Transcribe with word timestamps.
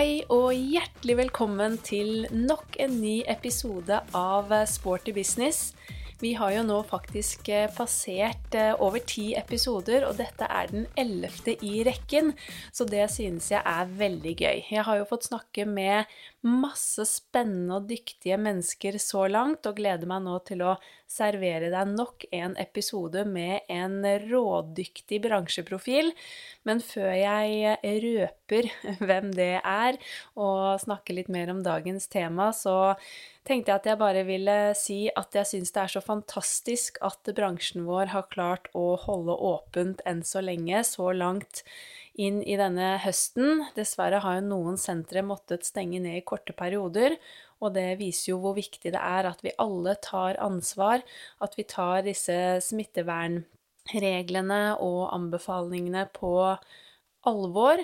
Hei 0.00 0.22
og 0.32 0.54
hjertelig 0.56 1.14
velkommen 1.18 1.74
til 1.84 2.22
nok 2.32 2.78
en 2.80 2.94
ny 3.02 3.18
episode 3.28 3.98
av 4.16 4.48
Sporty 4.64 5.12
business. 5.12 5.74
Vi 6.20 6.34
har 6.36 6.50
jo 6.52 6.62
nå 6.68 6.76
faktisk 6.84 7.48
eh, 7.48 7.70
passert 7.72 8.54
eh, 8.56 8.74
over 8.84 9.00
ti 9.08 9.30
episoder, 9.38 10.04
og 10.04 10.18
dette 10.18 10.44
er 10.44 10.68
den 10.68 10.84
ellevte 11.00 11.54
i 11.64 11.80
rekken, 11.86 12.34
så 12.76 12.84
det 12.84 13.06
synes 13.14 13.48
jeg 13.54 13.62
er 13.64 13.94
veldig 14.02 14.34
gøy. 14.36 14.58
Jeg 14.68 14.84
har 14.84 15.00
jo 15.00 15.06
fått 15.08 15.30
snakke 15.30 15.64
med 15.64 16.12
masse 16.44 17.06
spennende 17.08 17.78
og 17.78 17.88
dyktige 17.88 18.36
mennesker 18.40 19.00
så 19.00 19.24
langt, 19.32 19.64
og 19.64 19.80
gleder 19.80 20.12
meg 20.12 20.26
nå 20.26 20.36
til 20.44 20.66
å 20.68 20.76
servere 21.08 21.72
deg 21.72 21.96
nok 21.96 22.28
en 22.36 22.52
episode 22.60 23.24
med 23.24 23.64
en 23.72 24.04
rådyktig 24.28 25.22
bransjeprofil. 25.24 26.12
Men 26.68 26.84
før 26.84 27.16
jeg 27.16 27.80
røper 28.04 28.70
hvem 29.08 29.32
det 29.40 29.54
er, 29.64 30.00
og 30.36 30.84
snakker 30.84 31.16
litt 31.16 31.32
mer 31.32 31.56
om 31.56 31.64
dagens 31.64 32.12
tema, 32.12 32.52
så 32.52 32.96
tenkte 33.50 33.72
jeg 33.72 33.80
at 33.80 33.88
jeg 33.88 33.98
bare 33.98 34.22
ville 34.28 34.56
si 34.78 34.98
at 35.18 35.34
jeg 35.34 35.48
syns 35.48 35.72
det 35.74 35.80
er 35.82 35.90
så 35.94 36.02
fantastisk 36.04 36.98
at 37.04 37.30
bransjen 37.34 37.82
vår 37.88 38.12
har 38.12 38.28
klart 38.30 38.68
å 38.78 38.94
holde 39.02 39.34
åpent 39.34 40.02
enn 40.06 40.22
så 40.26 40.40
lenge, 40.44 40.84
så 40.86 41.10
langt 41.16 41.64
inn 42.20 42.42
i 42.42 42.56
denne 42.60 42.98
høsten. 43.02 43.64
Dessverre 43.74 44.20
har 44.22 44.34
jo 44.38 44.46
noen 44.52 44.76
sentre 44.80 45.22
måttet 45.26 45.66
stenge 45.66 46.00
ned 46.02 46.16
i 46.20 46.26
korte 46.26 46.52
perioder, 46.56 47.16
og 47.60 47.74
det 47.74 47.98
viser 48.00 48.32
jo 48.32 48.38
hvor 48.44 48.54
viktig 48.56 48.92
det 48.94 49.00
er 49.00 49.24
at 49.28 49.42
vi 49.44 49.58
alle 49.60 49.94
tar 50.04 50.38
ansvar, 50.42 51.02
at 51.42 51.56
vi 51.58 51.64
tar 51.68 52.02
disse 52.06 52.60
smittevernreglene 52.70 54.62
og 54.78 55.10
anbefalingene 55.16 56.06
på 56.16 56.56
alvor, 57.28 57.82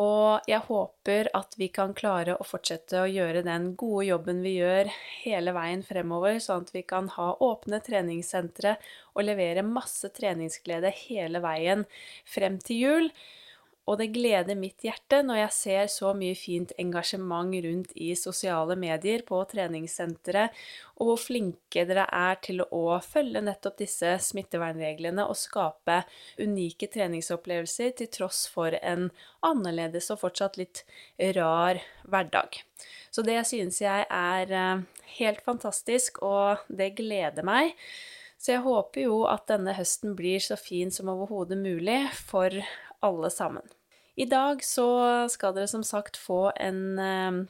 og 0.00 0.46
jeg 0.48 0.64
håper 0.64 1.28
at 1.36 1.52
vi 1.60 1.68
kan 1.68 1.92
klare 1.92 2.38
å 2.40 2.46
fortsette 2.48 3.02
å 3.02 3.10
gjøre 3.10 3.42
den 3.44 3.74
gode 3.76 4.06
jobben 4.08 4.40
vi 4.44 4.54
gjør 4.56 4.88
hele 5.20 5.52
veien 5.52 5.82
fremover, 5.84 6.38
sånn 6.40 6.64
at 6.64 6.72
vi 6.72 6.82
kan 6.88 7.10
ha 7.18 7.32
åpne 7.44 7.82
treningssentre 7.84 8.78
og 9.12 9.26
levere 9.26 9.66
masse 9.66 10.08
treningsglede 10.16 10.94
hele 11.04 11.42
veien 11.44 11.84
frem 12.24 12.56
til 12.64 12.80
jul. 12.86 13.12
Og 13.90 13.98
det 13.98 14.12
gleder 14.14 14.54
mitt 14.54 14.84
hjerte 14.86 15.24
når 15.26 15.40
jeg 15.40 15.54
ser 15.56 15.88
så 15.90 16.12
mye 16.14 16.36
fint 16.38 16.70
engasjement 16.78 17.50
rundt 17.64 17.90
i 17.98 18.12
sosiale 18.18 18.76
medier 18.78 19.24
på 19.26 19.40
treningssenteret, 19.50 20.54
og 21.02 21.08
hvor 21.08 21.18
flinke 21.18 21.82
dere 21.88 22.04
er 22.06 22.38
til 22.46 22.62
å 22.62 23.00
følge 23.02 23.42
nettopp 23.42 23.80
disse 23.80 24.12
smittevernreglene 24.28 25.26
og 25.26 25.38
skape 25.40 26.04
unike 26.38 26.86
treningsopplevelser 26.94 27.96
til 27.98 28.12
tross 28.14 28.44
for 28.52 28.78
en 28.78 29.08
annerledes 29.42 30.12
og 30.14 30.22
fortsatt 30.22 30.60
litt 30.62 30.84
rar 31.34 31.82
hverdag. 32.06 32.62
Så 33.10 33.26
det 33.26 33.40
synes 33.50 33.82
jeg 33.82 34.06
er 34.06 34.54
eh, 34.54 34.86
helt 35.18 35.42
fantastisk, 35.42 36.22
og 36.22 36.62
det 36.70 36.94
gleder 37.02 37.42
meg. 37.46 37.74
Så 38.38 38.56
jeg 38.56 38.64
håper 38.64 39.04
jo 39.04 39.20
at 39.30 39.44
denne 39.50 39.74
høsten 39.76 40.16
blir 40.18 40.42
så 40.42 40.56
fin 40.58 40.90
som 40.90 41.10
overhodet 41.12 41.58
mulig 41.58 42.00
for 42.30 42.62
alle 43.04 43.30
sammen. 43.30 43.66
I 44.14 44.26
dag 44.28 44.60
så 44.64 44.88
skal 45.32 45.56
dere 45.56 45.70
som 45.70 45.84
sagt 45.86 46.18
få 46.20 46.50
en 46.60 46.82
eh, 47.00 47.42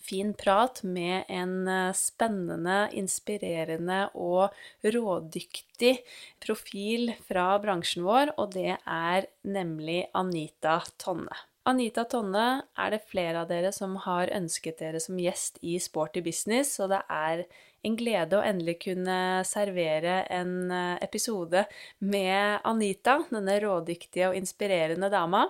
fin 0.00 0.32
prat 0.34 0.80
med 0.82 1.24
en 1.28 1.68
eh, 1.68 1.92
spennende, 1.96 2.88
inspirerende 2.96 4.06
og 4.14 4.54
rådyktig 4.84 5.94
profil 6.42 7.12
fra 7.26 7.52
bransjen 7.62 8.06
vår, 8.06 8.34
og 8.40 8.54
det 8.56 8.78
er 8.80 9.28
nemlig 9.44 10.06
Anita 10.16 10.80
Tonne. 11.02 11.36
Anita 11.68 12.02
Tonne 12.10 12.64
er 12.74 12.94
det 12.94 13.04
flere 13.06 13.44
av 13.44 13.50
dere 13.52 13.70
som 13.74 13.94
har 14.06 14.32
ønsket 14.34 14.80
dere 14.82 15.02
som 15.02 15.20
gjest 15.20 15.60
i 15.62 15.76
Sporty 15.78 16.24
business, 16.24 16.74
og 16.82 16.90
det 16.90 17.04
er 17.06 17.44
en 17.82 17.96
glede 17.98 18.38
å 18.38 18.44
endelig 18.46 18.78
kunne 18.86 19.16
servere 19.48 20.22
en 20.30 20.70
eh, 20.70 20.98
episode 21.04 21.64
med 22.06 22.62
Anita, 22.68 23.18
denne 23.32 23.58
rådyktige 23.62 24.30
og 24.30 24.38
inspirerende 24.38 25.10
dama. 25.12 25.48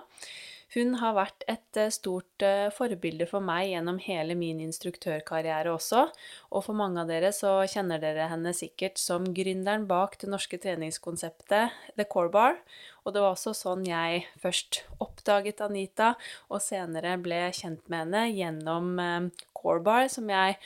Hun 0.73 0.95
har 1.01 1.13
vært 1.17 1.45
et 1.51 1.79
eh, 1.79 1.91
stort 1.93 2.45
eh, 2.45 2.71
forbilde 2.73 3.27
for 3.29 3.45
meg 3.45 3.69
gjennom 3.71 3.99
hele 4.01 4.37
min 4.37 4.61
instruktørkarriere 4.63 5.73
også, 5.73 6.07
og 6.49 6.65
for 6.65 6.77
mange 6.77 7.03
av 7.03 7.11
dere 7.11 7.29
så 7.35 7.59
kjenner 7.69 8.01
dere 8.01 8.29
henne 8.31 8.55
sikkert 8.57 8.97
som 9.01 9.27
gründeren 9.37 9.85
bak 9.89 10.17
det 10.21 10.31
norske 10.33 10.57
treningskonseptet 10.63 11.77
The 11.97 12.07
Core 12.09 12.33
Bar, 12.33 12.59
og 13.03 13.13
det 13.13 13.21
var 13.21 13.35
også 13.35 13.53
sånn 13.57 13.85
jeg 13.85 14.25
først 14.41 14.83
oppdaget 15.03 15.61
Anita, 15.61 16.13
og 16.49 16.63
senere 16.63 17.17
ble 17.21 17.45
kjent 17.53 17.85
med 17.91 18.05
henne 18.05 18.25
gjennom 18.31 18.93
Core 19.63 19.83
Bar, 19.83 20.07
som 20.11 20.29
jeg 20.31 20.57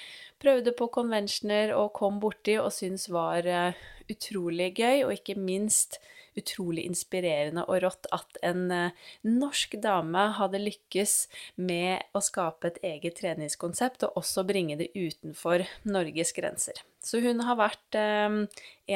prøvde 0.41 0.73
på 0.77 0.89
conventioner 0.93 1.73
og 1.77 1.93
kom 1.97 2.19
borti 2.21 2.57
og 2.61 2.71
syntes 2.73 3.07
var 3.13 3.47
eh, 3.47 3.87
utrolig 4.11 4.73
gøy, 4.77 5.05
og 5.05 5.15
ikke 5.17 5.37
minst 5.39 5.99
utrolig 6.39 6.85
inspirerende 6.87 7.63
og 7.67 7.81
rått 7.83 8.07
at 8.15 8.39
en 8.45 8.67
eh, 8.73 9.07
norsk 9.25 9.77
dame 9.83 10.27
hadde 10.37 10.61
lykkes 10.61 11.15
med 11.61 12.05
å 12.17 12.21
skape 12.23 12.71
et 12.71 12.79
eget 12.93 13.17
treningskonsept, 13.21 14.07
og 14.07 14.21
også 14.21 14.45
bringe 14.47 14.77
det 14.79 14.91
utenfor 14.95 15.65
Norges 15.89 16.33
grenser. 16.37 16.83
Så 17.03 17.21
hun 17.23 17.43
har 17.47 17.59
vært 17.59 17.97
eh, 17.99 18.39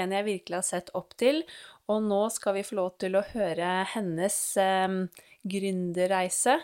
en 0.02 0.16
jeg 0.18 0.28
virkelig 0.28 0.60
har 0.62 0.68
sett 0.68 0.94
opp 0.98 1.16
til, 1.20 1.44
og 1.92 2.06
nå 2.08 2.24
skal 2.32 2.60
vi 2.60 2.66
få 2.68 2.78
lov 2.80 2.96
til 3.02 3.18
å 3.18 3.26
høre 3.34 3.82
hennes 3.96 4.40
eh, 4.62 4.98
gründerreise 5.42 6.60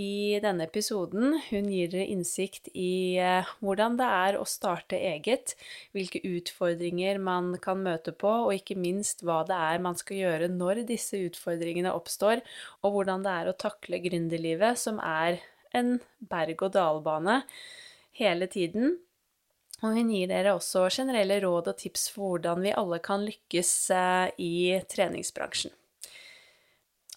i 0.00 0.38
denne 0.42 0.66
episoden. 0.68 1.36
Hun 1.48 1.68
gir 1.72 1.90
dere 1.92 2.06
innsikt 2.12 2.70
i 2.72 3.18
eh, 3.20 3.50
hvordan 3.60 3.98
det 4.00 4.08
er 4.08 4.38
å 4.38 4.46
starte 4.48 4.98
eget, 4.98 5.54
hvilke 5.96 6.22
utfordringer 6.24 7.20
man 7.22 7.52
kan 7.62 7.82
møte 7.84 8.14
på, 8.16 8.30
og 8.46 8.54
ikke 8.56 8.78
minst 8.80 9.24
hva 9.26 9.42
det 9.48 9.58
er 9.58 9.82
man 9.84 9.98
skal 9.98 10.20
gjøre 10.20 10.50
når 10.52 10.84
disse 10.88 11.20
utfordringene 11.28 11.94
oppstår, 11.94 12.44
og 12.82 12.96
hvordan 12.96 13.26
det 13.26 13.36
er 13.42 13.50
å 13.50 13.58
takle 13.66 14.00
gründerlivet, 14.04 14.80
som 14.80 15.02
er 15.02 15.42
en 15.76 15.96
berg-og-dal-bane 16.30 17.42
hele 18.20 18.48
tiden. 18.52 18.96
Og 19.82 19.96
hun 19.98 20.10
gir 20.14 20.30
dere 20.30 20.54
også 20.54 20.86
generelle 20.94 21.40
råd 21.42 21.72
og 21.72 21.78
tips 21.80 22.08
for 22.14 22.36
hvordan 22.36 22.62
vi 22.62 22.74
alle 22.78 23.02
kan 23.02 23.24
lykkes 23.26 23.76
eh, 23.96 24.26
i 24.38 24.54
treningsbransjen. 24.88 25.74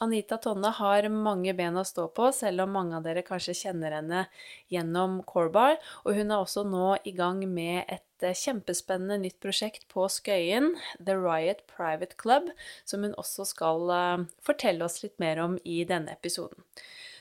Anita 0.03 0.35
Tonne 0.37 0.73
har 0.75 1.05
mange 1.07 1.53
ben 1.55 1.77
å 1.79 1.85
stå 1.87 2.09
på, 2.17 2.27
selv 2.35 2.65
om 2.65 2.73
mange 2.75 2.97
av 2.97 3.05
dere 3.05 3.21
kanskje 3.23 3.55
kjenner 3.61 3.93
henne 3.95 4.25
gjennom 4.73 5.21
Corbar. 5.23 5.77
Og 6.03 6.17
hun 6.17 6.33
er 6.33 6.41
også 6.41 6.65
nå 6.67 6.97
i 7.07 7.13
gang 7.15 7.39
med 7.47 7.85
et 7.87 8.25
eh, 8.25 8.35
kjempespennende 8.35 9.21
nytt 9.23 9.39
prosjekt 9.39 9.87
på 9.93 10.09
Skøyen, 10.11 10.73
The 10.99 11.15
Riot 11.15 11.63
Private 11.71 12.19
Club, 12.19 12.51
som 12.83 13.07
hun 13.07 13.15
også 13.15 13.47
skal 13.47 13.87
uh, 13.87 14.27
fortelle 14.43 14.83
oss 14.83 14.99
litt 15.05 15.15
mer 15.23 15.39
om 15.45 15.55
i 15.63 15.85
denne 15.87 16.11
episoden. 16.11 16.67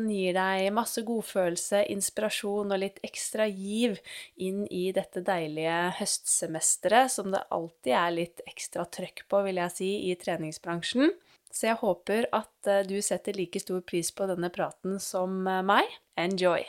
praten 0.00 0.06
gir 0.08 0.32
deg 0.32 0.70
masse 0.72 1.02
godfølelse, 1.04 1.82
inspirasjon 1.92 2.72
og 2.72 2.78
litt 2.80 2.96
ekstra 3.04 3.44
giv 3.44 3.98
inn 4.40 4.62
i 4.72 4.86
dette 4.96 5.20
deilige 5.20 5.74
høstsemesteret, 5.98 7.12
som 7.12 7.28
det 7.28 7.42
alltid 7.52 7.92
er 7.92 8.14
litt 8.14 8.40
ekstra 8.48 8.86
trøkk 8.88 9.26
på, 9.28 9.42
vil 9.44 9.60
jeg 9.60 9.74
si, 9.74 9.90
i 10.08 10.14
treningsbransjen. 10.16 11.12
Så 11.52 11.66
jeg 11.68 11.76
håper 11.82 12.30
at 12.32 12.70
eh, 12.72 12.86
du 12.88 12.96
setter 13.04 13.36
like 13.36 13.60
stor 13.60 13.82
pris 13.84 14.08
på 14.16 14.30
denne 14.30 14.48
praten 14.48 14.96
som 14.96 15.44
eh, 15.44 15.60
meg. 15.60 15.92
Enjoy! 16.16 16.64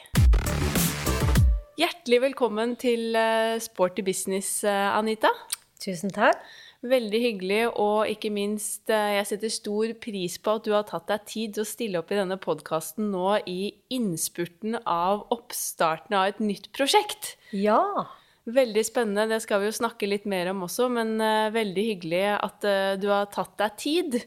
Hjertelig 1.80 2.19
velkommen 2.28 2.75
til 2.75 3.16
Sporty 3.63 4.03
business, 4.03 4.66
Anita. 4.68 5.31
Tusen 5.80 6.12
takk. 6.12 6.44
Veldig 6.81 7.19
hyggelig, 7.22 7.60
og 7.78 8.10
ikke 8.10 8.31
minst, 8.33 8.89
eh, 8.89 9.18
jeg 9.19 9.28
setter 9.30 9.51
stor 9.54 9.92
pris 10.01 10.39
på 10.42 10.56
at 10.57 10.66
du 10.66 10.72
har 10.74 10.88
tatt 10.89 11.06
deg 11.12 11.28
tid 11.30 11.54
til 11.54 11.62
å 11.62 11.69
stille 11.69 12.00
opp 12.01 12.10
i 12.10 12.18
denne 12.18 12.39
podkasten 12.42 13.12
nå 13.13 13.36
i 13.45 13.75
innspurten 13.94 14.80
av 14.89 15.28
oppstarten 15.30 16.18
av 16.18 16.31
et 16.31 16.42
nytt 16.42 16.72
prosjekt. 16.74 17.36
Ja. 17.54 18.10
Veldig 18.50 18.81
spennende, 18.88 19.30
det 19.30 19.44
skal 19.44 19.62
vi 19.62 19.69
jo 19.69 19.78
snakke 19.78 20.10
litt 20.10 20.25
mer 20.25 20.50
om 20.50 20.66
også, 20.66 20.89
men 20.89 21.22
uh, 21.22 21.54
veldig 21.54 21.83
hyggelig 21.92 22.24
at 22.42 22.66
uh, 22.66 22.98
du 22.98 23.12
har 23.13 23.30
tatt 23.30 23.54
deg 23.62 23.78
tid. 23.78 24.18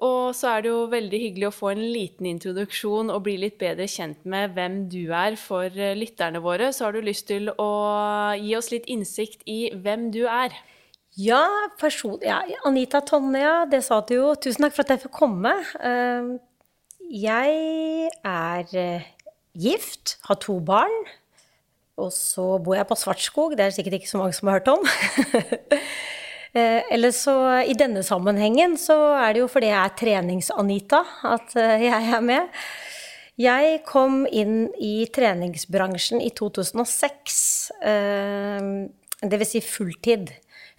Og 0.00 0.32
så 0.32 0.54
er 0.54 0.64
det 0.64 0.72
jo 0.72 0.86
veldig 0.88 1.20
hyggelig 1.20 1.50
å 1.50 1.54
få 1.54 1.74
en 1.74 1.84
liten 1.84 2.26
introduksjon 2.32 3.12
og 3.12 3.26
bli 3.28 3.36
litt 3.44 3.60
bedre 3.60 3.84
kjent 3.84 4.24
med 4.24 4.56
hvem 4.56 4.86
du 4.88 5.12
er 5.12 5.36
for 5.36 5.68
lytterne 5.68 6.40
våre. 6.40 6.72
Så 6.72 6.88
har 6.88 6.96
du 6.96 7.04
lyst 7.04 7.28
til 7.28 7.52
å 7.52 7.72
gi 8.40 8.56
oss 8.56 8.72
litt 8.72 8.88
innsikt 8.90 9.44
i 9.44 9.68
hvem 9.76 10.08
du 10.16 10.24
er. 10.24 10.56
Ja, 11.14 11.46
person, 11.78 12.18
ja, 12.22 12.40
Anita 12.66 12.98
Tonja. 13.00 13.64
Det 13.70 13.84
sa 13.86 14.00
du 14.02 14.16
jo. 14.16 14.32
Tusen 14.34 14.66
takk 14.66 14.74
for 14.74 14.82
at 14.82 14.96
jeg 14.96 15.04
fikk 15.04 15.12
komme. 15.14 15.52
Ehm, 15.78 16.32
jeg 17.06 18.08
er 18.26 18.72
eh, 18.80 19.04
gift, 19.54 20.16
har 20.26 20.40
to 20.42 20.58
barn. 20.58 20.96
Og 22.02 22.10
så 22.10 22.56
bor 22.58 22.74
jeg 22.74 22.88
på 22.90 22.98
Svartskog. 22.98 23.54
Det 23.54 23.68
er 23.68 23.76
sikkert 23.76 24.00
ikke 24.00 24.10
så 24.10 24.24
mange 24.24 24.34
som 24.34 24.50
har 24.50 24.60
hørt 24.60 24.74
om. 24.74 24.82
Eh, 26.54 26.84
eller 26.94 27.10
så 27.10 27.32
i 27.66 27.74
denne 27.74 28.04
sammenhengen 28.06 28.76
så 28.78 28.94
er 29.18 29.32
det 29.34 29.40
jo 29.40 29.48
fordi 29.50 29.72
jeg 29.72 29.74
er 29.74 29.94
trenings-Anita 29.98 31.00
at 31.26 31.56
eh, 31.58 31.82
jeg 31.82 32.12
er 32.14 32.22
med. 32.22 32.60
Jeg 33.42 33.80
kom 33.88 34.20
inn 34.30 34.68
i 34.78 35.08
treningsbransjen 35.10 36.22
i 36.22 36.30
2006. 36.30 37.40
Eh, 37.90 38.68
det 39.18 39.42
vil 39.42 39.50
si 39.50 39.64
fulltid. 39.66 40.30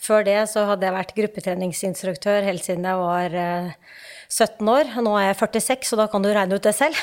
Før 0.05 0.25
det 0.27 0.37
så 0.51 0.67
hadde 0.69 0.85
jeg 0.85 0.95
vært 0.95 1.15
gruppetreningsinstruktør 1.17 2.45
helt 2.45 2.65
siden 2.65 2.85
jeg 2.85 2.99
var 3.01 3.37
17 4.29 4.69
år. 4.69 4.91
Nå 5.01 5.15
er 5.17 5.31
jeg 5.31 5.39
46, 5.41 5.89
så 5.89 5.99
da 5.99 6.05
kan 6.11 6.25
du 6.25 6.29
regne 6.29 6.59
ut 6.59 6.67
det 6.67 6.75
selv. 6.77 6.99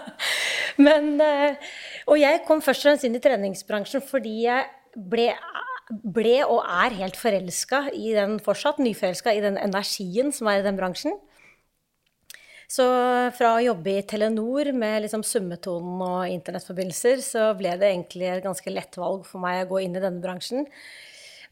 Men, 0.86 1.16
og 2.06 2.16
jeg 2.20 2.44
kom 2.46 2.62
først 2.62 2.84
og 2.86 2.92
fremst 2.92 3.08
inn 3.08 3.18
i 3.18 3.22
treningsbransjen 3.22 4.04
fordi 4.06 4.36
jeg 4.46 4.70
ble 4.94 5.32
ble 5.90 6.38
og 6.46 6.62
er 6.62 6.94
helt 7.00 7.18
forelska 7.18 7.86
i 7.92 8.14
den 8.16 8.38
fortsatt, 8.42 8.80
nyforelska 8.82 9.34
i 9.34 9.42
den 9.44 9.58
energien 9.60 10.32
som 10.34 10.48
er 10.50 10.60
i 10.60 10.66
den 10.66 10.78
bransjen. 10.78 11.18
Så 12.72 12.84
fra 13.36 13.50
å 13.58 13.60
jobbe 13.60 13.98
i 13.98 14.04
Telenor 14.08 14.70
med 14.72 15.02
liksom 15.04 15.24
summetonen 15.26 16.00
og 16.06 16.32
internettforbindelser, 16.32 17.20
så 17.20 17.50
ble 17.58 17.74
det 17.76 17.90
egentlig 17.90 18.30
et 18.30 18.44
ganske 18.46 18.72
lett 18.72 18.96
valg 18.96 19.26
for 19.28 19.42
meg 19.42 19.66
å 19.66 19.74
gå 19.74 19.82
inn 19.84 19.98
i 19.98 20.00
denne 20.00 20.22
bransjen. 20.24 20.64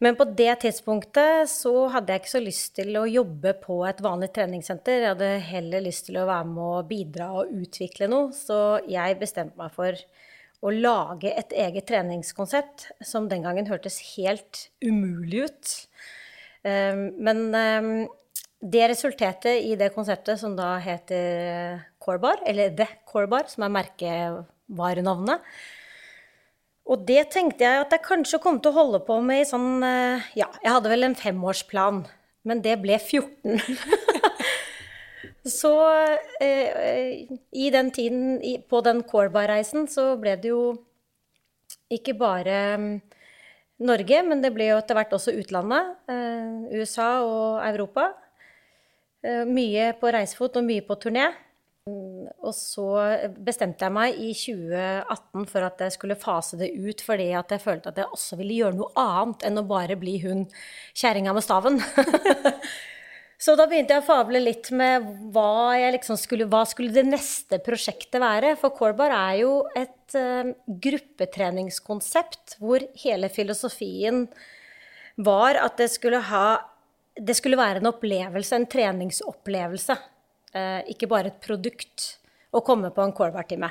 Men 0.00 0.16
på 0.16 0.24
det 0.32 0.54
tidspunktet 0.62 1.50
så 1.52 1.72
hadde 1.92 2.14
jeg 2.14 2.22
ikke 2.22 2.32
så 2.32 2.40
lyst 2.40 2.70
til 2.78 2.94
å 2.96 3.08
jobbe 3.08 3.52
på 3.60 3.82
et 3.84 4.00
vanlig 4.00 4.30
treningssenter. 4.36 5.02
Jeg 5.02 5.12
hadde 5.12 5.32
heller 5.50 5.84
lyst 5.84 6.06
til 6.08 6.16
å 6.16 6.28
være 6.28 6.46
med 6.48 6.68
og 6.78 6.88
bidra 6.88 7.26
og 7.42 7.52
utvikle 7.52 8.08
noe. 8.08 8.30
Så 8.32 8.80
jeg 8.88 9.18
bestemte 9.20 9.60
meg 9.60 9.74
for 9.74 10.00
å 10.64 10.72
lage 10.72 11.32
et 11.36 11.52
eget 11.56 11.88
treningskonsept 11.88 12.86
som 13.04 13.28
den 13.28 13.44
gangen 13.44 13.68
hørtes 13.68 14.00
helt 14.14 14.66
umulig 14.84 15.44
ut. 15.50 15.74
Ehm, 16.68 17.04
men 17.20 17.44
ehm, 17.56 17.92
det 18.60 18.88
resulterte 18.92 19.52
i 19.56 19.76
det 19.80 19.92
konseptet 19.92 20.40
som 20.40 20.56
da 20.56 20.74
heter 20.84 21.80
Corebar, 22.00 22.40
eller 22.48 22.72
The 22.76 22.88
Corebar, 23.08 23.48
som 23.52 23.64
er 23.68 23.76
merkevarenavnet. 23.76 25.44
Og 26.88 27.04
det 27.06 27.28
tenkte 27.34 27.66
jeg 27.66 27.84
at 27.84 27.92
jeg 27.94 28.06
kanskje 28.06 28.40
kom 28.42 28.58
til 28.62 28.72
å 28.72 28.78
holde 28.78 29.02
på 29.06 29.18
med 29.22 29.42
i 29.42 29.48
sånn 29.48 29.84
eh, 29.86 30.30
Ja, 30.38 30.48
jeg 30.62 30.72
hadde 30.72 30.92
vel 30.92 31.06
en 31.06 31.18
femårsplan, 31.18 32.04
men 32.48 32.62
det 32.64 32.78
ble 32.82 32.96
14. 32.98 33.60
Så 35.44 35.72
eh, 36.40 37.28
i 37.52 37.70
den 37.72 37.90
tiden, 37.90 38.40
på 38.68 38.80
den 38.84 39.02
Corba-reisen, 39.08 39.86
så 39.88 40.12
ble 40.20 40.34
det 40.36 40.50
jo 40.52 40.64
ikke 41.90 42.14
bare 42.18 42.58
um, 42.76 42.90
Norge, 43.80 44.20
men 44.26 44.42
det 44.44 44.52
ble 44.52 44.68
jo 44.68 44.78
etter 44.78 44.98
hvert 44.98 45.14
også 45.16 45.32
utlandet. 45.40 45.94
Eh, 46.12 46.76
USA 46.76 47.22
og 47.24 47.62
Europa. 47.64 48.10
Eh, 49.24 49.46
mye 49.48 49.90
på 50.00 50.12
reisefot 50.12 50.60
og 50.60 50.66
mye 50.68 50.84
på 50.84 50.98
turné. 51.00 51.30
Mm, 51.88 52.28
og 52.44 52.52
så 52.52 52.86
bestemte 53.40 53.86
jeg 53.86 53.94
meg 53.94 54.18
i 54.20 54.34
2018 54.36 55.48
for 55.48 55.64
at 55.64 55.80
jeg 55.86 55.94
skulle 55.96 56.18
fase 56.20 56.58
det 56.60 56.70
ut, 56.76 57.02
fordi 57.04 57.30
at 57.38 57.54
jeg 57.54 57.64
følte 57.64 57.92
at 57.92 58.00
jeg 58.02 58.12
også 58.12 58.38
ville 58.40 58.58
gjøre 58.60 58.78
noe 58.82 58.92
annet 59.00 59.46
enn 59.48 59.62
å 59.62 59.66
bare 59.68 59.96
bli 60.00 60.18
hun 60.24 60.46
kjerringa 60.92 61.34
med 61.36 61.46
staven. 61.46 61.80
Så 63.40 63.54
da 63.56 63.64
begynte 63.64 63.94
jeg 63.94 64.02
å 64.02 64.04
fable 64.04 64.42
litt 64.42 64.68
med 64.76 65.06
hva, 65.32 65.72
liksom 65.94 66.18
skulle, 66.20 66.44
hva 66.52 66.60
skulle 66.68 66.92
det 66.92 67.06
neste 67.08 67.56
prosjektet 67.64 68.20
være. 68.20 68.52
For 68.60 68.74
Corbar 68.76 69.14
er 69.16 69.38
jo 69.40 69.54
et 69.72 70.16
uh, 70.18 70.50
gruppetreningskonsept 70.68 72.58
hvor 72.60 72.84
hele 73.00 73.30
filosofien 73.32 74.26
var 75.16 75.56
at 75.56 75.80
det 75.80 75.88
skulle, 75.88 76.20
ha, 76.28 76.60
det 77.16 77.38
skulle 77.38 77.56
være 77.60 77.80
en 77.80 77.88
opplevelse, 77.94 78.60
en 78.60 78.68
treningsopplevelse. 78.68 79.96
Uh, 80.50 80.80
ikke 80.90 81.08
bare 81.10 81.30
et 81.30 81.42
produkt 81.44 82.16
å 82.50 82.62
komme 82.66 82.90
på 82.94 83.04
en 83.04 83.14
Corbar-time. 83.14 83.70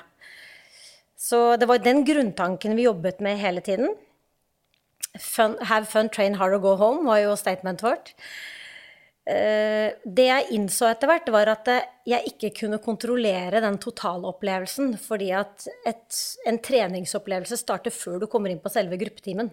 Så 1.20 1.58
det 1.60 1.68
var 1.68 1.82
den 1.84 2.06
grunntanken 2.08 2.78
vi 2.78 2.88
jobbet 2.88 3.20
med 3.24 3.42
hele 3.42 3.62
tiden. 3.62 3.92
Fun, 5.20 5.58
have 5.68 5.90
fun, 5.90 6.08
train 6.08 6.38
hard 6.40 6.56
or 6.56 6.64
go 6.64 6.76
home 6.80 7.04
var 7.10 7.20
jo 7.26 7.36
statementet 7.40 7.84
vårt. 7.84 8.14
Eh, 9.30 9.92
det 10.06 10.26
jeg 10.26 10.48
innså 10.56 10.88
etter 10.90 11.10
hvert, 11.10 11.28
var 11.34 11.52
at 11.52 11.68
jeg 12.08 12.32
ikke 12.32 12.54
kunne 12.62 12.80
kontrollere 12.82 13.62
den 13.62 13.78
totalopplevelsen. 13.82 14.96
Fordi 15.02 15.32
at 15.36 15.68
et, 15.90 16.22
en 16.48 16.62
treningsopplevelse 16.70 17.60
starter 17.60 17.94
før 17.94 18.24
du 18.24 18.30
kommer 18.32 18.54
inn 18.54 18.64
på 18.64 18.72
selve 18.74 19.00
gruppetimen. 19.02 19.52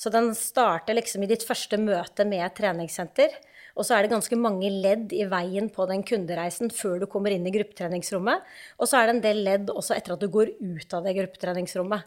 Så 0.00 0.10
den 0.10 0.32
starter 0.34 0.96
liksom 0.96 1.22
i 1.22 1.30
ditt 1.30 1.44
første 1.46 1.78
møte 1.78 2.26
med 2.26 2.42
et 2.46 2.56
treningssenter. 2.58 3.36
Og 3.74 3.86
så 3.86 3.96
er 3.96 4.04
det 4.04 4.12
ganske 4.12 4.38
mange 4.38 4.70
ledd 4.70 5.12
i 5.16 5.24
veien 5.26 5.66
på 5.72 5.86
den 5.90 6.04
kundereisen 6.06 6.70
før 6.70 7.02
du 7.02 7.08
kommer 7.10 7.34
inn 7.34 7.46
i 7.48 7.52
gruppetreningsrommet. 7.54 8.44
Og 8.78 8.90
så 8.90 9.00
er 9.00 9.08
det 9.08 9.16
en 9.16 9.24
del 9.24 9.42
ledd 9.48 9.72
også 9.72 9.96
etter 9.96 10.14
at 10.14 10.22
du 10.22 10.30
går 10.30 10.54
ut 10.62 10.94
av 10.94 11.06
det 11.06 11.16
gruppetreningsrommet. 11.18 12.06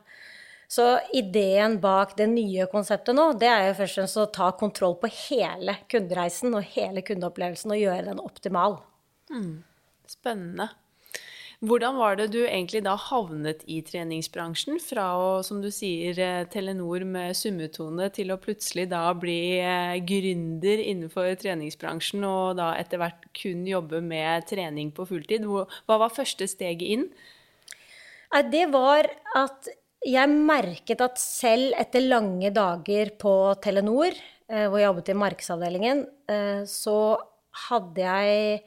Så 0.68 0.86
ideen 1.16 1.78
bak 1.84 2.18
det 2.20 2.28
nye 2.32 2.66
konseptet 2.72 3.16
nå, 3.16 3.30
det 3.40 3.48
er 3.48 3.70
jo 3.70 3.78
først 3.78 3.98
og 3.98 4.02
fremst 4.02 4.20
å 4.20 4.26
ta 4.36 4.50
kontroll 4.60 4.98
på 5.00 5.12
hele 5.30 5.78
kundereisen 5.92 6.56
og 6.56 6.68
hele 6.74 7.04
kundeopplevelsen 7.08 7.72
og 7.76 7.80
gjøre 7.80 8.10
den 8.10 8.20
optimal. 8.24 8.82
Mm. 9.32 9.64
Spennende. 10.12 10.70
Hvordan 11.66 11.96
var 11.98 12.20
det 12.20 12.28
du 12.36 12.44
egentlig 12.44 12.84
da 12.86 12.92
havnet 13.02 13.64
i 13.66 13.80
treningsbransjen? 13.82 14.76
Fra 14.78 15.08
å, 15.18 15.30
som 15.42 15.58
du 15.64 15.72
sier, 15.74 16.14
eh, 16.22 16.44
Telenor 16.54 17.02
med 17.02 17.34
summetone, 17.34 18.12
til 18.14 18.30
å 18.30 18.38
plutselig 18.38 18.86
da 18.92 19.10
bli 19.18 19.58
eh, 19.58 19.98
gründer 20.06 20.84
innenfor 20.84 21.32
treningsbransjen, 21.42 22.22
og 22.30 22.60
da 22.60 22.76
etter 22.78 23.02
hvert 23.02 23.26
kun 23.34 23.66
jobbe 23.66 24.04
med 24.06 24.46
trening 24.46 24.92
på 24.94 25.08
fulltid. 25.10 25.50
Hva 25.50 25.98
var 25.98 26.14
første 26.14 26.46
steget 26.46 26.94
inn? 26.94 27.10
Det 28.54 28.68
var 28.70 29.10
at 29.40 29.74
jeg 30.06 30.30
merket 30.30 31.02
at 31.02 31.18
selv 31.18 31.74
etter 31.82 32.06
lange 32.06 32.52
dager 32.54 33.16
på 33.18 33.34
Telenor, 33.66 34.14
eh, 34.46 34.68
hvor 34.70 34.78
jeg 34.78 34.92
jobbet 34.92 35.10
i 35.10 35.22
markedsavdelingen, 35.26 36.06
så 36.70 37.00
hadde 37.70 38.04
jeg 38.04 38.62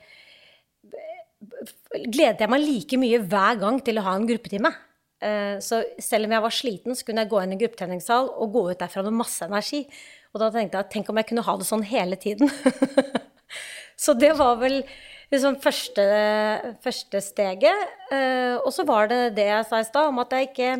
Gledet 1.90 2.44
jeg 2.44 2.50
meg 2.52 2.62
like 2.62 2.98
mye 3.02 3.18
hver 3.26 3.58
gang 3.60 3.80
til 3.82 3.98
å 3.98 4.06
ha 4.06 4.14
en 4.14 4.28
gruppetime. 4.28 4.70
Eh, 5.20 5.56
så 5.64 5.82
selv 6.00 6.28
om 6.28 6.34
jeg 6.36 6.44
var 6.44 6.54
sliten, 6.54 6.96
så 6.96 7.06
kunne 7.06 7.24
jeg 7.24 7.32
gå 7.32 7.40
inn 7.42 7.52
i 7.52 7.56
en 7.56 7.62
gruppetreningssal 7.64 8.30
og 8.30 8.54
gå 8.54 8.64
ut 8.70 8.80
derfra 8.80 9.04
med 9.06 9.18
masse 9.18 9.46
energi. 9.46 9.82
Og 10.32 10.42
da 10.42 10.52
tenkte 10.54 10.80
jeg 10.80 10.92
tenk 10.94 11.10
om 11.10 11.18
jeg 11.20 11.30
kunne 11.32 11.44
ha 11.48 11.56
det 11.58 11.66
sånn 11.68 11.86
hele 11.90 12.18
tiden. 12.20 12.52
så 14.04 14.14
det 14.14 14.30
var 14.38 14.60
vel 14.62 14.80
liksom 15.32 15.58
første, 15.62 16.06
første 16.84 17.20
steget. 17.22 17.90
Og 18.62 18.70
så 18.74 18.86
var 18.86 19.10
det 19.10 19.20
det 19.36 19.50
jeg 19.50 19.66
sa 19.66 19.82
i 19.82 19.86
stad, 19.86 20.12
om 20.12 20.22
at 20.22 20.34
jeg 20.34 20.50
ikke 20.50 20.70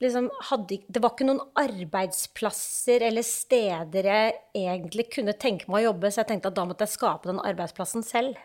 liksom 0.00 0.30
hadde, 0.48 0.80
Det 0.88 1.02
var 1.02 1.12
ikke 1.12 1.28
noen 1.28 1.42
arbeidsplasser 1.60 3.04
eller 3.04 3.26
steder 3.26 4.08
jeg 4.08 4.36
egentlig 4.56 5.10
kunne 5.12 5.36
tenke 5.36 5.68
meg 5.68 5.82
å 5.82 5.90
jobbe, 5.90 6.10
så 6.10 6.22
jeg 6.22 6.30
tenkte 6.32 6.52
at 6.52 6.56
da 6.56 6.64
måtte 6.68 6.86
jeg 6.86 6.96
skape 6.96 7.28
den 7.30 7.42
arbeidsplassen 7.44 8.06
selv. 8.06 8.38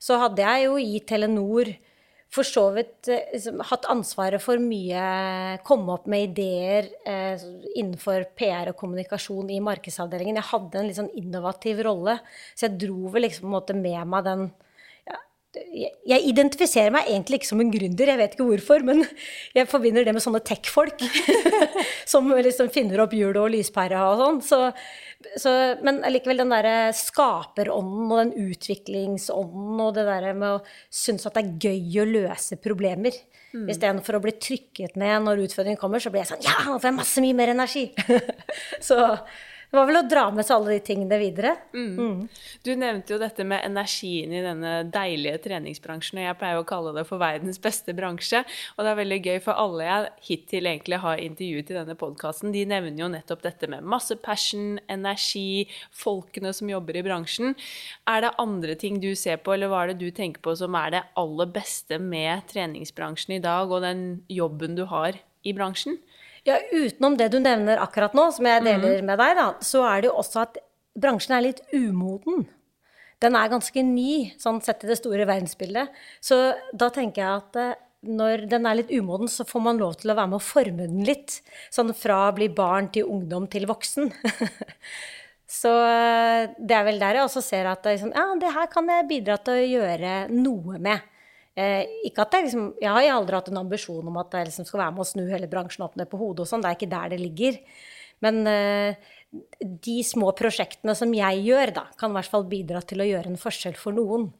Så 0.00 0.16
hadde 0.20 0.44
jeg 0.44 0.66
jo 0.66 0.76
i 0.80 1.00
Telenor 1.04 1.70
for 2.30 2.46
så 2.46 2.68
vidt 2.76 3.10
eh, 3.10 3.26
liksom, 3.34 3.60
hatt 3.66 3.88
ansvaret 3.90 4.42
for 4.42 4.60
mye 4.62 5.02
Komme 5.66 5.96
opp 5.96 6.06
med 6.10 6.28
ideer 6.30 6.88
eh, 7.08 7.42
innenfor 7.74 8.28
PR 8.38 8.70
og 8.70 8.78
kommunikasjon 8.80 9.50
i 9.50 9.60
markedsavdelingen. 9.64 10.38
Jeg 10.38 10.50
hadde 10.52 10.80
en 10.80 10.88
litt 10.88 10.98
sånn 11.00 11.12
innovativ 11.18 11.82
rolle, 11.86 12.20
så 12.54 12.68
jeg 12.68 12.78
dro 12.86 13.10
vel 13.12 13.26
liksom 13.26 13.48
på 13.48 13.50
en 13.50 13.56
måte 13.58 13.76
med 13.76 14.12
meg 14.14 14.26
den 14.28 14.46
jeg 15.50 16.22
identifiserer 16.30 16.92
meg 16.94 17.08
egentlig 17.10 17.40
ikke 17.40 17.48
som 17.48 17.62
en 17.62 17.72
gründer, 17.72 18.10
jeg 18.12 18.18
vet 18.20 18.34
ikke 18.36 18.46
hvorfor, 18.46 18.84
men 18.86 19.02
jeg 19.56 19.68
forbinder 19.70 20.06
det 20.06 20.14
med 20.14 20.22
sånne 20.22 20.42
tech-folk 20.46 21.02
som 22.12 22.30
liksom 22.30 22.70
finner 22.70 23.02
opp 23.02 23.16
hjulet 23.16 23.40
og 23.40 23.50
lyspæra 23.56 24.04
og 24.12 24.20
sånn. 24.20 24.38
Så, 24.46 24.60
så, 25.42 25.54
men 25.86 26.00
allikevel 26.06 26.44
den 26.44 26.54
derre 26.54 26.76
skaperånden 26.96 28.06
og 28.06 28.22
den 28.22 28.32
utviklingsånden 28.46 29.82
og 29.82 29.92
det 29.98 30.06
derre 30.06 30.36
med 30.38 30.60
å 30.60 30.62
synes 30.86 31.26
at 31.26 31.36
det 31.36 31.44
er 31.44 31.68
gøy 31.70 32.02
å 32.04 32.08
løse 32.14 32.60
problemer. 32.62 33.18
Mm. 33.50 33.66
Istedenfor 33.72 34.20
å 34.20 34.22
bli 34.22 34.36
trykket 34.38 34.94
ned 35.00 35.26
når 35.26 35.48
utfordringen 35.48 35.80
kommer, 35.80 36.02
så 36.02 36.12
blir 36.14 36.22
jeg 36.22 36.30
sånn 36.30 36.46
Ja, 36.46 36.60
nå 36.68 36.78
får 36.78 36.92
jeg 36.92 37.00
masse 37.00 37.24
mye 37.24 37.38
mer 37.42 37.56
energi! 37.56 37.88
så 38.88 39.00
det 39.70 39.78
var 39.78 39.86
vel 39.86 40.00
å 40.00 40.06
dra 40.10 40.24
med 40.34 40.42
seg 40.46 40.56
alle 40.56 40.72
de 40.74 40.82
tingene 40.82 41.16
videre. 41.20 41.52
Mm. 41.70 41.90
Mm. 41.94 42.22
Du 42.66 42.70
nevnte 42.74 43.14
jo 43.14 43.20
dette 43.22 43.44
med 43.46 43.62
energien 43.62 44.32
i 44.34 44.42
denne 44.42 44.72
deilige 44.90 45.38
treningsbransjen, 45.44 46.18
og 46.18 46.26
jeg 46.26 46.38
pleier 46.40 46.58
å 46.58 46.66
kalle 46.66 46.94
det 46.96 47.04
for 47.06 47.22
verdens 47.22 47.60
beste 47.62 47.94
bransje. 47.94 48.42
Og 48.74 48.82
det 48.82 48.90
er 48.90 48.98
veldig 48.98 49.20
gøy, 49.28 49.38
for 49.44 49.62
alle 49.62 49.86
jeg 49.86 50.10
hittil 50.26 50.70
egentlig 50.72 50.98
har 51.04 51.22
intervjuet 51.22 51.70
i 51.70 51.78
denne 51.78 51.96
podkasten, 52.00 52.50
de 52.50 52.64
nevner 52.66 52.98
jo 52.98 53.10
nettopp 53.14 53.46
dette 53.46 53.70
med 53.70 53.86
masse 53.94 54.18
passion, 54.24 54.80
energi, 54.90 55.68
folkene 55.94 56.50
som 56.56 56.72
jobber 56.72 56.98
i 56.98 57.06
bransjen. 57.06 57.54
Er 58.10 58.26
det 58.26 58.34
andre 58.42 58.74
ting 58.74 58.98
du 58.98 59.12
ser 59.14 59.38
på, 59.38 59.54
eller 59.54 59.70
hva 59.70 59.84
er 59.84 59.94
det 59.94 60.00
du 60.02 60.10
tenker 60.10 60.42
på 60.42 60.56
som 60.58 60.74
er 60.82 60.96
det 60.96 61.06
aller 61.20 61.54
beste 61.54 62.02
med 62.02 62.42
treningsbransjen 62.50 63.38
i 63.38 63.44
dag, 63.46 63.70
og 63.70 63.86
den 63.86 64.24
jobben 64.26 64.74
du 64.74 64.88
har 64.90 65.14
i 65.46 65.54
bransjen? 65.54 66.00
Ja, 66.48 66.56
utenom 66.72 67.18
det 67.20 67.28
du 67.34 67.38
nevner 67.42 67.82
akkurat 67.82 68.14
nå, 68.16 68.30
som 68.32 68.46
jeg 68.48 68.64
deler 68.64 69.00
mm. 69.00 69.10
med 69.10 69.20
deg, 69.20 69.36
da, 69.36 69.46
så 69.64 69.84
er 69.88 70.02
det 70.02 70.10
jo 70.10 70.16
også 70.22 70.42
at 70.46 70.58
bransjen 70.98 71.36
er 71.36 71.46
litt 71.50 71.62
umoden. 71.74 72.46
den 73.20 73.36
er 73.36 73.52
ganske 73.52 73.82
ny, 73.84 74.32
sånn 74.40 74.62
sett 74.64 74.84
i 74.84 74.88
det 74.88 74.96
store 74.96 75.26
verdensbildet. 75.28 75.92
Så 76.24 76.38
da 76.72 76.88
tenker 76.94 77.20
jeg 77.20 77.42
at 77.42 77.58
eh, 77.60 77.78
når 78.08 78.46
den 78.48 78.64
er 78.64 78.78
litt 78.78 78.92
umoden, 78.94 79.28
så 79.28 79.44
får 79.44 79.60
man 79.60 79.80
lov 79.80 79.98
til 80.00 80.12
å 80.12 80.16
være 80.16 80.32
med 80.32 80.40
å 80.40 80.44
forme 80.44 80.86
den 80.88 81.04
litt. 81.04 81.40
Sånn 81.68 81.92
fra 81.92 82.30
å 82.30 82.36
bli 82.36 82.48
barn 82.48 82.88
til 82.94 83.10
ungdom 83.12 83.44
til 83.52 83.68
voksen. 83.68 84.08
så 85.60 85.74
eh, 85.84 86.48
det 86.56 86.78
er 86.78 86.86
vel 86.88 87.02
der 87.02 87.20
jeg 87.20 87.28
også 87.28 87.44
ser 87.44 87.68
at 87.68 87.84
liksom, 87.84 88.14
ja, 88.16 88.24
det 88.40 88.54
her 88.56 88.70
kan 88.72 88.88
jeg 88.88 89.08
bidra 89.10 89.36
til 89.44 89.60
å 89.60 89.68
gjøre 89.74 90.14
noe 90.32 90.80
med. 90.80 91.09
Eh, 91.60 91.94
ikke 92.08 92.24
at 92.24 92.36
jeg, 92.36 92.48
liksom, 92.48 92.66
jeg 92.80 92.92
har 92.94 93.08
aldri 93.14 93.36
hatt 93.36 93.50
en 93.52 93.62
ambisjon 93.62 94.10
om 94.10 94.20
at 94.22 94.36
jeg 94.36 94.48
liksom 94.48 94.68
skal 94.68 94.84
være 94.84 94.96
med 94.96 95.04
å 95.04 95.08
snu 95.10 95.24
hele 95.28 95.50
bransjen 95.50 95.84
opp 95.86 95.98
ned 95.98 96.08
på 96.10 96.20
hodet. 96.20 96.46
og 96.46 96.50
sånn, 96.50 96.64
Det 96.64 96.70
er 96.70 96.78
ikke 96.78 96.94
der 96.94 97.12
det 97.12 97.20
ligger. 97.20 97.60
Men 98.24 98.40
eh, 98.46 99.10
de 99.60 99.98
små 100.06 100.32
prosjektene 100.36 100.94
som 100.96 101.12
jeg 101.14 101.44
gjør, 101.46 101.74
da, 101.76 101.84
kan 102.00 102.12
i 102.12 102.18
hvert 102.18 102.32
fall 102.32 102.48
bidra 102.50 102.82
til 102.84 103.02
å 103.02 103.08
gjøre 103.08 103.32
en 103.32 103.40
forskjell 103.40 103.78
for 103.80 103.96
noen. 103.96 104.30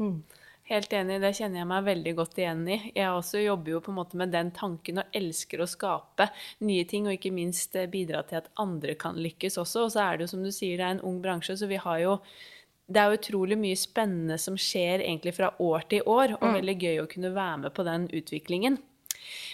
Mm. 0.00 0.18
Helt 0.66 0.94
enig, 0.98 1.20
det 1.22 1.30
kjenner 1.38 1.60
jeg 1.60 1.68
meg 1.70 1.84
veldig 1.86 2.12
godt 2.18 2.40
igjen 2.42 2.64
i. 2.66 2.76
Jeg 2.90 3.06
også 3.14 3.38
jobber 3.38 3.76
jo 3.76 3.82
på 3.84 3.92
en 3.92 3.98
måte 4.00 4.18
med 4.18 4.32
den 4.34 4.48
tanken 4.54 4.98
og 4.98 5.14
elsker 5.14 5.62
å 5.62 5.68
skape 5.70 6.26
nye 6.66 6.86
ting, 6.90 7.06
og 7.06 7.14
ikke 7.14 7.30
minst 7.34 7.78
eh, 7.78 7.86
bidra 7.90 8.24
til 8.26 8.40
at 8.40 8.50
andre 8.62 8.96
kan 8.98 9.18
lykkes 9.20 9.60
også. 9.62 9.86
Og 9.86 9.94
så 9.94 10.02
er 10.02 10.16
det 10.16 10.26
jo 10.26 10.32
som 10.34 10.42
du 10.42 10.50
sier, 10.50 10.74
det 10.80 10.88
er 10.88 10.96
en 10.96 11.04
ung 11.06 11.20
bransje, 11.22 11.54
så 11.60 11.70
vi 11.70 11.78
har 11.78 12.02
jo 12.02 12.16
det 12.86 13.02
er 13.02 13.16
utrolig 13.16 13.56
mye 13.58 13.78
spennende 13.78 14.36
som 14.38 14.58
skjer 14.60 15.02
egentlig 15.02 15.34
fra 15.36 15.50
år 15.62 15.86
til 15.90 16.06
år, 16.06 16.36
og 16.38 16.46
mm. 16.46 16.58
veldig 16.60 16.76
gøy 16.84 17.00
å 17.02 17.08
kunne 17.10 17.32
være 17.34 17.62
med 17.64 17.74
på 17.74 17.86
den 17.86 18.06
utviklingen. 18.14 18.78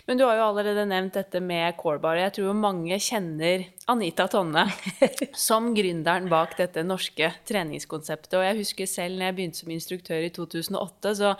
Men 0.06 0.18
du 0.18 0.24
har 0.26 0.38
jo 0.38 0.48
allerede 0.48 0.82
nevnt 0.90 1.14
dette 1.14 1.38
med 1.42 1.76
Corebar. 1.78 2.18
Jeg 2.18 2.34
tror 2.34 2.48
jo 2.48 2.54
mange 2.58 2.96
kjenner 3.02 3.68
Anita 3.90 4.26
Tonne 4.30 4.64
som 5.46 5.70
gründeren 5.76 6.26
bak 6.30 6.56
dette 6.58 6.82
norske 6.86 7.28
treningskonseptet. 7.48 8.34
Og 8.38 8.44
jeg 8.46 8.58
husker 8.58 8.90
selv 8.90 9.18
når 9.18 9.28
jeg 9.28 9.36
begynte 9.38 9.60
som 9.62 9.72
instruktør 9.74 10.26
i 10.26 10.32
2008, 10.34 11.14
så 11.20 11.32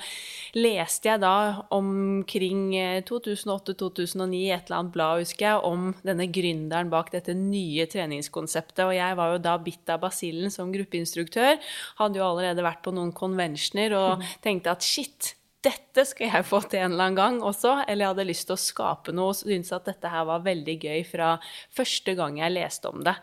leste 0.59 1.11
jeg 1.11 1.23
da 1.25 1.35
omkring 1.75 2.65
2008-2009 3.11 4.39
i 4.39 4.47
et 4.55 4.71
eller 4.71 4.79
annet 4.79 4.95
blad, 4.95 5.25
husker 5.25 5.49
jeg, 5.49 5.67
om 5.67 5.91
denne 6.07 6.29
gründeren 6.31 6.93
bak 6.93 7.12
dette 7.15 7.35
nye 7.39 7.89
treningskonseptet. 7.91 8.85
Og 8.87 8.95
jeg 8.97 9.19
var 9.19 9.35
jo 9.35 9.43
da 9.43 9.59
bitt 9.62 9.91
av 9.91 10.03
basillen 10.07 10.55
som 10.55 10.71
gruppeinstruktør. 10.75 11.59
Hadde 11.99 12.23
jo 12.23 12.29
allerede 12.31 12.67
vært 12.67 12.85
på 12.87 12.95
noen 12.95 13.15
konvensjoner 13.17 13.99
og 13.99 14.27
tenkte 14.47 14.77
at 14.77 14.87
shit, 14.87 15.35
dette 15.62 16.04
skal 16.09 16.26
jeg 16.26 16.47
få 16.49 16.59
til 16.66 16.81
en 16.83 16.95
eller 16.95 17.09
annen 17.09 17.19
gang 17.19 17.37
også. 17.47 17.76
Eller 17.87 18.04
jeg 18.04 18.12
hadde 18.12 18.26
lyst 18.28 18.49
til 18.49 18.57
å 18.57 18.62
skape 18.62 19.14
noe 19.14 19.31
og 19.31 19.38
syntes 19.38 19.73
at 19.76 19.87
dette 19.87 20.11
her 20.11 20.26
var 20.28 20.45
veldig 20.47 20.76
gøy 20.83 21.04
fra 21.07 21.37
første 21.75 22.16
gang 22.19 22.40
jeg 22.40 22.54
leste 22.57 22.90
om 22.90 23.04
det. 23.07 23.14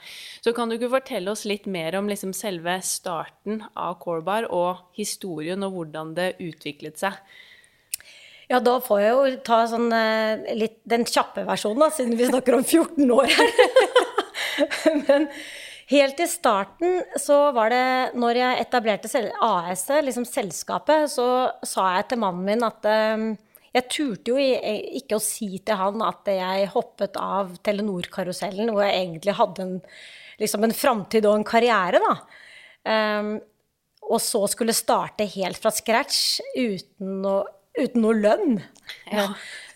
Så 0.45 0.53
kan 0.55 0.71
du 0.71 0.77
ikke 0.77 0.93
fortelle 0.95 1.33
oss 1.33 1.45
litt 1.49 1.67
mer 1.69 1.97
om 1.99 2.09
liksom 2.11 2.33
selve 2.37 2.79
starten 2.85 3.63
av 3.75 3.99
Corbar 4.03 4.47
og 4.55 4.85
historien 4.97 5.67
og 5.67 5.75
hvordan 5.75 6.15
det 6.17 6.33
utviklet 6.39 7.01
seg? 7.01 7.19
Ja, 8.49 8.57
da 8.65 8.79
får 8.81 9.01
jeg 9.03 9.13
jo 9.13 9.33
ta 9.45 9.59
sånn, 9.69 9.91
eh, 9.93 10.47
litt 10.57 10.79
den 10.89 11.03
kjappe 11.05 11.43
versjonen, 11.45 11.83
da, 11.83 11.89
siden 11.93 12.17
vi 12.17 12.31
snakker 12.31 12.55
om 12.57 12.63
14 12.63 13.11
år 13.13 13.29
her. 13.29 13.51
Men 15.03 15.27
Helt 15.89 16.19
i 16.21 16.27
starten 16.29 17.01
så 17.17 17.49
var 17.55 17.71
det 17.73 17.85
Når 18.19 18.37
jeg 18.37 18.61
etablerte 18.61 19.09
AS-et, 19.41 20.03
liksom 20.05 20.25
selskapet, 20.27 21.09
så 21.09 21.49
sa 21.65 21.95
jeg 21.95 22.11
til 22.11 22.21
mannen 22.21 22.45
min 22.45 22.65
at 22.67 22.85
um, 22.85 23.31
jeg 23.73 23.87
turte 23.89 24.33
jo 24.33 24.37
ikke 24.37 25.17
å 25.17 25.23
si 25.23 25.59
til 25.65 25.77
han 25.77 26.01
at 26.05 26.29
jeg 26.29 26.69
hoppet 26.73 27.17
av 27.21 27.55
Telenor-karusellen, 27.65 28.71
hvor 28.73 28.85
jeg 28.85 28.97
egentlig 28.97 29.37
hadde 29.37 29.65
en, 29.65 29.75
liksom 30.41 30.65
en 30.65 30.73
framtid 30.73 31.27
og 31.29 31.37
en 31.37 31.45
karriere, 31.45 32.01
da. 32.01 32.15
Um, 32.89 33.35
og 34.09 34.21
så 34.25 34.41
skulle 34.49 34.73
starte 34.73 35.27
helt 35.29 35.59
fra 35.61 35.69
scratch 35.73 36.39
uten 36.57 37.19
noe, 37.21 37.43
uten 37.81 38.03
noe 38.05 38.17
lønn. 38.17 38.59
Ja. 39.11 39.29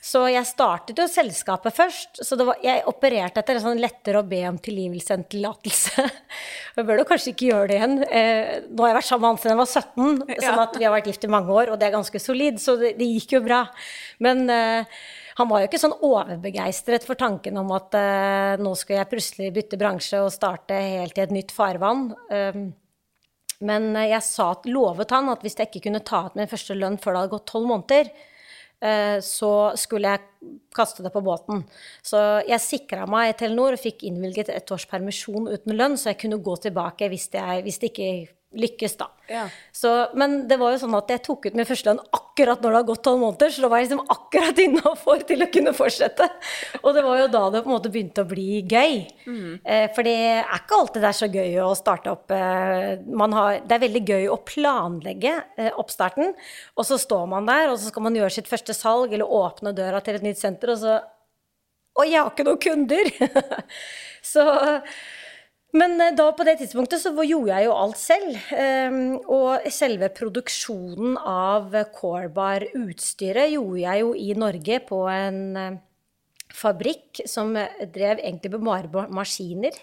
Så 0.04 0.26
jeg 0.28 0.44
startet 0.44 0.98
jo 1.00 1.06
selskapet 1.08 1.76
først. 1.78 2.20
Så 2.28 2.36
var, 2.42 2.58
jeg 2.64 2.84
opererte 2.92 3.40
etter 3.40 3.56
en 3.56 3.64
sånn 3.64 3.80
lettere 3.80 4.20
å 4.20 4.28
be 4.28 4.42
om 4.50 4.58
tilgivelse 4.60 5.16
enn 5.16 5.24
tillatelse. 5.32 6.08
Jeg 6.74 6.88
bør 6.90 7.04
jo 7.04 7.06
kanskje 7.06 7.32
ikke 7.32 7.50
gjøre 7.52 7.68
det 7.70 7.76
igjen. 7.78 7.92
Eh, 8.10 8.48
nå 8.66 8.82
har 8.82 8.90
jeg 8.90 8.96
vært 8.98 9.06
sammen 9.06 9.22
med 9.22 9.30
han 9.30 9.38
siden 9.38 9.52
jeg 9.52 9.60
var 9.60 9.68
17, 9.70 10.40
sånn 10.48 10.62
at 10.64 10.78
vi 10.80 10.88
har 10.88 10.94
vært 10.96 11.10
gift 11.12 11.28
i 11.28 11.30
mange 11.30 11.54
år, 11.54 11.70
og 11.70 11.78
det 11.78 11.86
er 11.86 11.94
ganske 11.94 12.22
solid, 12.24 12.58
så 12.58 12.74
det, 12.80 12.96
det 12.98 13.10
gikk 13.12 13.36
jo 13.36 13.42
bra. 13.46 13.60
Men 14.26 14.42
eh, 14.50 14.98
han 15.38 15.52
var 15.52 15.62
jo 15.62 15.70
ikke 15.70 15.82
sånn 15.84 15.94
overbegeistret 16.02 17.06
for 17.06 17.20
tanken 17.20 17.62
om 17.62 17.70
at 17.78 17.94
eh, 18.00 18.56
nå 18.58 18.74
skal 18.80 19.00
jeg 19.00 19.12
plutselig 19.14 19.52
bytte 19.54 19.80
bransje 19.82 20.24
og 20.26 20.34
starte 20.34 20.82
helt 20.82 21.22
i 21.22 21.26
et 21.28 21.36
nytt 21.38 21.54
farvann. 21.54 22.10
Um, 22.34 22.72
men 23.64 23.94
jeg 23.96 24.22
sa, 24.28 24.52
lovet 24.68 25.16
han 25.16 25.32
at 25.32 25.42
hvis 25.46 25.58
jeg 25.60 25.72
ikke 25.72 25.88
kunne 25.88 26.04
ta 26.06 26.26
ut 26.28 26.38
min 26.38 26.52
første 26.52 26.76
lønn 26.78 27.00
før 27.02 27.16
det 27.16 27.24
hadde 27.24 27.36
gått 27.38 27.50
tolv 27.52 27.70
måneder, 27.72 28.12
Eh, 28.84 29.20
så 29.24 29.72
skulle 29.80 30.12
jeg 30.12 30.56
kaste 30.76 31.06
det 31.06 31.12
på 31.14 31.24
båten. 31.24 31.64
Så 32.04 32.20
jeg 32.44 32.60
sikra 32.60 33.06
meg 33.08 33.32
i 33.32 33.36
Telenor 33.40 33.78
og 33.78 33.80
fikk 33.82 34.04
innvilget 34.10 34.52
et 34.52 34.74
års 34.76 34.86
permisjon 34.90 35.48
uten 35.48 35.78
lønn, 35.78 35.96
så 36.00 36.12
jeg 36.12 36.20
kunne 36.26 36.42
gå 36.44 36.58
tilbake 36.66 37.08
hvis, 37.14 37.30
jeg, 37.32 37.64
hvis 37.64 37.80
det 37.80 37.94
ikke 37.94 38.10
lykkes, 38.58 38.96
da. 39.00 39.08
Ja. 39.30 39.44
Så, 39.72 39.90
men 40.20 40.44
det 40.50 40.58
var 40.60 40.74
jo 40.74 40.82
sånn 40.82 40.96
at 40.98 41.10
jeg 41.10 41.22
tok 41.26 41.48
ut 41.48 41.56
min 41.58 41.68
første 41.68 41.90
lønn 41.90 42.02
akkurat 42.14 42.62
når 42.62 42.74
det 42.74 42.80
har 42.80 42.88
gått 42.90 43.04
tolv 43.08 43.22
måneder, 43.22 43.54
så 43.54 43.64
da 43.64 43.70
var 43.72 43.82
jeg 43.82 43.88
liksom 43.88 44.12
akkurat 44.14 44.60
innafor 44.66 45.24
til 45.30 45.46
å 45.46 45.50
kunne 45.54 45.74
fortsette. 45.78 46.28
Og 46.82 46.90
det 46.98 47.06
var 47.06 47.22
jo 47.22 47.30
da 47.34 47.44
det 47.54 47.64
på 47.64 47.72
en 47.72 47.76
måte 47.76 47.94
begynte 47.94 48.26
å 48.26 48.30
bli 48.30 48.62
gøy. 48.62 49.00
Mm. 49.26 49.56
Eh, 49.64 49.86
for 49.96 50.08
det 50.08 50.18
er 50.34 50.60
ikke 50.60 50.82
alltid 50.82 51.06
det 51.06 51.10
er 51.12 51.20
så 51.22 51.32
gøy 51.32 51.58
å 51.64 51.72
starte 51.80 52.14
opp 52.14 52.36
eh, 52.36 53.00
har, 53.38 53.64
Det 53.64 53.78
er 53.78 53.86
veldig 53.88 54.04
gøy 54.14 54.30
å 54.34 54.42
planlegge 54.48 55.34
eh, 55.58 55.72
oppstarten, 55.80 56.36
og 56.78 56.88
så 56.88 57.00
står 57.02 57.26
man 57.32 57.50
der, 57.50 57.72
og 57.72 57.80
så 57.80 57.90
skal 57.94 58.08
man 58.08 58.20
gjøre 58.20 58.38
sitt 58.38 58.52
første 58.52 58.76
salg 58.78 59.16
eller 59.16 59.40
åpne 59.40 59.76
døra 59.78 60.04
til 60.04 60.20
et 60.20 60.26
nytt 60.26 60.42
senter, 60.42 60.76
og 60.76 60.84
så 60.84 61.02
Oi, 61.94 62.08
jeg 62.10 62.24
har 62.24 62.32
ikke 62.32 62.46
noen 62.48 62.58
kunder! 62.58 63.10
så 64.34 64.44
men 65.78 65.96
eh, 66.02 66.14
da 66.18 66.28
på 66.36 66.46
det 66.48 66.58
tidspunktet 66.62 67.02
så 67.02 67.14
gjorde 67.14 67.54
jeg 67.54 67.68
jo 67.68 67.78
alt 67.78 68.00
selv. 68.00 68.38
Ehm, 68.56 69.16
og 69.26 69.66
selve 69.74 70.12
produksjonen 70.14 71.18
av 71.18 71.74
Corbar-utstyret 71.96 73.54
gjorde 73.56 73.82
jeg 73.82 74.04
jo 74.04 74.14
i 74.14 74.30
Norge 74.38 74.80
på 74.90 75.02
en 75.10 75.42
eh, 75.58 75.82
fabrikk 76.54 77.24
som 77.30 77.56
drev 77.56 78.22
egentlig 78.22 78.54
med 78.54 78.68
bare 78.68 79.08
maskiner. 79.10 79.78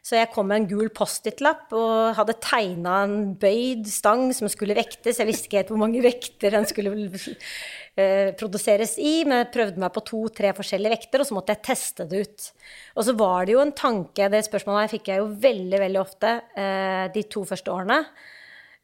Så 0.00 0.16
jeg 0.16 0.30
kom 0.32 0.48
med 0.48 0.62
en 0.62 0.68
gul 0.70 0.88
Post-It-lapp 0.96 1.74
og 1.76 2.14
hadde 2.16 2.38
tegna 2.40 3.02
en 3.04 3.34
bøyd 3.40 3.84
stang 3.92 4.30
som 4.36 4.48
skulle 4.48 4.76
vektes. 4.78 5.20
Jeg 5.20 5.28
visste 5.28 5.48
ikke 5.48 5.60
helt 5.60 5.72
hvor 5.74 5.82
mange 5.82 6.00
vekter 6.04 6.56
den 6.56 6.64
skulle 6.68 6.94
uh, 7.04 8.30
produseres 8.40 8.96
i, 8.96 9.20
men 9.28 9.42
jeg 9.42 9.50
prøvde 9.52 9.82
meg 9.82 9.92
på 9.92 10.04
to-tre 10.08 10.54
forskjellige 10.56 10.94
vekter, 10.96 11.20
og 11.20 11.28
så 11.28 11.36
måtte 11.36 11.56
jeg 11.56 11.64
teste 11.68 12.08
det 12.08 12.24
ut. 12.24 12.48
Og 12.96 13.08
så 13.10 13.16
var 13.20 13.44
det 13.44 13.58
jo 13.58 13.62
en 13.62 13.76
tanke, 13.76 14.30
det 14.32 14.42
spørsmålet 14.48 14.86
her 14.86 14.94
fikk 14.94 15.12
jeg 15.12 15.20
jo 15.20 15.30
veldig, 15.44 15.82
veldig 15.84 16.00
ofte 16.00 16.34
uh, 16.56 17.06
de 17.12 17.26
to 17.36 17.44
første 17.52 17.74
årene. 17.74 18.00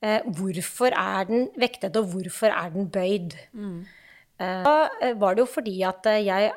Uh, 0.05 0.21
hvorfor 0.37 0.93
er 0.93 1.31
den 1.33 1.49
vektet, 1.57 1.97
og 1.97 2.13
hvorfor 2.13 2.53
er 2.53 2.77
den 2.77 2.93
bøyd? 2.93 3.41
Mm. 3.57 3.87
Da 4.37 5.13
var 5.17 5.33
det 5.33 5.41
jo 5.41 5.49
fordi 5.49 5.79
at 5.89 6.05
jeg 6.21 6.51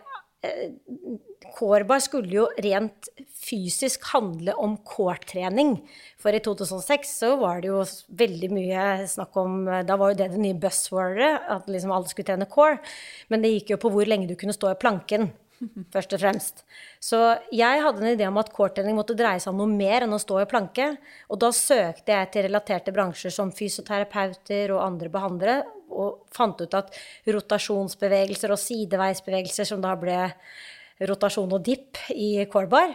Kårbar 1.55 1.99
skulle 2.03 2.31
jo 2.31 2.45
rent 2.63 3.09
fysisk 3.35 4.05
handle 4.13 4.53
om 4.59 4.77
core-trening. 4.87 5.73
For 6.19 6.35
i 6.35 6.41
2006 6.43 7.11
så 7.23 7.33
var 7.41 7.59
det 7.59 7.71
jo 7.71 7.81
veldig 8.21 8.49
mye 8.53 8.85
snakk 9.09 9.35
om 9.39 9.65
Da 9.87 9.97
var 9.99 10.13
jo 10.13 10.19
det 10.21 10.29
det 10.35 10.43
nye 10.43 10.59
buzzwordet, 10.59 11.31
at 11.49 11.67
liksom 11.71 11.91
alle 11.95 12.11
skulle 12.11 12.29
trene 12.29 12.47
core. 12.51 12.79
Men 13.27 13.43
det 13.43 13.51
gikk 13.55 13.73
jo 13.75 13.81
på 13.83 13.91
hvor 13.93 14.07
lenge 14.07 14.29
du 14.29 14.37
kunne 14.39 14.55
stå 14.55 14.71
i 14.71 14.79
planken, 14.79 15.31
først 15.93 16.15
og 16.15 16.21
fremst. 16.21 16.63
Så 17.03 17.19
jeg 17.55 17.83
hadde 17.83 18.03
en 18.03 18.13
idé 18.13 18.27
om 18.29 18.39
at 18.41 18.51
core-trening 18.55 18.97
måtte 18.97 19.17
dreie 19.17 19.41
seg 19.41 19.53
om 19.53 19.63
noe 19.63 19.71
mer 19.71 20.05
enn 20.05 20.15
å 20.15 20.21
stå 20.21 20.41
i 20.43 20.47
planke. 20.49 20.91
Og 21.29 21.41
da 21.41 21.51
søkte 21.55 22.15
jeg 22.15 22.31
til 22.33 22.47
relaterte 22.47 22.93
bransjer 22.95 23.33
som 23.35 23.53
fysioterapeuter 23.55 24.75
og 24.75 24.83
andre 24.85 25.11
behandlere, 25.13 25.59
og 25.89 26.25
fant 26.33 26.59
ut 26.61 26.75
at 26.77 26.93
rotasjonsbevegelser 27.25 28.53
og 28.53 28.61
sideveisbevegelser 28.61 29.67
som 29.67 29.81
da 29.83 29.95
ble 29.99 30.19
rotasjon 31.09 31.55
og 31.55 31.63
dipp 31.65 31.97
i 32.13 32.35
corebar, 32.51 32.93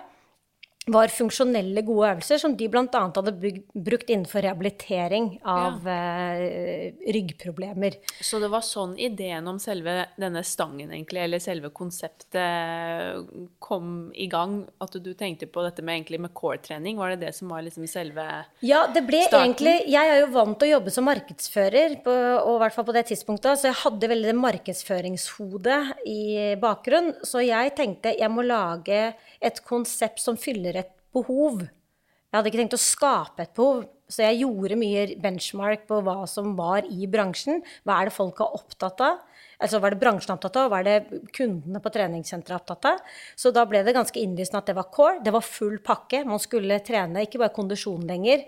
var 0.85 1.09
funksjonelle, 1.09 1.81
gode 1.87 2.11
øvelser 2.13 2.41
som 2.43 2.55
de 2.59 2.67
bl.a. 2.69 2.85
hadde 2.93 3.33
brukt 3.73 4.11
innenfor 4.11 4.45
rehabilitering 4.45 5.31
av 5.49 5.87
ja. 5.89 5.95
uh, 5.97 7.05
ryggproblemer. 7.17 7.97
Så 8.21 8.41
det 8.43 8.51
var 8.53 8.65
sånn 8.67 8.93
ideen 9.01 9.49
om 9.49 9.61
selve 9.63 10.03
denne 10.21 10.43
stangen, 10.45 10.93
egentlig, 10.93 11.23
eller 11.25 11.41
selve 11.41 11.71
konseptet 11.73 13.25
kom 13.65 14.11
i 14.13 14.27
gang? 14.29 14.61
At 14.85 14.97
du 15.01 15.11
tenkte 15.17 15.49
på 15.49 15.65
dette 15.65 15.85
med, 15.85 16.03
egentlig, 16.03 16.21
med 16.27 16.35
core-trening? 16.37 17.01
Var 17.01 17.15
det 17.15 17.29
det 17.29 17.33
som 17.39 17.53
var 17.53 17.65
liksom 17.65 17.89
selve 17.89 18.27
Ja, 18.65 18.85
det 18.93 19.05
ble 19.09 19.23
starten? 19.25 19.55
egentlig 19.55 19.75
Jeg 19.93 20.13
er 20.13 20.21
jo 20.23 20.31
vant 20.35 20.59
til 20.61 20.69
å 20.69 20.75
jobbe 20.77 20.93
som 20.95 21.09
markedsfører, 21.09 21.97
på, 22.05 22.13
og 22.43 22.59
i 22.59 22.61
hvert 22.65 22.77
fall 22.77 22.89
på 22.91 22.97
det 22.97 23.07
tidspunktet, 23.09 23.61
så 23.61 23.71
jeg 23.71 23.81
hadde 23.87 24.13
veldig 24.13 24.31
det 24.35 24.37
markedsføringshodet 24.43 25.81
i 26.11 26.21
bakgrunnen. 26.61 27.15
Så 27.25 27.41
jeg 27.45 27.73
tenkte 27.79 28.15
jeg 28.15 28.33
må 28.33 28.45
lage 28.45 29.01
et 29.45 29.61
konsept 29.65 30.21
som 30.23 30.37
fyller 30.41 30.74
behov. 31.15 31.65
Jeg 31.65 32.41
hadde 32.41 32.51
ikke 32.51 32.59
tenkt 32.65 32.75
å 32.75 32.83
skape 32.83 33.45
et 33.47 33.55
behov, 33.55 33.85
Så 34.05 34.21
jeg 34.21 34.43
gjorde 34.43 34.77
mye 34.77 35.15
benchmark 35.17 35.87
på 35.89 36.03
hva 36.05 36.27
som 36.29 36.51
var 36.59 36.85
i 36.85 37.07
bransjen. 37.09 37.63
Hva 37.89 38.03
er 38.03 38.11
det 38.11 38.13
folk 38.13 38.43
er 38.45 38.53
opptatt 38.59 39.01
av? 39.01 39.23
Altså 39.65 39.79
var 39.81 39.95
det 39.95 40.01
bransjen 40.03 40.35
opptatt 40.35 40.59
av, 40.61 40.67
og 40.67 40.75
var 40.75 40.85
det 40.85 41.23
kundene 41.35 41.81
på 41.81 41.93
treningssenteret 41.95 42.59
opptatt 42.59 42.89
av? 42.91 43.17
Så 43.39 43.53
da 43.55 43.65
ble 43.69 43.81
det 43.87 43.95
ganske 43.97 44.21
innlysende 44.21 44.61
at 44.61 44.69
det 44.69 44.77
var 44.77 44.91
core. 44.93 45.23
Det 45.25 45.33
var 45.33 45.47
full 45.47 45.79
pakke. 45.85 46.21
Man 46.29 46.43
skulle 46.43 46.81
trene 46.85 47.25
ikke 47.25 47.41
bare 47.41 47.55
kondisjon 47.57 48.05
lenger. 48.09 48.45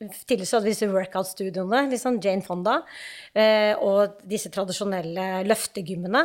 Tidligere 0.00 0.56
hadde 0.56 0.66
vi 0.66 0.74
disse 0.74 0.90
workout-studioene, 0.90 1.86
liksom 1.94 2.18
Jane 2.24 2.44
Fonda, 2.46 2.80
eh, 3.30 3.78
og 3.78 4.18
disse 4.26 4.50
tradisjonelle 4.50 5.44
løftegymmene. 5.46 6.24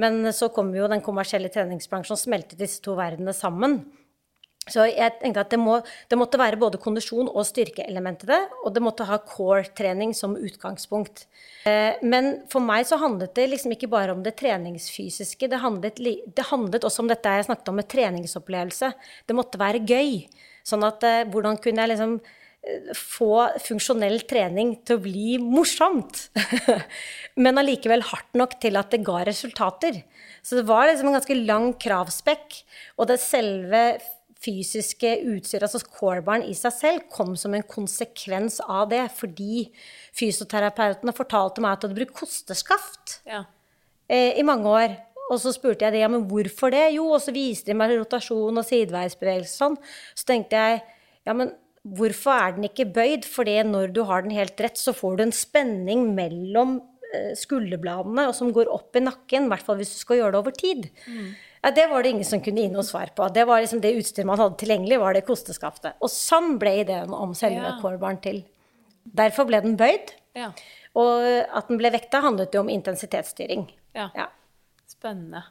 Men 0.00 0.22
så 0.32 0.48
kom 0.54 0.72
jo 0.76 0.88
den 0.88 1.04
kommersielle 1.04 1.52
treningsbransjen 1.52 2.16
og 2.16 2.22
smeltet 2.22 2.64
disse 2.64 2.80
to 2.80 2.96
verdenene 2.96 3.36
sammen. 3.36 3.82
Så 4.70 4.84
jeg 4.86 5.16
tenkte 5.18 5.42
at 5.42 5.50
det, 5.50 5.58
må, 5.58 5.80
det, 6.06 6.16
måtte 6.18 6.38
være 6.38 6.58
både 6.60 6.78
kondisjon 6.78 7.26
og 7.26 7.42
styrkeelement 7.48 8.20
i 8.22 8.28
det, 8.28 8.38
og 8.62 8.70
det 8.76 8.82
måtte 8.84 9.06
ha 9.08 9.16
core-trening 9.18 10.12
som 10.14 10.36
utgangspunkt. 10.38 11.24
Eh, 11.66 11.98
men 12.06 12.44
for 12.52 12.62
meg 12.62 12.86
så 12.86 13.00
handlet 13.02 13.34
det 13.34 13.48
liksom 13.50 13.74
ikke 13.74 13.90
bare 13.90 14.14
om 14.14 14.22
det 14.22 14.36
treningsfysiske, 14.38 15.48
det 15.50 15.58
handlet, 15.64 15.98
det 15.98 16.46
handlet 16.52 16.86
også 16.86 17.02
om 17.02 17.10
dette 17.10 17.32
jeg 17.34 17.48
snakket 17.48 17.72
om 17.72 17.80
med 17.80 17.90
treningsopplevelse. 17.90 18.92
Det 19.26 19.38
måtte 19.38 19.58
være 19.58 19.82
gøy. 19.82 20.22
Sånn 20.62 20.86
at 20.86 21.02
eh, 21.10 21.24
hvordan 21.34 21.58
kunne 21.58 21.82
jeg 21.82 21.94
liksom 21.96 22.16
eh, 22.22 22.94
få 22.94 23.34
funksjonell 23.66 24.22
trening 24.30 24.76
til 24.86 25.00
å 25.00 25.04
bli 25.10 25.36
morsomt. 25.42 26.28
Men 27.42 27.58
allikevel 27.58 28.06
hardt 28.14 28.38
nok 28.38 28.60
til 28.62 28.78
at 28.78 28.94
det 28.94 29.02
ga 29.10 29.24
resultater. 29.26 30.04
Så 30.38 30.62
det 30.62 30.68
var 30.70 30.86
liksom 30.86 31.10
en 31.10 31.18
ganske 31.18 31.42
lang 31.42 31.72
kravspekk. 31.82 32.62
Og 33.02 33.10
det 33.10 33.18
selve 33.26 33.86
fysiske 34.42 35.14
utstyret, 35.30 35.68
altså 35.68 35.82
corebaren 35.86 36.44
i 36.48 36.54
seg 36.58 36.74
selv, 36.74 37.06
kom 37.12 37.36
som 37.38 37.54
en 37.54 37.64
konsekvens 37.66 38.60
av 38.64 38.90
det. 38.92 39.04
Fordi 39.16 39.68
fysioterapeutene 40.18 41.14
fortalte 41.16 41.62
meg 41.62 41.76
at 41.76 41.84
jeg 41.84 41.90
hadde 41.90 42.00
brukt 42.00 42.18
kosteskaft 42.24 43.18
ja. 43.28 43.44
eh, 44.10 44.38
i 44.38 44.46
mange 44.46 44.70
år. 44.70 44.98
Og 45.32 45.38
så 45.40 45.52
spurte 45.54 45.86
jeg 45.86 45.94
det, 45.94 46.02
ja, 46.02 46.10
men 46.12 46.26
hvorfor 46.28 46.72
det? 46.74 46.88
Jo, 46.96 47.06
og 47.14 47.22
så 47.24 47.34
viste 47.34 47.70
de 47.70 47.78
meg 47.78 47.94
rotasjon 47.94 48.58
og 48.58 48.66
sideveisbevegelse 48.68 49.62
sånn. 49.62 49.78
Så 50.18 50.28
tenkte 50.28 50.58
jeg, 50.60 50.82
ja, 51.28 51.36
men 51.36 51.54
hvorfor 51.82 52.34
er 52.34 52.56
den 52.56 52.68
ikke 52.68 52.90
bøyd? 52.94 53.28
Fordi 53.28 53.60
når 53.68 53.94
du 53.94 54.02
har 54.08 54.26
den 54.26 54.34
helt 54.36 54.58
rett, 54.60 54.80
så 54.80 54.94
får 54.96 55.18
du 55.18 55.24
en 55.26 55.36
spenning 55.36 56.10
mellom 56.16 56.80
eh, 57.14 57.32
skulderbladene, 57.38 58.26
og 58.28 58.36
som 58.36 58.52
går 58.54 58.70
opp 58.74 58.98
i 58.98 59.04
nakken. 59.06 59.46
I 59.46 59.54
hvert 59.54 59.66
fall 59.70 59.80
hvis 59.80 59.94
du 59.94 60.02
skal 60.02 60.20
gjøre 60.20 60.34
det 60.34 60.42
over 60.42 60.58
tid. 60.58 60.90
Mm. 61.06 61.32
Ja, 61.62 61.70
det 61.70 61.86
var 61.92 62.02
det 62.02 62.10
ingen 62.10 62.26
som 62.26 62.42
kunne 62.42 62.64
gi 62.64 62.70
noe 62.72 62.82
svar 62.86 63.12
på. 63.14 63.28
Det 63.30 63.44
var 63.46 63.62
liksom 63.62 63.80
det 63.82 63.94
utstyret 64.00 64.26
man 64.26 64.40
hadde 64.40 64.58
tilgjengelig, 64.58 64.98
var 64.98 65.14
det 65.14 65.22
kosteskaftet. 65.28 65.94
Og 66.02 66.10
sånn 66.10 66.56
ble 66.58 66.74
ideen 66.82 67.14
om 67.14 67.36
selve 67.38 67.76
ja. 67.78 68.12
til. 68.24 68.42
Derfor 69.22 69.46
ble 69.46 69.62
den 69.62 69.78
bøyd. 69.78 70.10
Ja. 70.38 70.50
Og 70.98 71.22
at 71.22 71.70
den 71.70 71.78
ble 71.78 71.92
vekta, 71.94 72.22
handlet 72.24 72.54
jo 72.54 72.64
om 72.64 72.70
intensitetsstyring. 72.72 73.68
Ja. 73.94 74.10
ja. 74.18 74.28
Spennende. 74.90 75.44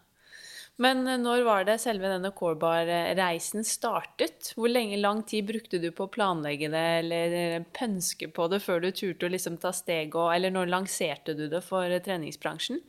Men 0.82 1.04
eh, 1.08 1.20
når 1.22 1.44
var 1.46 1.66
det 1.68 1.78
selve 1.84 2.10
denne 2.10 2.32
corebar-reisen 2.36 3.66
startet? 3.68 4.54
Hvor 4.58 4.72
lenge, 4.72 5.00
lang 5.02 5.24
tid 5.28 5.50
brukte 5.50 5.82
du 5.82 5.90
på 5.96 6.08
å 6.08 6.14
planlegge 6.14 6.72
det 6.74 6.86
eller 7.02 7.36
eh, 7.38 7.68
pønske 7.76 8.32
på 8.34 8.48
det 8.52 8.62
før 8.64 8.84
du 8.84 8.90
turte 8.92 9.28
å 9.28 9.34
liksom 9.34 9.60
ta 9.62 9.74
steg 9.76 10.16
Eller 10.16 10.54
når 10.54 10.72
lanserte 10.72 11.36
du 11.38 11.48
det 11.52 11.64
for 11.66 11.92
treningsbransjen? 12.06 12.82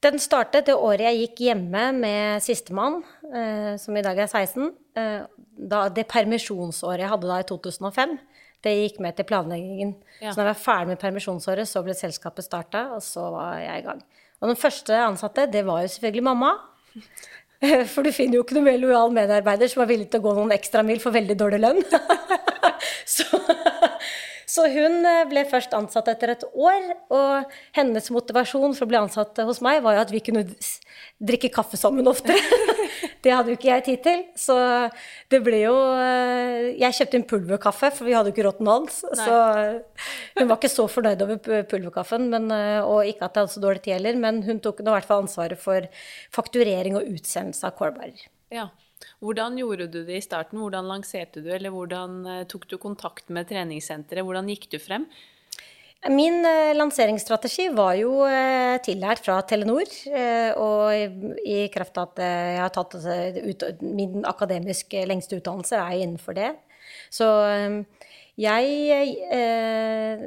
Den 0.00 0.16
startet 0.22 0.68
det 0.70 0.76
året 0.76 1.04
jeg 1.04 1.18
gikk 1.24 1.42
hjemme 1.50 1.90
med 1.92 2.44
sistemann, 2.44 3.02
eh, 3.28 3.74
som 3.80 3.96
i 3.96 4.04
dag 4.04 4.16
er 4.16 4.30
16. 4.30 4.70
Eh, 4.96 5.26
da, 5.60 5.82
det 5.92 6.06
permisjonsåret 6.08 7.04
jeg 7.04 7.10
hadde 7.12 7.28
da 7.28 7.40
i 7.42 7.48
2005, 7.48 8.14
det 8.64 8.72
gikk 8.78 9.00
med 9.04 9.18
til 9.18 9.28
planleggingen. 9.28 9.92
Ja. 10.22 10.32
Så 10.32 10.40
når 10.40 10.46
jeg 10.46 10.50
var 10.54 10.62
ferdig 10.62 10.92
med 10.92 11.02
permisjonsåret, 11.02 11.68
så 11.68 11.84
ble 11.84 11.96
selskapet 11.96 12.48
starta, 12.48 12.86
og 12.96 13.04
så 13.04 13.26
var 13.34 13.60
jeg 13.60 13.82
i 13.82 13.86
gang. 13.90 14.00
Og 14.40 14.48
den 14.48 14.60
første 14.60 14.96
ansatte, 15.04 15.44
det 15.52 15.66
var 15.68 15.84
jo 15.84 15.92
selvfølgelig 15.92 16.24
mamma. 16.30 16.54
For 17.92 18.00
du 18.00 18.08
finner 18.08 18.38
jo 18.38 18.44
ikke 18.46 18.56
noe 18.56 18.70
mer 18.70 18.80
lojal 18.80 19.12
medarbeider 19.12 19.68
som 19.68 19.82
er 19.84 19.90
villig 19.90 20.08
til 20.08 20.22
å 20.22 20.30
gå 20.30 20.32
noen 20.38 20.54
ekstra 20.56 20.80
mil 20.80 20.96
for 21.02 21.12
veldig 21.12 21.34
dårlig 21.36 21.58
lønn. 21.60 21.82
så 23.18 23.26
så 24.50 24.66
hun 24.70 25.04
eh, 25.06 25.24
ble 25.30 25.44
først 25.48 25.74
ansatt 25.76 26.08
etter 26.10 26.32
et 26.34 26.44
år, 26.50 26.88
og 27.14 27.52
hennes 27.76 28.10
motivasjon 28.10 28.74
for 28.74 28.86
å 28.86 28.90
bli 28.90 28.98
ansatt 28.98 29.38
hos 29.46 29.62
meg 29.62 29.84
var 29.84 29.96
jo 29.96 30.02
at 30.02 30.14
vi 30.14 30.22
kunne 30.26 30.42
drikke 31.22 31.52
kaffe 31.54 31.78
sammen 31.78 32.10
oftere. 32.10 32.40
det 33.24 33.34
hadde 33.34 33.52
jo 33.52 33.58
ikke 33.58 33.70
jeg 33.70 33.86
tid 33.86 34.02
til. 34.06 34.24
Så 34.38 34.56
det 35.30 35.42
ble 35.46 35.62
jo 35.62 35.76
eh, 35.94 36.72
Jeg 36.80 36.98
kjøpte 36.98 37.20
inn 37.20 37.28
pulverkaffe, 37.30 37.92
for 37.94 38.08
vi 38.08 38.16
hadde 38.16 38.32
jo 38.32 38.36
ikke 38.36 38.48
råd 38.48 38.58
til 38.58 38.68
noe 38.68 38.76
annet. 38.80 38.98
Så 39.22 39.38
hun 40.40 40.50
var 40.50 40.58
ikke 40.58 40.72
så 40.72 40.86
fornøyd 40.90 41.24
over 41.26 41.64
pulverkaffen, 41.70 42.28
men, 42.34 42.50
eh, 42.56 42.80
og 42.82 43.06
ikke 43.06 43.28
at 43.28 43.38
jeg 43.38 43.44
hadde 43.44 43.54
så 43.54 43.64
dårlig 43.64 43.84
tid 43.86 43.98
heller, 43.98 44.20
men 44.26 44.42
hun 44.48 44.62
tok 44.64 44.82
nå 44.82 44.90
i 44.90 44.98
hvert 44.98 45.10
fall 45.10 45.26
ansvaret 45.26 45.60
for 45.60 45.86
fakturering 46.34 46.98
og 46.98 47.06
utsendelse 47.06 47.70
av 47.70 47.76
kålbærer. 47.78 48.26
Ja. 48.50 48.70
Hvordan 49.20 49.58
gjorde 49.60 49.88
du 49.92 50.00
det 50.06 50.18
i 50.18 50.24
starten? 50.24 50.60
Hvordan 50.62 50.88
lanserte 50.90 51.42
du, 51.44 51.50
eller 51.52 51.72
hvordan 51.74 52.16
eh, 52.26 52.46
tok 52.50 52.66
du 52.70 52.78
kontakt 52.80 53.28
med 53.32 53.48
treningssenteret? 53.50 54.24
Hvordan 54.26 54.48
gikk 54.52 54.68
du 54.72 54.78
frem? 54.82 55.06
Min 56.08 56.40
eh, 56.48 56.72
lanseringsstrategi 56.76 57.68
var 57.76 57.94
jo 58.00 58.24
eh, 58.24 58.78
tillært 58.84 59.24
fra 59.24 59.40
Telenor. 59.44 59.90
og 60.60 61.40
i 61.44 61.60
kraft 61.72 61.98
av 62.00 62.12
at 62.12 62.22
jeg 62.24 62.60
har 62.62 62.72
tatt 62.72 62.96
ut, 62.96 63.66
min 63.84 64.24
akademisk 64.24 64.96
lengste 65.08 65.40
utdannelse, 65.40 65.76
er 65.76 66.04
innenfor 66.04 66.36
det. 66.38 66.54
Så 67.12 67.26
jeg 68.40 69.16
eh, 69.36 70.22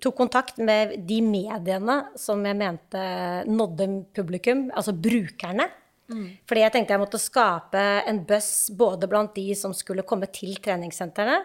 tok 0.00 0.16
kontakt 0.16 0.60
med 0.62 0.94
de 1.08 1.18
mediene 1.24 1.98
som 2.16 2.44
jeg 2.46 2.56
mente 2.56 3.02
nådde 3.50 3.88
publikum, 4.16 4.70
altså 4.72 4.94
brukerne. 4.96 5.68
Mm. 6.10 6.26
Fordi 6.48 6.64
jeg 6.64 6.74
tenkte 6.74 6.94
jeg 6.94 7.02
måtte 7.02 7.22
skape 7.22 7.84
en 8.04 8.20
buzz 8.28 8.70
både 8.76 9.08
blant 9.10 9.32
de 9.36 9.46
som 9.56 9.72
skulle 9.76 10.04
komme 10.06 10.28
til 10.32 10.58
treningssentrene, 10.64 11.38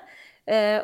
eh, 0.49 0.81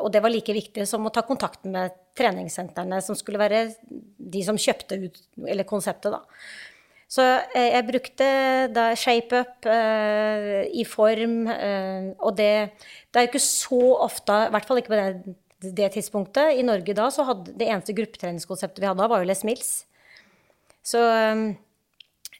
og 0.00 0.10
det 0.14 0.22
var 0.24 0.32
like 0.32 0.56
viktig 0.56 0.86
som 0.88 1.06
å 1.06 1.12
ta 1.14 1.22
kontakt 1.26 1.68
med 1.68 1.94
treningssentrene, 2.18 2.98
som 3.04 3.18
skulle 3.18 3.40
være 3.40 3.68
de 3.90 4.42
som 4.46 4.58
kjøpte 4.58 4.98
ut 5.04 5.22
Eller 5.46 5.68
konseptet, 5.68 6.12
da. 6.12 6.24
Så 7.10 7.24
eh, 7.26 7.72
jeg 7.74 7.86
brukte 7.88 8.26
da 8.70 8.90
ShapeUp 8.94 9.66
eh, 9.66 10.60
i 10.78 10.84
form, 10.86 11.40
eh, 11.50 12.10
og 12.22 12.36
det, 12.38 12.52
det 13.10 13.18
er 13.18 13.26
jo 13.26 13.30
ikke 13.32 13.42
så 13.42 13.80
ofte, 14.06 14.36
i 14.46 14.52
hvert 14.54 14.68
fall 14.68 14.78
ikke 14.78 14.92
på 14.92 15.00
det, 15.00 15.34
det 15.74 15.88
tidspunktet. 15.96 16.54
I 16.54 16.66
Norge 16.66 16.94
da 16.94 17.08
så 17.10 17.26
hadde 17.26 17.56
det 17.58 17.66
eneste 17.66 17.96
gruppetreningskonseptet 17.98 18.78
vi 18.78 18.86
hadde 18.86 19.02
da, 19.02 19.10
var 19.10 19.24
jo 19.24 19.30
Les 19.30 19.42
Mills. 19.48 19.72
Så 20.86 21.02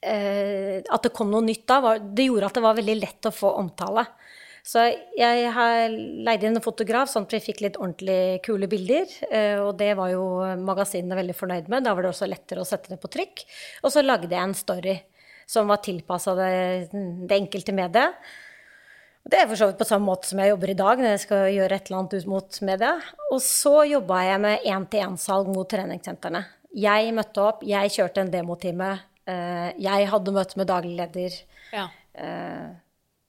at 0.00 1.04
det 1.04 1.10
kom 1.12 1.28
noe 1.28 1.44
nytt 1.44 1.66
da, 1.68 1.98
det 2.00 2.24
gjorde 2.30 2.48
at 2.48 2.56
det 2.56 2.62
var 2.64 2.76
veldig 2.78 2.94
lett 2.96 3.28
å 3.28 3.34
få 3.34 3.50
omtale. 3.60 4.06
Så 4.66 4.82
jeg 5.16 5.52
har 5.54 5.88
leid 5.90 6.44
inn 6.44 6.58
en 6.58 6.64
fotograf, 6.64 7.08
sånn 7.10 7.24
at 7.24 7.32
vi 7.34 7.40
fikk 7.42 7.62
litt 7.64 7.78
ordentlig 7.80 8.42
kule 8.44 8.68
bilder. 8.70 9.08
Eh, 9.30 9.56
og 9.60 9.72
det 9.80 9.94
var 9.98 10.12
jo 10.12 10.24
magasinene 10.60 11.16
veldig 11.16 11.36
fornøyd 11.36 11.70
med. 11.72 11.86
Da 11.86 11.94
var 11.96 12.04
det 12.04 12.12
også 12.12 12.28
lettere 12.28 12.62
å 12.62 12.68
sette 12.68 12.92
det 12.92 13.00
på 13.00 13.10
trykk. 13.12 13.44
Og 13.84 13.94
så 13.94 14.04
lagde 14.04 14.28
jeg 14.28 14.42
en 14.42 14.56
story 14.56 14.98
som 15.50 15.70
var 15.70 15.80
tilpassa 15.82 16.36
det, 16.38 16.52
det, 16.92 17.34
enkelte 17.40 17.74
mediet. 17.74 18.30
Det 19.30 19.40
er 19.40 19.48
for 19.48 19.58
så 19.58 19.70
vidt 19.70 19.80
på 19.80 19.88
samme 19.88 20.06
måte 20.06 20.28
som 20.28 20.40
jeg 20.40 20.52
jobber 20.52 20.70
i 20.72 20.78
dag 20.78 21.00
når 21.00 21.14
jeg 21.14 21.22
skal 21.24 21.42
gjøre 21.52 21.76
et 21.76 21.88
eller 21.88 21.98
annet 21.98 22.14
ut 22.14 22.30
mot 22.30 22.60
media. 22.68 22.94
Og 23.32 23.42
så 23.44 23.74
jobba 23.90 24.22
jeg 24.28 24.42
med 24.44 24.70
én-til-én-salg 24.70 25.50
mot 25.52 25.68
treningssentrene. 25.68 26.44
Jeg 26.78 27.14
møtte 27.16 27.42
opp, 27.42 27.64
jeg 27.66 27.92
kjørte 27.96 28.22
en 28.22 28.30
demotime 28.32 28.92
jeg 29.80 30.08
hadde 30.12 30.34
møte 30.34 30.60
med 30.60 30.70
daglig 30.70 30.96
leder. 30.98 31.40
Ja. 31.74 31.88
Uh, 32.14 32.70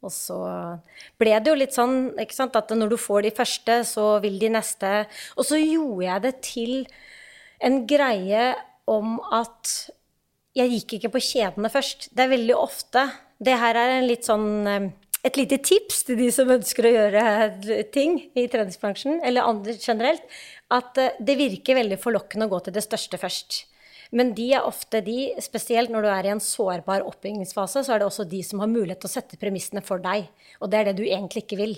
og 0.01 0.09
så 0.13 0.39
ble 1.21 1.35
det 1.37 1.51
jo 1.51 1.57
litt 1.59 1.75
sånn 1.77 2.15
ikke 2.19 2.35
sant, 2.35 2.57
at 2.57 2.71
når 2.73 2.93
du 2.93 2.97
får 2.97 3.27
de 3.27 3.33
første, 3.37 3.81
så 3.85 4.15
vil 4.23 4.39
de 4.41 4.49
neste. 4.55 4.91
Og 5.37 5.45
så 5.45 5.59
gjorde 5.61 6.07
jeg 6.07 6.23
det 6.25 6.33
til 6.47 6.73
en 7.61 7.83
greie 7.89 8.47
om 8.89 9.19
at 9.29 9.75
jeg 10.57 10.73
gikk 10.73 10.97
ikke 10.97 11.13
på 11.13 11.23
kjedene 11.29 11.69
først. 11.71 12.09
Det 12.11 12.25
er 12.25 12.33
veldig 12.33 12.57
ofte 12.57 13.05
Det 13.41 13.55
her 13.57 13.77
er 13.79 14.09
sånn 14.21 14.67
eh, 14.69 14.89
et 15.25 15.37
lite 15.37 15.57
tips 15.65 16.03
til 16.05 16.17
de 16.19 16.27
som 16.33 16.49
ønsker 16.49 16.85
å 16.85 16.91
gjøre 16.93 17.23
ting 17.93 18.19
i 18.37 18.47
treningsbransjen, 18.49 19.19
eller 19.25 19.45
andre 19.45 19.73
generelt, 19.77 20.21
at 20.73 20.97
det 20.97 21.37
virker 21.37 21.77
veldig 21.77 21.97
forlokkende 22.01 22.47
å 22.47 22.51
gå 22.51 22.59
til 22.65 22.75
det 22.75 22.83
største 22.85 23.19
først. 23.21 23.63
Men 24.11 24.33
de 24.35 24.49
er 24.57 24.67
ofte 24.67 24.99
de, 25.05 25.31
spesielt 25.39 25.91
når 25.91 26.03
du 26.03 26.09
er 26.11 26.27
i 26.27 26.31
en 26.33 26.43
sårbar 26.43 27.05
oppbyggingsfase, 27.07 27.85
så 27.87 27.93
er 27.93 28.01
det 28.01 28.09
også 28.09 28.27
de 28.27 28.41
som 28.43 28.59
har 28.59 28.71
mulighet 28.71 28.99
til 29.03 29.07
å 29.07 29.13
sette 29.13 29.39
premissene 29.39 29.83
for 29.85 30.03
deg. 30.03 30.27
Og 30.59 30.71
det 30.71 30.79
er 30.79 30.89
det 30.89 30.97
du 30.99 31.05
egentlig 31.05 31.45
ikke 31.45 31.59
vil. 31.61 31.77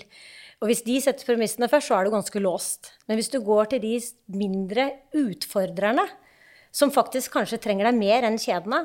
Og 0.62 0.70
hvis 0.70 0.82
de 0.86 0.98
setter 1.02 1.28
premissene 1.28 1.68
først, 1.70 1.90
så 1.90 1.98
er 1.98 2.06
du 2.06 2.14
ganske 2.14 2.42
låst. 2.42 2.90
Men 3.06 3.20
hvis 3.20 3.30
du 3.30 3.38
går 3.44 3.70
til 3.70 3.84
de 3.84 3.94
mindre 4.34 4.88
utfordrerne, 5.14 6.06
som 6.74 6.90
faktisk 6.90 7.36
kanskje 7.36 7.60
trenger 7.62 7.86
deg 7.86 7.98
mer 8.00 8.26
enn 8.26 8.40
kjedene, 8.40 8.82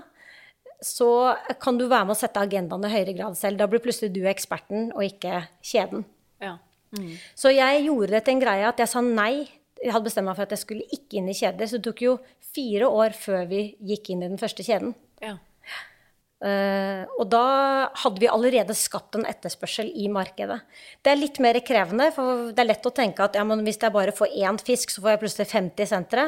så 0.86 1.36
kan 1.60 1.80
du 1.80 1.88
være 1.90 2.08
med 2.08 2.16
å 2.16 2.20
sette 2.20 2.42
agendaen 2.42 2.86
i 2.86 2.92
høyere 2.94 3.16
grad 3.18 3.38
selv. 3.40 3.60
Da 3.60 3.68
blir 3.68 3.82
plutselig 3.84 4.14
du 4.16 4.22
eksperten, 4.30 4.92
og 4.94 5.04
ikke 5.04 5.42
kjeden. 5.66 6.06
Ja. 6.44 6.58
Så 7.38 7.52
jeg 7.54 7.84
gjorde 7.86 8.14
det 8.16 8.24
til 8.26 8.38
en 8.38 8.44
greie 8.44 8.70
at 8.70 8.80
jeg 8.82 8.90
sa 8.90 9.02
nei. 9.06 9.50
Jeg 9.80 9.94
hadde 9.96 10.10
bestemt 10.10 10.28
meg 10.28 10.38
for 10.38 10.48
at 10.48 10.56
jeg 10.56 10.64
skulle 10.64 10.88
ikke 10.96 11.20
inn 11.20 11.30
i 11.32 11.38
kjeder. 11.38 11.70
Så 11.70 11.80
det 11.80 11.88
tok 11.88 12.02
jo 12.04 12.18
fire 12.56 12.90
år 12.90 13.16
før 13.16 13.46
vi 13.50 13.62
gikk 13.92 14.12
inn 14.14 14.26
i 14.26 14.32
den 14.32 14.42
første 14.42 14.66
kjeden. 14.66 14.96
Ja. 15.24 15.38
Uh, 16.40 17.04
og 17.20 17.26
da 17.34 17.46
hadde 18.00 18.22
vi 18.24 18.30
allerede 18.32 18.76
skapt 18.78 19.18
en 19.20 19.28
etterspørsel 19.28 19.90
i 19.92 20.08
markedet. 20.12 20.62
Det 21.04 21.12
er 21.12 21.20
litt 21.20 21.40
mer 21.44 21.60
krevende, 21.68 22.08
for 22.16 22.54
det 22.56 22.64
er 22.64 22.70
lett 22.70 22.88
å 22.88 22.94
tenke 22.96 23.26
at 23.26 23.36
ja, 23.36 23.44
hvis 23.44 23.82
jeg 23.82 23.92
bare 23.96 24.16
får 24.16 24.38
én 24.40 24.60
fisk, 24.64 24.94
så 24.94 25.04
får 25.04 25.14
jeg 25.14 25.22
plutselig 25.26 25.50
50 25.52 25.90
sentre. 25.92 26.26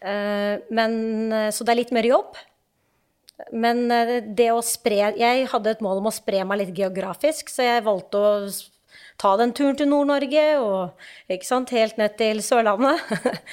Uh, 0.00 0.60
men, 0.72 0.92
eh, 1.32 1.50
så 1.52 1.64
det 1.64 1.72
er 1.72 1.80
litt 1.82 1.92
mer 1.92 2.08
jobb. 2.08 2.36
Men 3.52 3.82
uh, 3.88 4.18
det 4.24 4.46
å 4.52 4.62
spre 4.64 5.10
Jeg 5.16 5.48
hadde 5.52 5.72
et 5.72 5.82
mål 5.84 6.00
om 6.00 6.08
å 6.08 6.12
spre 6.12 6.40
meg 6.44 6.60
litt 6.60 6.76
geografisk, 6.76 7.48
så 7.52 7.64
jeg 7.64 7.84
valgte 7.88 8.20
å 8.20 8.30
ta 9.20 9.34
den 9.40 9.52
turen 9.56 9.76
til 9.76 9.90
Nord-Norge 9.90 10.44
og 10.62 11.32
ikke 11.32 11.48
sant, 11.48 11.72
helt 11.76 11.98
ned 12.00 12.16
til 12.20 12.40
Sørlandet. 12.44 13.02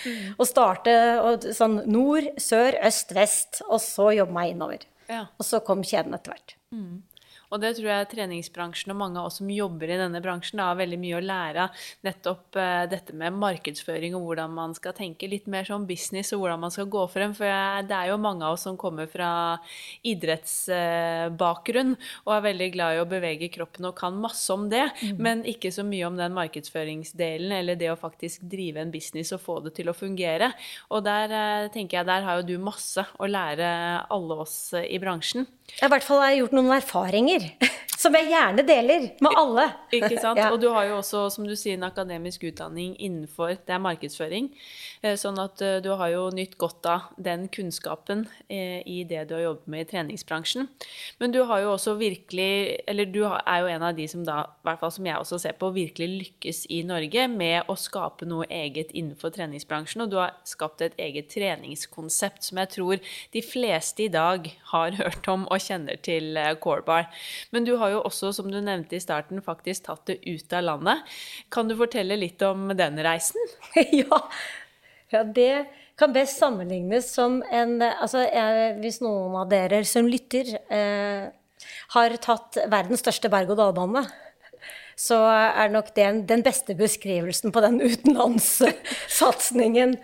Mm. 0.06 0.36
og 0.40 0.46
starte 0.48 0.96
og, 1.24 1.50
sånn 1.56 1.82
nord, 1.92 2.30
sør, 2.42 2.80
øst, 2.88 3.12
vest, 3.18 3.62
og 3.68 3.82
så 3.84 4.14
jobbe 4.16 4.38
meg 4.38 4.56
innover. 4.56 4.88
Ja. 5.12 5.26
Og 5.40 5.48
så 5.48 5.62
kom 5.64 5.84
kjeden 5.88 6.16
etter 6.16 6.36
hvert. 6.36 6.56
Mm. 6.76 7.04
Og 7.52 7.62
det 7.64 7.74
tror 7.78 7.88
jeg 7.88 8.10
treningsbransjen 8.12 8.92
og 8.92 9.00
mange 9.00 9.22
av 9.22 9.30
oss 9.30 9.40
som 9.40 9.50
jobber 9.52 9.92
i 9.92 10.00
denne 10.00 10.20
bransjen, 10.24 10.60
har 10.60 10.78
veldig 10.80 11.00
mye 11.00 11.18
å 11.20 11.24
lære 11.24 11.66
av. 11.68 11.86
Nettopp 12.08 12.58
uh, 12.60 12.84
dette 12.92 13.16
med 13.16 13.36
markedsføring 13.40 14.18
og 14.18 14.26
hvordan 14.28 14.54
man 14.58 14.76
skal 14.78 14.96
tenke 14.98 15.30
litt 15.32 15.48
mer 15.52 15.68
sånn 15.68 15.88
business 15.88 16.34
og 16.36 16.44
hvordan 16.44 16.66
man 16.66 16.74
skal 16.74 16.90
gå 16.92 17.06
frem. 17.12 17.36
For 17.38 17.48
jeg, 17.48 17.88
det 17.88 17.96
er 17.98 18.12
jo 18.12 18.20
mange 18.22 18.44
av 18.48 18.58
oss 18.58 18.66
som 18.68 18.80
kommer 18.80 19.08
fra 19.12 19.30
idrettsbakgrunn 20.08 21.96
og 22.26 22.34
er 22.36 22.46
veldig 22.50 22.70
glad 22.76 22.98
i 22.98 23.02
å 23.04 23.10
bevege 23.10 23.52
kroppen 23.54 23.88
og 23.90 23.96
kan 23.98 24.18
masse 24.20 24.52
om 24.54 24.68
det, 24.72 24.84
mm. 25.00 25.24
men 25.24 25.46
ikke 25.48 25.72
så 25.74 25.86
mye 25.88 26.08
om 26.10 26.20
den 26.20 26.36
markedsføringsdelen 26.36 27.54
eller 27.62 27.80
det 27.80 27.92
å 27.94 28.00
faktisk 28.00 28.44
drive 28.50 28.84
en 28.84 28.92
business 28.94 29.32
og 29.36 29.44
få 29.44 29.60
det 29.66 29.76
til 29.80 29.92
å 29.92 29.96
fungere. 29.96 30.52
Og 30.92 31.06
der 31.08 31.32
uh, 31.32 31.72
tenker 31.72 32.02
jeg 32.02 32.12
der 32.12 32.28
har 32.28 32.42
jo 32.42 32.48
du 32.52 32.58
masse 32.60 33.08
å 33.18 33.30
lære 33.30 33.72
alle 34.12 34.42
oss 34.44 34.58
i 34.84 35.00
bransjen. 35.00 35.48
I 35.78 35.90
hvert 35.92 36.06
fall 36.06 36.22
har 36.24 36.32
jeg 36.32 36.44
gjort 36.44 36.56
noen 36.56 36.76
erfaringer 36.78 37.37
som 37.98 38.14
jeg 38.14 38.30
gjerne 38.30 38.64
deler 38.66 39.08
med 39.26 39.38
alle. 39.40 39.66
Ikke 39.96 40.18
sant? 40.24 40.40
Ja. 40.40 40.52
Og 40.54 40.62
du 40.62 40.70
har 40.74 40.86
jo 40.90 41.00
også, 41.00 41.28
som 41.34 41.48
du 41.48 41.56
sier, 41.58 41.78
en 41.78 41.88
akademisk 41.88 42.46
utdanning 42.48 42.94
innenfor 43.02 43.56
det 43.58 43.74
er 43.74 43.82
markedsføring. 43.82 44.52
Eh, 45.02 45.18
sånn 45.20 45.40
at 45.42 45.62
eh, 45.66 45.80
du 45.84 45.90
har 45.98 46.12
jo 46.14 46.28
nytt 46.34 46.58
godt 46.62 46.88
av 46.90 47.10
den 47.18 47.48
kunnskapen 47.54 48.26
eh, 48.54 48.84
i 48.86 49.02
det 49.10 49.26
du 49.30 49.36
har 49.38 49.44
jobbet 49.48 49.72
med 49.74 49.86
i 49.86 49.90
treningsbransjen. 49.92 50.70
Men 51.22 51.34
du 51.34 51.42
har 51.50 51.64
jo 51.64 51.74
også 51.74 51.96
virkelig 51.98 52.78
Eller 52.88 53.10
du 53.10 53.24
er 53.26 53.62
jo 53.62 53.70
en 53.72 53.84
av 53.84 53.96
de 53.98 54.06
som 54.10 54.24
da, 54.26 54.40
i 54.46 54.68
hvert 54.68 54.82
fall 54.82 54.94
som 54.94 55.08
jeg 55.08 55.18
også 55.18 55.40
ser 55.42 55.58
på, 55.60 55.72
virkelig 55.74 56.08
lykkes 56.22 56.64
i 56.74 56.82
Norge 56.88 57.28
med 57.32 57.70
å 57.72 57.76
skape 57.80 58.28
noe 58.30 58.46
eget 58.54 58.94
innenfor 58.94 59.34
treningsbransjen. 59.36 60.06
Og 60.06 60.12
du 60.12 60.20
har 60.22 60.36
skapt 60.48 60.84
et 60.86 60.96
eget 61.02 61.32
treningskonsept 61.34 62.46
som 62.46 62.62
jeg 62.62 62.74
tror 62.78 63.02
de 63.34 63.44
fleste 63.46 64.06
i 64.06 64.12
dag 64.14 64.48
har 64.72 64.98
hørt 65.02 65.32
om 65.32 65.48
og 65.48 65.64
kjenner 65.64 65.98
til 66.06 66.38
Corebar. 66.62 67.10
Men 67.56 67.62
du 67.68 67.74
har 67.82 67.90
jo 67.96 68.00
også, 68.08 68.26
som 68.36 68.48
du 68.52 68.60
nevnte 68.62 68.96
i 68.98 69.04
starten, 69.04 69.42
faktisk 69.46 69.80
tatt 69.88 70.04
det 70.10 70.18
ut 70.26 70.54
av 70.54 70.62
landet. 70.68 70.98
Kan 71.54 71.66
du 71.70 71.74
fortelle 71.80 72.16
litt 72.20 72.42
om 72.46 72.60
den 72.78 72.96
reisen? 73.06 73.44
ja. 74.02 74.20
ja, 75.14 75.22
det 75.24 75.54
kan 75.98 76.14
best 76.14 76.38
sammenlignes 76.38 77.14
som 77.16 77.44
en 77.50 77.82
altså, 77.82 78.20
jeg, 78.30 78.78
Hvis 78.84 79.02
noen 79.02 79.36
av 79.42 79.50
dere 79.50 79.84
som 79.88 80.08
lytter, 80.10 80.46
eh, 80.70 81.24
har 81.96 82.10
tatt 82.22 82.58
verdens 82.70 83.02
største 83.02 83.30
berg-og-dal-bane, 83.34 84.04
så 84.98 85.16
er 85.30 85.70
nok 85.74 85.96
det 85.98 86.28
den 86.30 86.44
beste 86.46 86.76
beskrivelsen 86.78 87.52
på 87.54 87.62
den 87.66 87.82
utenlandssatsingen. 87.82 89.98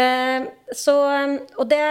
Eh, 0.00 0.40
så, 0.72 0.94
og 1.60 1.66
det 1.68 1.84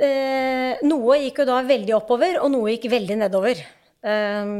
eh, 0.00 0.80
Noe 0.86 1.18
gikk 1.22 1.42
jo 1.42 1.48
da 1.48 1.62
veldig 1.66 1.94
oppover, 1.98 2.40
og 2.42 2.52
noe 2.54 2.74
gikk 2.74 2.88
veldig 2.92 3.18
nedover. 3.22 3.62
Eh, 4.02 4.52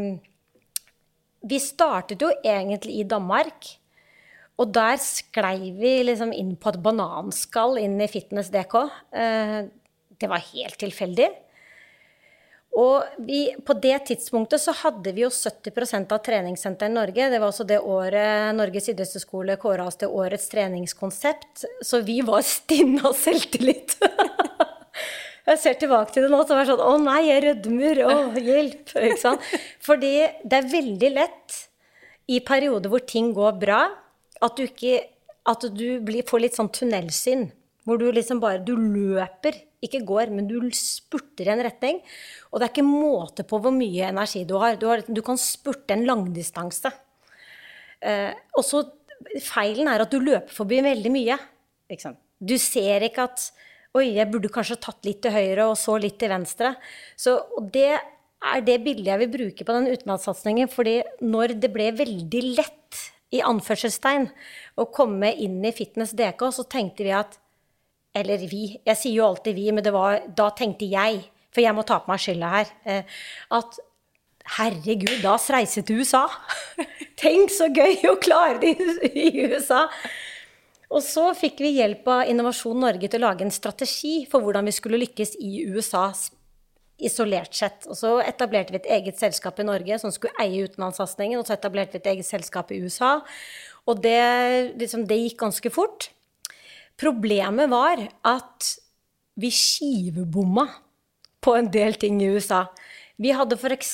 vi 1.49 1.61
startet 1.62 2.23
jo 2.23 2.31
egentlig 2.42 3.01
i 3.01 3.07
Danmark. 3.09 3.75
Og 4.59 4.73
der 4.75 4.99
sklei 4.99 5.71
vi 5.79 6.01
liksom 6.09 6.33
inn 6.35 6.57
på 6.59 6.73
et 6.73 6.81
bananskall 6.83 7.79
inn 7.79 8.01
i 8.03 8.11
Fitness 8.11 8.51
DK. 8.51 8.81
Eh, 9.14 9.61
det 10.18 10.31
var 10.31 10.42
helt 10.51 10.81
tilfeldig. 10.81 11.29
Og 12.79 13.23
vi, 13.27 13.49
på 13.66 13.75
det 13.81 13.97
tidspunktet 14.11 14.62
så 14.62 14.75
hadde 14.83 15.14
vi 15.14 15.25
jo 15.25 15.31
70% 15.33 16.12
av 16.14 16.21
treningssenteret 16.23 16.92
i 16.92 16.94
Norge. 16.94 17.31
Det 17.31 17.40
var 17.40 17.51
også 17.51 17.66
det 17.66 17.79
året 17.81 18.55
Norges 18.59 18.90
idrettshøyskole 18.92 19.57
kåra 19.59 19.88
oss 19.88 19.99
til 19.99 20.12
årets 20.14 20.47
treningskonsept. 20.53 21.64
Så 21.83 22.03
vi 22.07 22.21
var 22.27 22.44
stinne 22.59 23.03
av 23.09 23.16
selvtillit. 23.18 23.97
Jeg 25.48 25.61
ser 25.62 25.78
tilbake 25.80 26.14
til 26.14 26.26
det 26.26 26.32
nå, 26.32 26.40
så 26.44 26.54
er 26.54 26.62
det 26.62 26.72
sånn 26.72 26.84
Å 26.84 26.96
nei, 27.02 27.20
jeg 27.28 27.44
rødmer. 27.46 28.02
Å, 28.04 28.16
hjelp. 28.37 28.92
Ikke 28.92 29.20
sant? 29.20 29.46
Fordi 29.84 30.12
det 30.44 30.58
er 30.58 30.72
veldig 30.72 31.11
lett 31.14 31.61
i 32.28 32.42
perioder 32.44 32.92
hvor 32.92 33.04
ting 33.08 33.30
går 33.37 33.54
bra, 33.61 33.84
at 34.44 34.58
du 34.58 34.66
ikke 34.68 35.00
At 35.48 35.64
du 35.72 35.87
blir, 36.04 36.26
får 36.28 36.42
litt 36.44 36.58
sånn 36.58 36.68
tunnelsyn. 36.68 37.46
Hvor 37.88 37.96
du 38.00 38.11
liksom 38.12 38.40
bare 38.42 38.61
Du 38.61 38.74
løper. 38.76 39.56
Ikke 39.80 40.02
går, 40.04 40.32
men 40.34 40.48
du 40.50 40.58
spurter 40.74 41.48
i 41.48 41.52
en 41.54 41.62
retning. 41.64 42.00
Og 42.50 42.58
det 42.58 42.66
er 42.66 42.72
ikke 42.74 42.84
måte 42.84 43.46
på 43.46 43.61
hvor 43.62 43.72
mye 43.72 44.11
energi 44.11 44.42
du 44.44 44.56
har. 44.58 44.76
Du, 44.76 44.88
har, 44.90 45.04
du 45.06 45.22
kan 45.24 45.38
spurte 45.40 45.94
en 45.94 46.04
langdistanse. 46.08 46.92
Eh, 48.02 48.34
og 48.58 48.66
så 48.66 48.84
Feilen 49.42 49.88
er 49.90 50.04
at 50.04 50.12
du 50.12 50.20
løper 50.22 50.52
forbi 50.54 50.82
veldig 50.84 51.11
mye. 51.11 51.38
Du 52.38 52.54
ser 52.61 53.06
ikke 53.08 53.24
at 53.26 53.48
Oi, 53.98 54.12
jeg 54.14 54.30
burde 54.30 54.50
kanskje 54.52 54.78
tatt 54.78 55.06
litt 55.08 55.20
til 55.24 55.34
høyre 55.34 55.66
og 55.72 55.76
så 55.80 55.96
litt 55.98 56.18
til 56.20 56.30
venstre. 56.30 56.74
Så 57.18 57.40
det 57.74 57.90
er 57.98 58.62
det 58.62 58.76
bildet 58.84 59.11
jeg 59.11 59.22
vil 59.24 59.32
bruke 59.32 59.66
på 59.66 59.74
den 59.74 59.88
utenlandssatsingen. 59.90 60.68
fordi 60.70 61.00
når 61.20 61.56
det 61.58 61.72
ble 61.74 61.90
veldig 61.98 62.42
lett, 62.54 63.06
i 63.28 63.42
anførselstegn, 63.44 64.30
å 64.80 64.87
komme 64.94 65.34
inn 65.37 65.58
i 65.61 65.72
Fitness 65.76 66.14
DK, 66.16 66.46
så 66.54 66.64
tenkte 66.64 67.04
vi 67.04 67.12
at 67.12 67.38
Eller 68.16 68.40
vi. 68.48 68.80
Jeg 68.88 68.96
sier 68.96 69.18
jo 69.18 69.26
alltid 69.26 69.54
vi, 69.54 69.66
men 69.70 69.84
var, 69.92 70.22
da 70.34 70.48
tenkte 70.56 70.87
jeg, 70.88 71.20
for 71.52 71.61
jeg 71.61 71.74
må 71.76 71.84
ta 71.87 71.98
på 72.00 72.08
meg 72.11 72.22
skylda 72.22 72.48
her, 72.50 72.70
eh, 72.88 73.18
at 73.52 73.76
herregud, 74.56 75.20
da 75.22 75.34
oss 75.34 75.50
reise 75.52 75.84
til 75.87 76.00
USA! 76.00 76.24
Tenk 77.20 77.52
så 77.52 77.68
gøy 77.68 78.00
å 78.08 78.16
klare 78.16 78.58
det 78.64 78.72
i 79.12 79.28
USA! 79.44 79.84
Og 80.88 81.05
så 81.05 81.27
fikk 81.37 81.61
vi 81.61 81.74
hjelp 81.77 82.07
av 82.09 82.31
Innovasjon 82.31 82.79
Norge 82.81 83.11
til 83.11 83.20
å 83.20 83.29
lage 83.29 83.44
en 83.44 83.53
strategi 83.53 84.22
for 84.31 84.44
hvordan 84.44 84.68
vi 84.68 84.72
skulle 84.77 85.01
lykkes 85.03 85.35
i 85.44 85.66
USA 85.68 86.07
isolert 86.98 87.55
sett. 87.55 87.85
Og 87.87 87.98
så 87.98 88.14
etablerte 88.24 88.74
vi 88.74 88.81
et 88.81 88.90
eget 88.96 89.20
selskap 89.20 89.61
i 89.61 89.66
Norge 89.68 89.98
som 90.01 90.12
skulle 90.14 90.35
eie 90.42 90.64
utenlandssatsingen. 90.64 91.38
Og 91.40 91.46
så 91.46 91.59
etablerte 91.59 91.98
vi 91.98 92.03
et 92.03 92.11
eget 92.14 92.29
selskap 92.29 92.72
i 92.72 92.81
USA. 92.81 93.18
Og 93.88 94.01
det, 94.05 94.18
liksom, 94.81 95.05
det 95.09 95.20
gikk 95.20 95.38
ganske 95.44 95.72
fort. 95.72 96.09
Problemet 96.98 97.70
var 97.70 98.03
at 98.27 98.72
vi 99.38 99.53
skivebomma 99.55 100.66
på 101.44 101.55
en 101.55 101.68
del 101.70 102.01
ting 102.01 102.18
i 102.24 102.33
USA. 102.33 102.64
Vi 103.20 103.31
hadde 103.37 103.59
f.eks. 103.61 103.92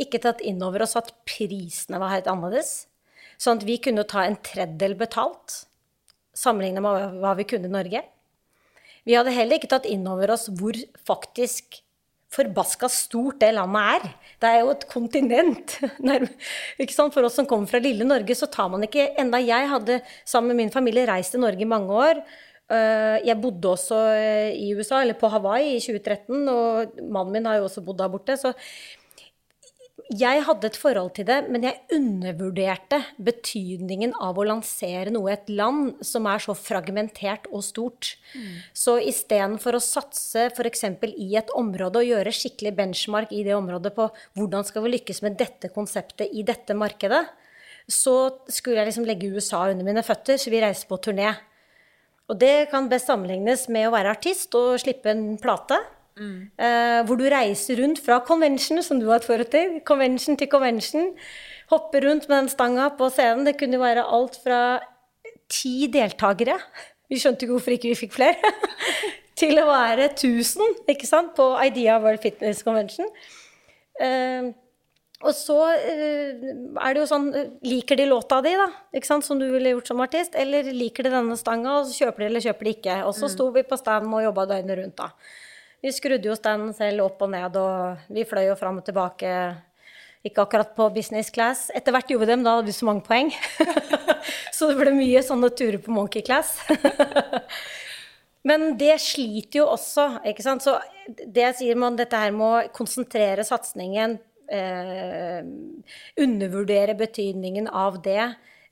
ikke 0.00 0.22
tatt 0.22 0.40
inn 0.46 0.62
over 0.64 0.86
oss 0.86 0.96
at 1.00 1.10
prisene 1.28 2.00
var 2.00 2.14
helt 2.14 2.30
annerledes. 2.30 2.86
Sånn 3.40 3.58
at 3.58 3.66
vi 3.66 3.80
kunne 3.82 4.06
ta 4.08 4.24
en 4.24 4.38
tredjedel 4.46 4.94
betalt 4.96 5.64
sammenligna 6.36 6.82
med 6.84 7.20
hva 7.22 7.32
vi 7.38 7.46
kunne 7.48 7.70
i 7.70 7.74
Norge. 7.74 8.04
Vi 9.04 9.16
hadde 9.16 9.34
heller 9.36 9.60
ikke 9.60 9.70
tatt 9.74 9.88
inn 9.88 10.06
over 10.08 10.32
oss 10.34 10.48
hvor 10.52 10.76
faktisk 11.06 11.80
forbaska 12.34 12.88
stort 12.90 13.38
det 13.42 13.52
landet 13.54 13.90
er. 13.96 14.08
Det 14.42 14.48
er 14.50 14.62
jo 14.62 14.72
et 14.72 14.86
kontinent. 14.90 15.76
For 17.14 17.26
oss 17.26 17.36
som 17.38 17.46
kommer 17.46 17.70
fra 17.70 17.82
lille 17.82 18.06
Norge, 18.06 18.34
så 18.34 18.48
tar 18.50 18.72
man 18.72 18.82
ikke 18.86 19.12
Enda 19.20 19.38
jeg 19.42 19.70
hadde 19.70 20.00
sammen 20.24 20.52
med 20.52 20.64
min 20.64 20.74
familie 20.74 21.06
reist 21.06 21.36
til 21.36 21.44
Norge 21.44 21.62
i 21.62 21.70
mange 21.70 21.94
år. 21.94 22.24
Eh, 22.72 23.20
jeg 23.28 23.38
bodde 23.42 23.70
også 23.70 24.00
eh, 24.16 24.56
i 24.56 24.72
USA, 24.74 25.02
eller 25.02 25.18
på 25.20 25.28
Hawaii, 25.30 25.76
i 25.76 25.82
2013, 25.84 26.48
og 26.48 26.98
mannen 27.02 27.34
min 27.36 27.48
har 27.48 27.60
jo 27.60 27.68
også 27.68 27.84
bodd 27.84 28.00
der 28.00 28.12
borte. 28.12 28.38
Så 28.40 28.54
jeg 30.12 30.42
hadde 30.44 30.68
et 30.68 30.76
forhold 30.76 31.14
til 31.16 31.24
det, 31.24 31.38
men 31.48 31.62
jeg 31.64 31.80
undervurderte 31.96 32.98
betydningen 33.24 34.12
av 34.20 34.36
å 34.36 34.44
lansere 34.44 35.12
noe 35.14 35.30
i 35.30 35.34
et 35.34 35.48
land 35.48 36.02
som 36.04 36.28
er 36.28 36.42
så 36.44 36.52
fragmentert 36.58 37.48
og 37.48 37.64
stort. 37.64 38.10
Mm. 38.34 38.50
Så 38.76 38.98
istedenfor 39.00 39.78
å 39.78 39.82
satse 39.82 40.50
f.eks. 40.50 40.84
i 41.08 41.30
et 41.40 41.54
område 41.56 42.02
og 42.02 42.10
gjøre 42.10 42.34
skikkelig 42.36 42.74
benchmark 42.76 43.32
i 43.32 43.46
det 43.46 43.56
området 43.56 43.94
på 43.96 44.10
hvordan 44.36 44.68
skal 44.68 44.84
vi 44.84 44.92
lykkes 44.98 45.24
med 45.24 45.40
dette 45.40 45.72
konseptet 45.72 46.36
i 46.36 46.44
dette 46.44 46.76
markedet, 46.76 47.24
så 47.88 48.44
skulle 48.48 48.82
jeg 48.82 48.92
liksom 48.92 49.08
legge 49.08 49.32
USA 49.32 49.66
under 49.72 49.88
mine 49.88 50.04
føtter, 50.04 50.36
så 50.40 50.52
vi 50.52 50.60
reiste 50.60 50.88
på 50.88 51.00
turné. 51.00 51.32
Og 52.28 52.38
det 52.40 52.70
kan 52.72 52.88
best 52.92 53.08
sammenlignes 53.08 53.66
med 53.72 53.88
å 53.88 53.92
være 53.96 54.12
artist 54.16 54.52
og 54.56 54.78
slippe 54.80 55.12
en 55.12 55.34
plate. 55.40 55.80
Mm. 56.14 56.46
Uh, 56.54 57.00
hvor 57.08 57.18
du 57.18 57.24
reiser 57.26 57.80
rundt 57.82 57.98
fra 58.04 58.20
convention, 58.22 58.82
som 58.86 59.00
du 59.00 59.08
har 59.08 59.18
et 59.18 59.26
forhold 59.26 59.50
til, 59.50 59.80
convention 59.86 60.38
til 60.38 60.48
convention. 60.48 61.12
hoppe 61.72 62.00
rundt 62.04 62.28
med 62.28 62.36
den 62.36 62.48
stanga 62.48 62.88
på 62.98 63.08
scenen. 63.10 63.46
Det 63.46 63.58
kunne 63.58 63.80
være 63.80 64.04
alt 64.04 64.36
fra 64.44 64.80
ti 65.50 65.86
deltakere 65.92 66.58
Vi 67.10 67.18
skjønte 67.20 67.44
ikke 67.44 67.52
hvorfor 67.56 67.74
ikke 67.74 67.88
vi 67.88 68.00
fikk 68.04 68.12
flere. 68.12 68.52
til 69.40 69.58
å 69.58 69.66
være 69.66 70.12
1000 70.12 70.90
ikke 70.92 71.08
sant, 71.08 71.32
på 71.36 71.48
Idea 71.64 71.98
World 72.02 72.22
Fitness 72.22 72.62
Convention. 72.62 73.08
Uh, 74.00 74.52
og 75.24 75.32
så 75.34 75.56
uh, 75.72 76.44
er 76.84 76.94
det 76.94 76.98
jo 76.98 77.06
sånn 77.06 77.28
Liker 77.64 77.96
de 77.96 78.08
låta 78.10 78.40
di, 78.44 78.50
da? 78.58 78.66
Ikke 78.94 79.06
sant, 79.06 79.26
Som 79.26 79.38
du 79.38 79.46
ville 79.52 79.70
gjort 79.74 79.90
som 79.90 80.02
artist? 80.04 80.34
Eller 80.38 80.66
liker 80.74 81.06
de 81.06 81.14
denne 81.14 81.38
stanga, 81.38 81.80
og 81.80 81.88
så 81.88 82.04
kjøper 82.04 82.24
de 82.24 82.30
eller 82.30 82.44
kjøper 82.44 82.68
de 82.68 82.76
ikke? 82.76 83.00
Og 83.08 83.16
så 83.18 83.30
sto 83.32 83.48
vi 83.54 83.66
på 83.66 83.78
stand 83.80 84.10
og 84.10 84.24
jobba 84.26 84.46
døgnet 84.54 84.80
rundt, 84.80 85.00
da. 85.00 85.10
Vi 85.84 85.92
skrudde 85.92 86.30
jo 86.30 86.34
standen 86.38 86.72
selv 86.72 87.04
opp 87.04 87.20
og 87.26 87.28
ned, 87.34 87.56
og 87.60 88.04
vi 88.08 88.24
fløy 88.24 88.46
jo 88.46 88.56
fram 88.56 88.78
og 88.80 88.86
tilbake. 88.86 89.30
Ikke 90.24 90.46
akkurat 90.46 90.70
på 90.72 90.86
business 90.94 91.28
class. 91.28 91.66
Etter 91.76 91.92
hvert 91.92 92.08
gjorde 92.08 92.24
vi 92.24 92.30
dem, 92.30 92.44
da 92.46 92.54
hadde 92.56 92.70
vi 92.70 92.76
så 92.76 92.88
mange 92.88 93.04
poeng. 93.04 93.28
så 94.56 94.70
det 94.70 94.78
ble 94.78 94.94
mye 94.96 95.20
sånne 95.26 95.50
turer 95.52 95.76
på 95.84 95.92
monkey 95.92 96.24
class. 96.24 96.54
Men 98.48 98.78
det 98.80 98.96
sliter 99.04 99.60
jo 99.60 99.68
også, 99.74 100.08
ikke 100.32 100.46
sant. 100.46 100.64
Så 100.64 100.78
det 101.20 101.44
jeg 101.50 101.58
sier 101.60 101.80
man 101.84 102.00
dette 102.00 102.16
her 102.16 102.32
med 102.32 102.48
å 102.48 102.64
konsentrere 102.72 103.44
satsingen, 103.44 104.16
eh, 104.48 105.44
undervurdere 106.24 106.96
betydningen 106.96 107.68
av 107.68 108.00
det, 108.04 108.30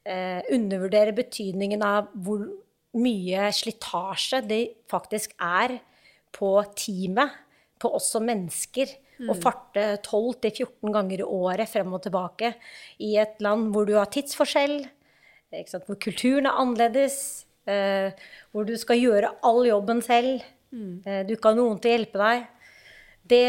eh, 0.08 0.40
undervurdere 0.48 1.12
betydningen 1.20 1.84
av 1.84 2.08
hvor 2.16 2.48
mye 2.96 3.52
slitasje 3.52 4.46
det 4.48 4.64
faktisk 4.88 5.36
er 5.36 5.82
på 6.32 6.54
teamet, 6.78 7.34
på 7.82 7.90
oss 7.96 8.12
som 8.14 8.26
mennesker. 8.26 8.90
Mm. 9.20 9.30
Å 9.30 9.36
farte 9.38 9.84
12-14 10.02 10.94
ganger 10.94 11.22
i 11.22 11.28
året 11.28 11.70
frem 11.70 11.92
og 11.94 12.02
tilbake 12.06 12.54
i 13.04 13.14
et 13.22 13.38
land 13.44 13.70
hvor 13.74 13.86
du 13.86 13.94
har 13.98 14.10
tidsforskjell, 14.10 14.80
hvor 15.52 15.98
kulturen 16.00 16.48
er 16.48 16.58
annerledes, 16.58 17.18
eh, 17.68 18.10
hvor 18.50 18.66
du 18.66 18.74
skal 18.80 18.98
gjøre 18.98 19.34
all 19.46 19.62
jobben 19.68 20.02
selv. 20.04 20.42
Mm. 20.72 21.02
Eh, 21.04 21.22
du 21.28 21.36
ikke 21.36 21.52
har 21.52 21.60
noen 21.60 21.78
til 21.78 21.92
å 21.92 21.96
hjelpe 21.98 22.22
deg. 22.22 22.48
Det, 23.32 23.44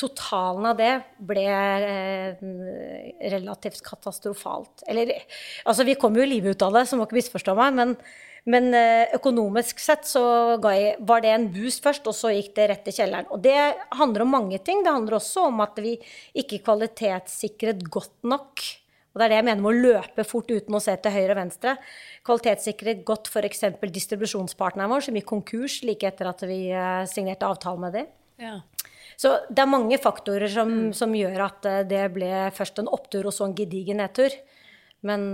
totalen 0.00 0.70
av 0.70 0.78
det 0.78 0.94
ble 1.28 1.44
eh, 1.44 2.40
relativt 3.34 3.82
katastrofalt. 3.84 4.86
Eller 4.88 5.12
altså, 5.68 5.84
vi 5.84 5.98
kom 6.00 6.16
jo 6.16 6.24
i 6.24 6.30
live 6.30 6.54
ut 6.54 6.64
av 6.64 6.78
det, 6.78 6.86
så 6.88 6.96
må 6.96 7.06
ikke 7.06 7.18
misforstå 7.20 7.56
meg, 7.58 7.76
men 7.76 7.94
men 8.48 8.72
eh, 8.74 9.10
økonomisk 9.16 9.80
sett 9.82 10.06
så 10.08 10.22
var 10.60 11.24
det 11.24 11.32
en 11.34 11.48
boost 11.52 11.84
først, 11.84 12.06
og 12.08 12.16
så 12.16 12.32
gikk 12.32 12.54
det 12.56 12.68
rett 12.70 12.84
til 12.86 12.96
kjelleren. 12.96 13.28
Og 13.34 13.42
det 13.44 13.56
handler 13.98 14.24
om 14.24 14.32
mange 14.38 14.60
ting. 14.64 14.84
Det 14.84 14.94
handler 14.94 15.18
også 15.18 15.48
om 15.50 15.60
at 15.64 15.80
vi 15.82 15.96
ikke 16.40 16.62
kvalitetssikret 16.64 17.84
godt 17.92 18.16
nok. 18.24 18.64
Og 19.10 19.18
det 19.18 19.26
er 19.26 19.32
det 19.32 19.38
jeg 19.40 19.48
mener 19.48 19.64
med 19.64 19.72
å 19.72 19.90
løpe 19.90 20.24
fort 20.24 20.52
uten 20.52 20.76
å 20.78 20.82
se 20.82 20.94
til 21.02 21.14
høyre 21.16 21.34
og 21.34 21.40
venstre. 21.40 21.74
Kvalitetssikret 22.26 23.02
godt 23.06 23.28
f.eks. 23.28 23.66
distribusjonspartneren 23.82 24.92
vår, 24.92 25.04
som 25.08 25.18
gikk 25.18 25.28
konkurs 25.32 25.80
like 25.84 26.06
etter 26.06 26.30
at 26.30 26.44
vi 26.48 26.62
eh, 26.70 27.02
signerte 27.10 27.48
avtale 27.48 27.82
med 27.82 27.98
dem. 27.98 28.10
Ja. 28.40 28.60
Så 29.20 29.34
det 29.50 29.60
er 29.60 29.68
mange 29.68 29.98
faktorer 30.00 30.48
som, 30.48 30.94
som, 30.96 31.12
gjør 31.12 31.42
at 31.50 31.66
eh, 31.68 31.82
det 31.90 32.06
ble 32.14 32.30
først 32.56 32.80
en 32.80 32.88
opptur 32.88 33.26
og 33.26 33.36
så 33.36 33.50
en 33.50 33.56
gedigen 33.58 34.00
nedtur. 34.00 34.32
Men 35.04 35.32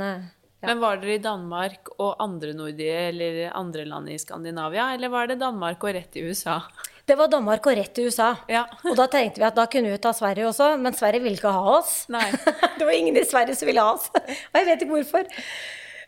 ja. 0.66 0.72
Men 0.72 0.82
var 0.82 0.98
dere 0.98 1.14
i 1.16 1.22
Danmark 1.22 1.92
og 1.96 2.18
andre 2.22 2.52
nordige 2.58 2.98
eller 3.12 3.40
andre 3.54 3.86
land 3.86 4.10
i 4.10 4.18
Skandinavia, 4.18 4.90
eller 4.96 5.12
var 5.12 5.30
det 5.30 5.38
Danmark 5.40 5.86
og 5.86 5.94
rett 5.94 6.18
i 6.18 6.26
USA? 6.26 6.58
Det 7.06 7.14
var 7.14 7.30
Danmark 7.30 7.66
og 7.70 7.76
rett 7.78 7.92
til 7.94 8.10
USA. 8.10 8.32
Ja. 8.50 8.64
og 8.82 8.96
da 8.98 9.06
tenkte 9.10 9.38
vi 9.38 9.46
at 9.46 9.54
da 9.54 9.68
kunne 9.70 9.92
vi 9.92 10.02
ta 10.02 10.10
Sverige 10.16 10.48
også, 10.48 10.72
men 10.82 10.94
Sverige 10.96 11.22
ville 11.22 11.38
ikke 11.38 11.54
ha 11.54 11.76
oss. 11.78 12.00
det 12.78 12.82
var 12.82 12.94
ingen 12.96 13.16
i 13.20 13.22
Sverige 13.24 13.54
som 13.54 13.70
ville 13.70 13.84
ha 13.84 13.94
oss. 13.94 14.10
Og 14.50 14.58
jeg 14.58 14.66
vet 14.66 14.82
ikke 14.82 14.96
hvorfor. 14.96 15.30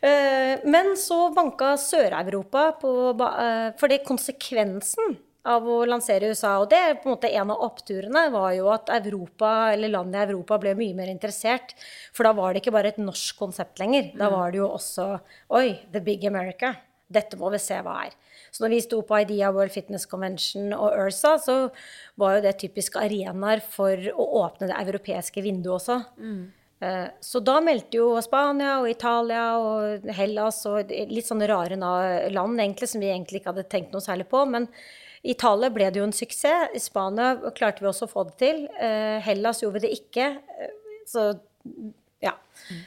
Eh, 0.02 0.66
men 0.66 0.92
så 0.98 1.20
banka 1.34 1.72
Sør-Europa 1.78 2.68
på 2.78 2.90
eh, 3.26 3.70
Fordi 3.80 3.96
konsekvensen 4.06 5.16
av 5.48 5.66
å 5.68 5.78
lansere 5.88 6.26
i 6.26 6.32
USA. 6.34 6.56
Og 6.62 6.68
det 6.72 6.78
er 6.78 6.98
på 6.98 7.08
en 7.08 7.14
måte 7.14 7.30
en 7.30 7.52
av 7.54 7.62
oppturene 7.68 8.26
var 8.34 8.52
jo 8.56 8.68
at 8.74 8.90
Europa, 8.98 9.72
eller 9.74 9.92
landet 9.94 10.20
i 10.20 10.32
Europa 10.32 10.58
ble 10.62 10.74
mye 10.78 10.96
mer 10.98 11.12
interessert. 11.12 11.74
For 12.16 12.28
da 12.28 12.34
var 12.36 12.52
det 12.52 12.62
ikke 12.62 12.74
bare 12.76 12.92
et 12.92 13.00
norsk 13.02 13.40
konsept 13.40 13.80
lenger. 13.82 14.12
Da 14.14 14.28
mm. 14.28 14.36
var 14.36 14.52
det 14.52 14.60
jo 14.60 14.68
også 14.70 15.08
Oi, 15.58 15.66
The 15.92 16.04
Big 16.04 16.26
America. 16.28 16.74
Dette 17.08 17.38
må 17.40 17.48
vi 17.54 17.60
se 17.62 17.78
hva 17.84 18.02
er. 18.04 18.16
Så 18.52 18.64
når 18.64 18.74
vi 18.74 18.82
sto 18.84 19.00
på 19.06 19.16
Idea 19.22 19.50
World 19.52 19.72
Fitness 19.72 20.04
Convention 20.08 20.72
og 20.76 20.92
URSA, 20.92 21.34
så 21.40 21.56
var 22.20 22.36
jo 22.36 22.44
det 22.44 22.54
typisk 22.60 22.98
arenaer 23.00 23.62
for 23.64 24.10
å 24.12 24.28
åpne 24.44 24.70
det 24.70 24.78
europeiske 24.84 25.44
vinduet 25.44 25.78
også. 25.78 25.98
Mm. 26.20 26.46
Eh, 26.84 27.06
så 27.24 27.40
da 27.42 27.58
meldte 27.64 27.98
jo 27.98 28.12
Spania 28.22 28.76
og 28.82 28.88
Italia 28.90 29.44
og 29.58 30.06
Hellas 30.14 30.60
og 30.70 30.92
litt 30.92 31.26
sånne 31.26 31.48
rare 31.50 31.78
land 32.30 32.60
egentlig, 32.60 32.90
som 32.92 33.02
vi 33.02 33.10
egentlig 33.10 33.42
ikke 33.42 33.54
hadde 33.54 33.68
tenkt 33.72 33.94
noe 33.94 34.04
særlig 34.04 34.28
på. 34.30 34.44
Men 34.48 34.68
i 35.22 35.32
Italia 35.34 35.70
ble 35.74 35.88
det 35.90 36.00
jo 36.00 36.06
en 36.06 36.14
suksess. 36.14 36.74
I 36.74 36.82
Spania 36.82 37.34
klarte 37.56 37.82
vi 37.82 37.90
også 37.90 38.06
å 38.08 38.12
få 38.12 38.26
det 38.28 38.36
til. 38.42 38.62
Eh, 38.78 39.18
Hellas 39.24 39.62
gjorde 39.64 39.80
vi 39.80 39.88
det 39.88 39.96
ikke. 39.98 40.30
Eh, 40.38 41.02
så 41.08 41.32
ja. 42.22 42.36
Mm. 42.68 42.86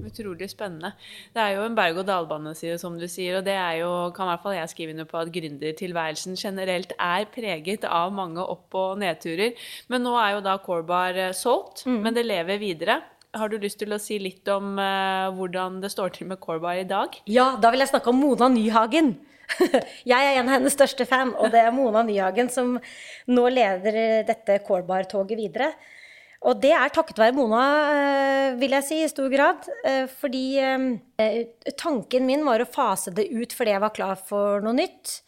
Utrolig 0.00 0.48
spennende. 0.48 0.92
Det 1.34 1.42
er 1.42 1.56
jo 1.56 1.64
en 1.66 1.76
berg-og-dal-bane, 1.76 2.54
som 2.80 2.96
du 2.98 3.06
sier. 3.10 3.38
Og 3.38 3.46
det 3.46 3.56
er 3.58 3.80
jo, 3.82 3.90
kan 4.16 4.28
i 4.28 4.32
hvert 4.32 4.44
fall 4.44 4.56
jeg 4.56 4.72
skrive 4.72 4.94
under 4.94 5.08
på, 5.08 5.20
at 5.20 5.32
gründertilværelsen 5.34 6.38
generelt 6.40 6.94
er 6.96 7.28
preget 7.34 7.84
av 7.84 8.12
mange 8.14 8.42
opp- 8.42 8.78
og 8.78 9.00
nedturer. 9.02 9.58
Men 9.92 10.06
nå 10.06 10.14
er 10.20 10.36
jo 10.36 10.44
da 10.46 10.58
Corbar 10.62 11.18
eh, 11.18 11.34
solgt, 11.36 11.84
mm. 11.86 11.98
men 12.06 12.16
det 12.16 12.26
lever 12.28 12.62
videre. 12.62 13.00
Har 13.36 13.50
du 13.50 13.60
lyst 13.62 13.78
til 13.78 13.92
å 13.94 14.00
si 14.02 14.16
litt 14.18 14.48
om 14.50 14.72
uh, 14.74 15.30
hvordan 15.36 15.76
det 15.84 15.92
står 15.92 16.16
til 16.16 16.26
med 16.32 16.40
Corbar 16.42 16.80
i 16.80 16.86
dag? 16.88 17.14
Ja, 17.30 17.52
da 17.62 17.70
vil 17.70 17.84
jeg 17.84 17.92
snakke 17.92 18.10
om 18.10 18.18
Mona 18.18 18.48
Nyhagen. 18.50 19.12
Jeg 20.12 20.18
er 20.18 20.36
en 20.38 20.48
av 20.48 20.56
hennes 20.58 20.74
største 20.74 21.06
fan, 21.08 21.32
og 21.36 21.52
det 21.54 21.62
er 21.62 21.74
Mona 21.74 22.04
Nyhagen 22.06 22.50
som 22.52 22.76
nå 23.30 23.48
leder 23.52 24.22
dette 24.28 24.60
Corbar-toget 24.66 25.38
videre. 25.38 25.72
Og 26.48 26.56
det 26.62 26.70
er 26.72 26.92
takket 26.92 27.18
være 27.20 27.36
Mona, 27.36 27.64
eh, 27.92 28.54
vil 28.60 28.72
jeg 28.78 28.86
si, 28.86 29.00
i 29.04 29.08
stor 29.12 29.28
grad. 29.32 29.66
Eh, 29.84 30.06
fordi 30.08 30.44
eh, 30.56 31.74
tanken 31.76 32.24
min 32.28 32.46
var 32.46 32.64
å 32.64 32.68
fase 32.68 33.12
det 33.12 33.28
ut 33.28 33.52
fordi 33.52 33.74
jeg 33.74 33.82
var 33.82 33.92
klar 33.96 34.16
for 34.16 34.64
noe 34.64 34.76
nytt. 34.76 35.20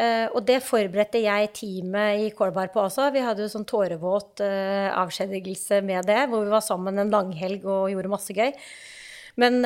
Og 0.00 0.38
det 0.48 0.62
forberedte 0.64 1.20
jeg 1.20 1.48
teamet 1.52 2.22
i 2.22 2.28
Corbar 2.32 2.70
på 2.72 2.80
også. 2.80 3.10
Vi 3.12 3.20
hadde 3.20 3.42
jo 3.42 3.50
sånn 3.52 3.66
tårevåt 3.68 4.40
avskjedigelse 4.40 5.82
med 5.84 6.06
det, 6.08 6.22
hvor 6.30 6.46
vi 6.46 6.54
var 6.54 6.62
sammen 6.64 6.96
en 7.02 7.10
langhelg 7.12 7.66
og 7.68 7.90
gjorde 7.92 8.12
masse 8.14 8.32
gøy. 8.32 8.54
Men 9.42 9.58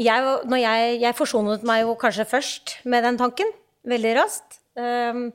jeg, 0.00 0.38
jeg, 0.58 0.94
jeg, 1.02 1.16
forsonet 1.16 1.66
meg 1.66 1.84
jo 1.84 1.94
kanskje 1.98 2.26
først 2.26 2.78
med 2.88 3.04
den 3.06 3.18
tanken. 3.20 3.50
Veldig 3.86 4.14
raskt. 4.18 4.58
Um, 4.74 5.28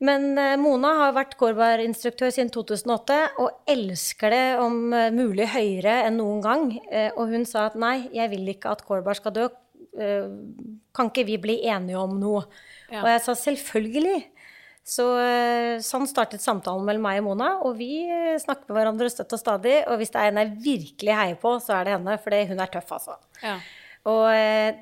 men 0.00 0.30
uh, 0.38 0.56
Mona 0.58 0.94
har 1.02 1.14
vært 1.14 1.36
Korbar-instruktør 1.38 2.32
siden 2.34 2.50
2008 2.54 3.18
og 3.42 3.70
elsker 3.70 4.34
det 4.34 4.44
om 4.62 4.78
uh, 4.96 5.10
mulig 5.14 5.50
høyere 5.52 6.00
enn 6.08 6.18
noen 6.18 6.42
gang. 6.44 6.66
Uh, 6.88 7.10
og 7.20 7.34
hun 7.34 7.46
sa 7.48 7.68
at 7.68 7.78
nei, 7.78 8.08
jeg 8.16 8.32
vil 8.32 8.48
ikke 8.54 8.72
at 8.74 8.86
Korbar 8.86 9.18
skal 9.18 9.36
dø. 9.36 9.50
kan 10.94 11.08
ikke 11.10 11.24
vi 11.26 11.36
bli 11.42 11.56
enige 11.66 11.98
om 11.98 12.12
noe? 12.20 12.44
Ja. 12.90 13.02
Og 13.02 13.08
jeg 13.10 13.22
sa 13.24 13.34
selvfølgelig. 13.36 14.20
Så 14.86 15.04
sånn 15.84 16.06
startet 16.08 16.42
samtalen 16.42 16.86
mellom 16.86 17.04
meg 17.04 17.20
og 17.20 17.26
Mona, 17.28 17.50
og 17.62 17.76
vi 17.78 18.08
snakker 18.42 18.72
med 18.72 18.78
hverandre 18.78 19.10
støtt 19.12 19.36
og 19.36 19.38
stadig. 19.38 19.76
Og 19.86 20.00
hvis 20.00 20.10
det 20.10 20.22
er 20.22 20.32
en 20.32 20.40
jeg 20.40 20.54
virkelig 20.64 21.18
heier 21.18 21.36
på, 21.38 21.52
så 21.62 21.76
er 21.76 21.86
det 21.86 21.92
henne, 21.94 22.16
for 22.24 22.48
hun 22.50 22.64
er 22.64 22.72
tøff, 22.72 22.90
altså. 22.96 23.18
Ja. 23.44 23.58
Og 24.08 24.30
eh, 24.32 24.80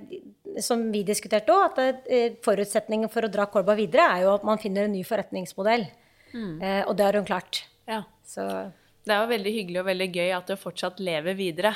som 0.62 0.84
vi 0.92 1.02
diskuterte 1.06 1.54
òg, 1.54 1.80
at 1.80 2.06
eh, 2.06 2.36
forutsetningen 2.44 3.10
for 3.10 3.26
å 3.26 3.32
dra 3.32 3.48
Kolba 3.50 3.74
videre 3.78 4.06
er 4.14 4.26
jo 4.26 4.34
at 4.36 4.46
man 4.46 4.60
finner 4.62 4.86
en 4.86 4.94
ny 4.94 5.02
forretningsmodell. 5.06 5.88
Mm. 6.30 6.56
Eh, 6.62 6.82
og 6.84 6.94
det 6.98 7.08
har 7.08 7.18
hun 7.18 7.26
klart. 7.26 7.64
Ja. 7.88 8.04
Så. 8.28 8.46
Det 9.02 9.14
er 9.14 9.24
jo 9.24 9.32
veldig 9.32 9.54
hyggelig 9.54 9.82
og 9.82 9.88
veldig 9.88 10.10
gøy 10.14 10.34
at 10.36 10.50
det 10.52 10.60
fortsatt 10.62 11.02
lever 11.02 11.38
videre. 11.38 11.74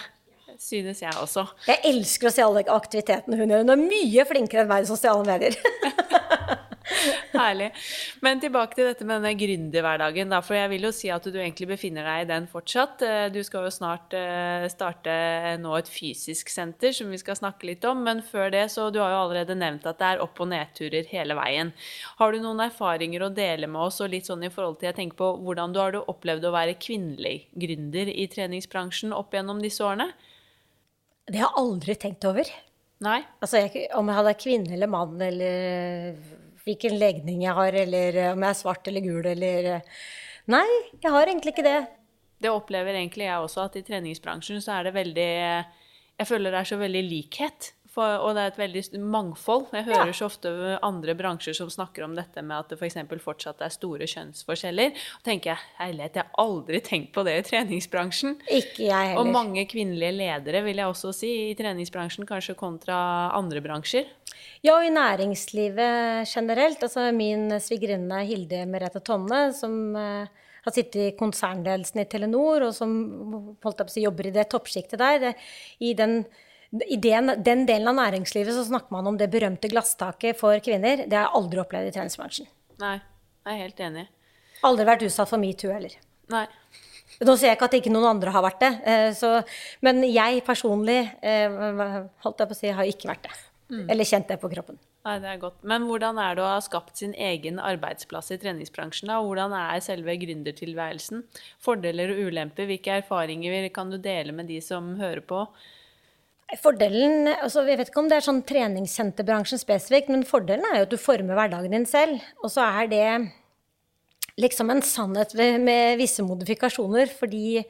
Synes 0.61 1.01
jeg 1.03 1.15
også. 1.19 1.47
Jeg 1.67 1.81
elsker 1.89 2.29
å 2.29 2.35
se 2.35 2.45
alle 2.45 2.63
aktivitetene 2.71 3.39
hun 3.41 3.51
gjør. 3.51 3.65
Hun 3.65 3.75
er 3.75 3.87
mye 3.89 4.27
flinkere 4.29 4.63
enn 4.63 4.71
meg 4.71 4.85
i 4.85 4.91
sosiale 4.93 5.25
medier. 5.27 5.57
Herlig. 7.33 7.69
Men 8.25 8.41
tilbake 8.43 8.77
til 8.77 8.89
dette 8.89 9.07
med 9.07 9.21
denne 9.21 9.39
gründerhverdagen. 9.39 10.35
For 10.45 10.57
jeg 10.57 10.71
vil 10.73 10.87
jo 10.87 10.93
si 10.95 11.11
at 11.15 11.27
du 11.27 11.39
egentlig 11.39 11.69
befinner 11.71 12.07
deg 12.07 12.25
i 12.25 12.31
den 12.31 12.49
fortsatt. 12.51 13.05
Eh, 13.07 13.27
du 13.33 13.41
skal 13.47 13.67
jo 13.67 13.73
snart 13.75 14.17
eh, 14.19 14.67
starte 14.73 15.15
nå 15.63 15.75
et 15.79 15.91
fysisk 15.91 16.51
senter 16.53 16.95
som 16.97 17.13
vi 17.13 17.21
skal 17.21 17.39
snakke 17.39 17.69
litt 17.71 17.87
om. 17.89 18.03
Men 18.07 18.25
før 18.27 18.53
det, 18.55 18.67
så 18.75 18.89
du 18.91 19.01
har 19.03 19.15
jo 19.15 19.23
allerede 19.27 19.59
nevnt 19.59 19.87
at 19.89 20.01
det 20.01 20.11
er 20.11 20.25
opp- 20.25 20.43
og 20.43 20.51
nedturer 20.53 21.09
hele 21.13 21.39
veien. 21.39 21.73
Har 22.19 22.33
du 22.33 22.43
noen 22.43 22.65
erfaringer 22.67 23.27
å 23.27 23.33
dele 23.33 23.71
med 23.71 23.87
oss, 23.87 24.03
og 24.03 24.13
litt 24.13 24.29
sånn 24.29 24.45
i 24.47 24.53
forhold 24.53 24.81
til 24.81 24.91
jeg 24.91 24.99
tenker 24.99 25.21
på 25.21 25.33
hvordan 25.45 25.75
du 25.75 25.81
har 25.83 25.95
du 25.95 26.03
opplevd 26.03 26.49
å 26.49 26.55
være 26.55 26.79
kvinnelig 26.83 27.47
gründer 27.53 28.11
i 28.11 28.29
treningsbransjen 28.33 29.15
opp 29.17 29.35
gjennom 29.37 29.63
disse 29.63 29.85
årene? 29.87 30.11
Det 31.29 31.39
har 31.39 31.53
jeg 31.53 31.63
aldri 31.63 31.95
tenkt 32.03 32.27
over. 32.27 32.49
Nei. 33.03 33.21
Altså, 33.43 33.63
jeg, 33.63 33.89
om 33.99 34.09
jeg 34.09 34.19
hadde 34.19 34.39
kvinne 34.39 34.75
eller 34.77 34.91
mann 34.91 35.23
eller 35.23 36.17
hvilken 36.67 36.99
legning 36.99 37.43
jeg 37.45 37.57
har, 37.57 37.75
eller 37.85 38.19
om 38.33 38.45
jeg 38.45 38.55
er 38.55 38.59
svart 38.59 38.89
eller 38.91 39.05
gul, 39.05 39.27
eller 39.27 39.75
Nei, 40.51 40.67
jeg 40.99 41.13
har 41.15 41.29
egentlig 41.29 41.53
ikke 41.55 41.67
det. 41.67 41.81
Det 42.43 42.51
opplever 42.51 42.97
egentlig 42.99 43.29
jeg 43.29 43.45
også, 43.45 43.69
at 43.69 43.77
i 43.79 43.85
treningsbransjen 43.87 44.59
så 44.63 44.79
er 44.79 44.89
det 44.89 44.97
veldig 44.97 45.31
Jeg 46.19 46.27
føler 46.27 46.51
det 46.51 46.61
er 46.61 46.71
så 46.73 46.79
veldig 46.81 47.03
likhet. 47.07 47.69
For, 47.93 48.09
og 48.25 48.33
det 48.33 48.41
er 48.43 48.53
et 48.55 48.57
veldig 48.57 49.01
mangfold. 49.05 49.67
Jeg 49.77 49.85
hører 49.85 50.07
Ja. 50.09 50.13
så 50.17 50.25
ofte 50.31 50.49
andre 50.83 51.13
bransjer 51.19 51.53
som 51.59 51.69
snakker 51.69 52.07
om 52.07 52.15
dette 52.17 52.41
med 52.41 52.57
at 52.57 52.71
det 52.73 52.79
f.eks. 52.81 52.95
For 53.11 53.21
fortsatt 53.27 53.61
er 53.61 53.69
store 53.75 54.07
kjønnsforskjeller. 54.09 54.95
Og 55.19 55.23
tenker 55.27 55.51
jeg 55.53 55.59
herlighet, 55.77 56.15
jeg 56.17 56.25
har 56.25 56.41
aldri 56.41 56.81
tenkt 56.81 57.13
på 57.13 57.25
det 57.29 57.35
i 57.37 57.43
treningsbransjen. 57.51 58.39
Ikke 58.49 58.87
jeg 58.89 59.11
heller. 59.13 59.21
Og 59.21 59.29
mange 59.35 59.67
kvinnelige 59.69 60.15
ledere, 60.17 60.63
vil 60.65 60.81
jeg 60.81 60.87
også 60.89 61.13
si, 61.13 61.33
i 61.51 61.55
treningsbransjen, 61.59 62.25
kanskje 62.27 62.57
kontra 62.57 62.97
andre 63.37 63.61
bransjer. 63.61 64.07
Ja, 64.65 64.79
og 64.79 64.87
i 64.87 64.95
næringslivet 64.95 66.27
generelt. 66.33 66.83
Altså 66.83 67.11
min 67.15 67.51
svigerinne 67.61 68.23
Hilde 68.27 68.65
Merete 68.71 69.03
Tonne, 69.05 69.53
som 69.57 69.97
eh, 69.97 70.27
har 70.65 70.73
sittet 70.75 70.97
i 70.97 71.17
konsernledelsen 71.19 72.01
i 72.01 72.07
Telenor, 72.09 72.69
og 72.69 72.73
som 72.77 72.95
holdt 73.63 73.83
jeg 73.83 73.87
på 73.87 73.91
å 73.91 73.95
si, 73.97 74.05
jobber 74.07 74.29
i 74.31 74.35
det 74.35 74.49
toppsjiktet 74.53 74.99
der. 75.03 75.19
Det, 75.27 75.35
I 75.85 75.93
den, 75.99 76.23
i 76.73 76.97
den, 76.97 77.35
den 77.45 77.67
delen 77.69 77.91
av 77.91 77.99
næringslivet 77.99 78.57
så 78.57 78.65
snakker 78.65 78.95
man 78.95 79.11
om 79.11 79.19
det 79.21 79.29
berømte 79.33 79.69
glasstaket 79.69 80.39
for 80.39 80.57
kvinner. 80.65 81.05
Det 81.05 81.19
har 81.19 81.27
jeg 81.29 81.37
aldri 81.41 81.61
opplevd 81.61 81.91
i 81.91 81.95
treningsbransjen. 81.97 82.49
Nei, 82.81 82.97
jeg 83.45 83.53
er 83.53 83.63
helt 83.67 83.83
enig. 83.89 84.07
Aldri 84.65 84.87
vært 84.89 85.05
utsatt 85.05 85.29
for 85.29 85.43
metoo 85.43 85.73
heller. 85.75 85.95
Nei. 86.33 86.47
Nå 87.21 87.35
sier 87.37 87.51
jeg 87.51 87.59
ikke 87.59 87.69
at 87.69 87.77
ikke 87.77 87.93
noen 87.93 88.09
andre 88.15 88.33
har 88.33 88.45
vært 88.45 88.63
det, 88.63 88.71
eh, 88.89 89.09
så, 89.15 89.35
men 89.85 90.01
jeg 90.07 90.41
personlig 90.47 91.01
eh, 91.21 91.53
holdt 92.25 92.41
jeg 92.41 92.49
på 92.49 92.57
å 92.57 92.59
si, 92.59 92.71
har 92.73 92.89
ikke 92.89 93.11
vært 93.11 93.29
det. 93.29 93.35
Eller 93.93 94.09
kjent 94.09 94.29
det 94.29 94.37
på 94.41 94.51
kroppen. 94.53 94.79
Nei, 95.03 95.17
det 95.19 95.31
er 95.33 95.39
godt. 95.43 95.63
Men 95.67 95.87
hvordan 95.89 96.19
er 96.21 96.37
det 96.37 96.45
å 96.45 96.51
ha 96.51 96.59
skapt 96.63 97.01
sin 97.01 97.15
egen 97.19 97.59
arbeidsplass 97.63 98.31
i 98.35 98.39
treningsbransjen? 98.43 99.11
da? 99.11 99.19
Hvordan 99.25 99.55
er 99.59 99.83
selve 99.83 100.15
gründertilværelsen? 100.21 101.25
Fordeler 101.63 102.13
og 102.15 102.29
ulemper? 102.29 102.69
Hvilke 102.69 103.01
erfaringer 103.01 103.67
kan 103.75 103.91
du 103.91 103.99
dele 104.03 104.35
med 104.37 104.51
de 104.53 104.61
som 104.63 104.93
hører 105.01 105.25
på? 105.27 105.47
Fordelen, 106.61 107.31
altså 107.33 107.63
Jeg 107.65 107.79
vet 107.81 107.89
ikke 107.91 108.03
om 108.03 108.09
det 108.11 108.19
er 108.19 108.27
sånn 108.27 108.43
treningssenterbransjen 108.45 109.61
spesifikt, 109.61 110.11
men 110.13 110.27
fordelen 110.29 110.67
er 110.69 110.83
jo 110.83 110.87
at 110.89 110.93
du 110.93 111.01
former 111.01 111.39
hverdagen 111.39 111.73
din 111.73 111.87
selv. 111.89 112.21
Og 112.45 112.53
så 112.53 112.67
er 112.67 112.91
det 112.93 113.07
liksom 114.41 114.73
en 114.73 114.83
sannhet 114.85 115.35
med, 115.39 115.61
med 115.65 116.01
visse 116.01 116.25
modifikasjoner, 116.25 117.13
fordi 117.13 117.63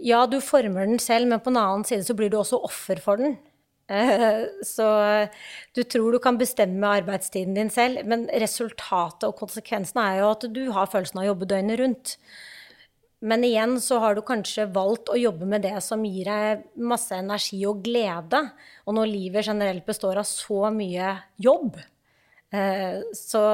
ja, 0.00 0.24
du 0.26 0.40
former 0.42 0.88
den 0.88 1.02
selv, 1.02 1.28
men 1.30 1.42
på 1.42 1.52
en 1.52 1.60
annen 1.60 1.84
side 1.88 2.06
så 2.06 2.16
blir 2.16 2.32
du 2.32 2.38
også 2.40 2.62
offer 2.66 3.00
for 3.04 3.20
den. 3.20 3.36
Eh, 3.92 4.46
Så 4.64 4.86
du 5.76 5.82
tror 5.84 6.12
du 6.12 6.18
kan 6.24 6.38
bestemme 6.40 6.88
arbeidstiden 7.02 7.54
din 7.54 7.70
selv, 7.70 8.00
men 8.08 8.26
resultatet 8.32 9.28
og 9.28 9.36
konsekvensene 9.42 10.08
er 10.08 10.22
jo 10.22 10.32
at 10.32 10.48
du 10.56 10.64
har 10.72 10.90
følelsen 10.90 11.20
av 11.20 11.26
å 11.26 11.30
jobbe 11.32 11.50
døgnet 11.52 11.80
rundt. 11.82 12.16
Men 13.24 13.44
igjen 13.46 13.78
så 13.80 13.98
har 14.02 14.16
du 14.16 14.20
kanskje 14.26 14.66
valgt 14.72 15.08
å 15.08 15.16
jobbe 15.16 15.48
med 15.48 15.64
det 15.64 15.78
som 15.84 16.02
gir 16.04 16.28
deg 16.28 16.64
masse 16.76 17.16
energi 17.16 17.62
og 17.68 17.80
glede. 17.86 18.42
Og 18.84 18.98
når 18.98 19.08
livet 19.08 19.48
generelt 19.48 19.86
består 19.88 20.20
av 20.20 20.28
så 20.28 20.68
mye 20.74 21.14
jobb, 21.40 21.78
eh, 22.52 23.00
så, 23.16 23.44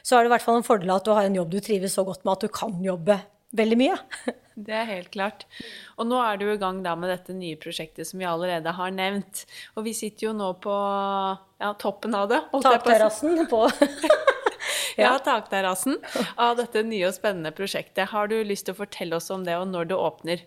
så 0.00 0.16
er 0.16 0.24
det 0.24 0.30
i 0.30 0.34
hvert 0.34 0.46
fall 0.46 0.62
en 0.62 0.66
fordel 0.66 0.94
at 0.94 1.04
du 1.04 1.12
har 1.12 1.28
en 1.28 1.36
jobb 1.36 1.52
du 1.52 1.60
trives 1.64 1.98
så 1.98 2.06
godt 2.08 2.24
med 2.24 2.38
at 2.38 2.48
du 2.48 2.54
kan 2.62 2.80
jobbe 2.84 3.18
veldig 3.60 3.80
mye. 3.82 3.98
Det 4.60 4.74
er 4.76 4.88
helt 4.90 5.08
klart. 5.14 5.46
Og 5.96 6.04
nå 6.10 6.18
er 6.20 6.36
du 6.36 6.44
i 6.50 6.58
gang 6.60 6.82
da 6.84 6.92
med 6.98 7.08
dette 7.08 7.32
nye 7.32 7.56
prosjektet 7.60 8.04
som 8.04 8.20
vi 8.20 8.26
allerede 8.28 8.74
har 8.76 8.90
nevnt. 8.92 9.46
Og 9.72 9.86
vi 9.86 9.94
sitter 9.96 10.26
jo 10.26 10.34
nå 10.36 10.50
på 10.60 10.74
ja, 10.74 11.70
toppen 11.80 12.16
av 12.18 12.28
det. 12.28 12.42
Takterrassen 12.52 13.46
på 13.48 13.62
Ja, 15.00 15.14
takterrassen 15.24 15.96
av 16.36 16.58
dette 16.60 16.82
nye 16.86 17.08
og 17.08 17.16
spennende 17.16 17.52
prosjektet. 17.56 18.10
Har 18.12 18.28
du 18.30 18.36
lyst 18.44 18.68
til 18.68 18.76
å 18.76 18.80
fortelle 18.82 19.16
oss 19.18 19.30
om 19.34 19.46
det, 19.46 19.56
og 19.58 19.68
når 19.72 19.90
det 19.90 19.98
åpner? 19.98 20.44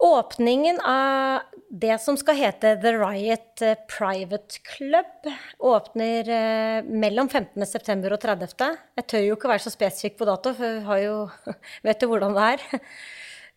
Åpningen 0.00 0.78
av 0.80 1.40
det 1.68 1.98
som 2.00 2.16
skal 2.16 2.38
hete 2.38 2.70
The 2.80 2.94
Riot 2.96 3.60
eh, 3.62 3.76
Private 3.90 4.62
Club, 4.64 5.28
åpner 5.58 6.30
eh, 6.32 6.86
mellom 6.88 7.28
15.9. 7.28 8.08
og 8.08 8.20
30. 8.22 8.78
Jeg 8.96 9.06
tør 9.12 9.26
jo 9.26 9.36
ikke 9.36 9.50
være 9.52 9.64
så 9.66 9.72
spesifikk 9.74 10.16
på 10.16 10.28
dato, 10.30 10.54
for 10.56 10.78
vi 10.78 10.86
har 10.86 11.02
jo, 11.04 11.18
vet 11.86 12.00
jo 12.00 12.08
hvordan 12.14 12.32
det 12.38 12.46
er. 12.54 12.64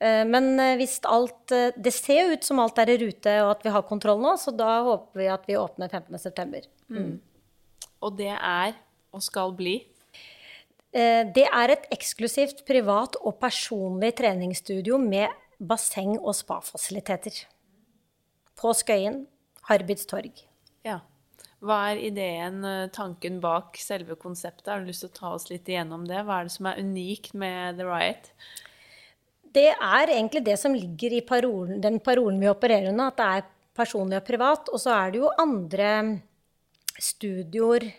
Eh, 0.03 0.23
Men 0.27 0.51
hvis 0.81 0.97
alt 1.07 1.53
Det 1.79 1.93
ser 1.95 2.25
jo 2.25 2.35
ut 2.35 2.43
som 2.43 2.59
alt 2.59 2.81
er 2.83 2.91
i 2.91 2.99
rute 3.05 3.37
og 3.45 3.53
at 3.53 3.63
vi 3.63 3.71
har 3.77 3.87
kontroll 3.87 4.19
nå, 4.19 4.35
så 4.41 4.51
da 4.51 4.81
håper 4.83 5.23
vi 5.23 5.31
at 5.31 5.47
vi 5.47 5.55
åpner 5.55 5.87
15.9. 5.95 6.65
Og 8.03 8.17
det 8.19 8.33
er, 8.35 8.75
og 9.13 9.21
skal 9.21 9.53
bli, 9.55 9.79
Eh, 10.93 11.25
Det 11.33 11.47
er 11.49 11.71
et 11.73 11.87
eksklusivt 11.91 12.65
privat 12.67 13.17
og 13.21 13.39
personlig 13.41 14.13
treningsstudio 14.15 14.99
med 15.01 15.27
basseng 15.59 16.19
og 16.19 16.35
spafasiliteter. 16.37 17.45
På 18.55 18.73
Skøyen, 18.73 19.25
Harbids 19.69 20.05
torg. 20.05 20.45
ja. 20.85 20.99
Hva 21.63 21.93
er 21.93 22.11
ideen, 22.11 22.65
eh, 22.65 22.89
tanken 22.89 23.39
bak 23.39 23.77
selve 23.77 24.17
konseptet? 24.17 24.67
Har 24.67 24.81
du 24.81 24.85
lyst 24.87 24.99
til 24.99 25.09
å 25.09 25.13
ta 25.13 25.33
oss 25.33 25.49
litt 25.49 25.63
igjennom 25.63 26.05
det? 26.05 26.17
Hva 26.25 26.41
er 26.41 26.43
det 26.43 26.51
som 26.51 26.65
er 26.65 26.75
unikt 26.75 27.33
med 27.33 27.77
The 27.77 27.85
Riot? 27.85 28.31
Det 29.53 29.71
er 29.71 30.07
egentlig 30.07 30.43
det 30.43 30.59
som 30.59 30.73
ligger 30.73 31.13
i 31.13 31.21
parolen, 31.21 31.79
den 31.79 32.01
parolen 32.01 32.37
vi 32.37 32.47
opererer 32.47 32.89
under, 32.89 33.07
at 33.07 33.15
det 33.15 33.25
er 33.25 33.43
personlig 33.73 34.17
og 34.17 34.25
privat. 34.25 34.67
Og 34.73 34.77
så 34.77 34.91
er 34.91 35.11
det 35.11 35.19
jo 35.21 35.31
andre 35.39 36.21
studioer 36.99 37.93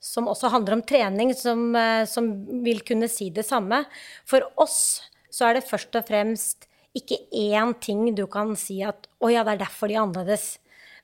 som 0.00 0.28
også 0.32 0.50
handler 0.50 0.78
om 0.78 0.82
trening, 0.82 1.34
som, 1.36 1.76
eh, 1.76 2.04
som 2.08 2.30
vil 2.64 2.80
kunne 2.80 3.08
si 3.08 3.28
det 3.30 3.44
samme. 3.46 3.84
For 4.24 4.48
oss 4.56 5.02
så 5.30 5.50
er 5.50 5.58
det 5.58 5.68
først 5.68 5.94
og 5.94 6.08
fremst 6.08 6.66
ikke 6.96 7.20
én 7.36 7.74
ting 7.80 8.14
du 8.16 8.26
kan 8.26 8.56
si 8.58 8.80
at 8.82 9.06
å 9.22 9.30
ja, 9.30 9.44
det 9.44 9.54
er 9.54 9.64
derfor 9.66 9.88
de 9.88 9.94
er 9.94 10.02
annerledes. 10.02 10.58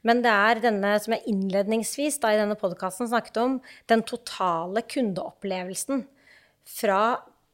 Men 0.07 0.23
det 0.23 0.33
er 0.33 0.63
denne 0.63 0.97
som 1.03 1.15
jeg 1.15 1.27
innledningsvis 1.31 2.19
da 2.23 2.33
i 2.33 2.41
denne 2.41 2.57
podkasten 2.59 3.09
snakket 3.11 3.39
om, 3.43 3.61
den 3.91 4.03
totale 4.07 4.83
kundeopplevelsen 4.87 6.07
fra 6.67 7.01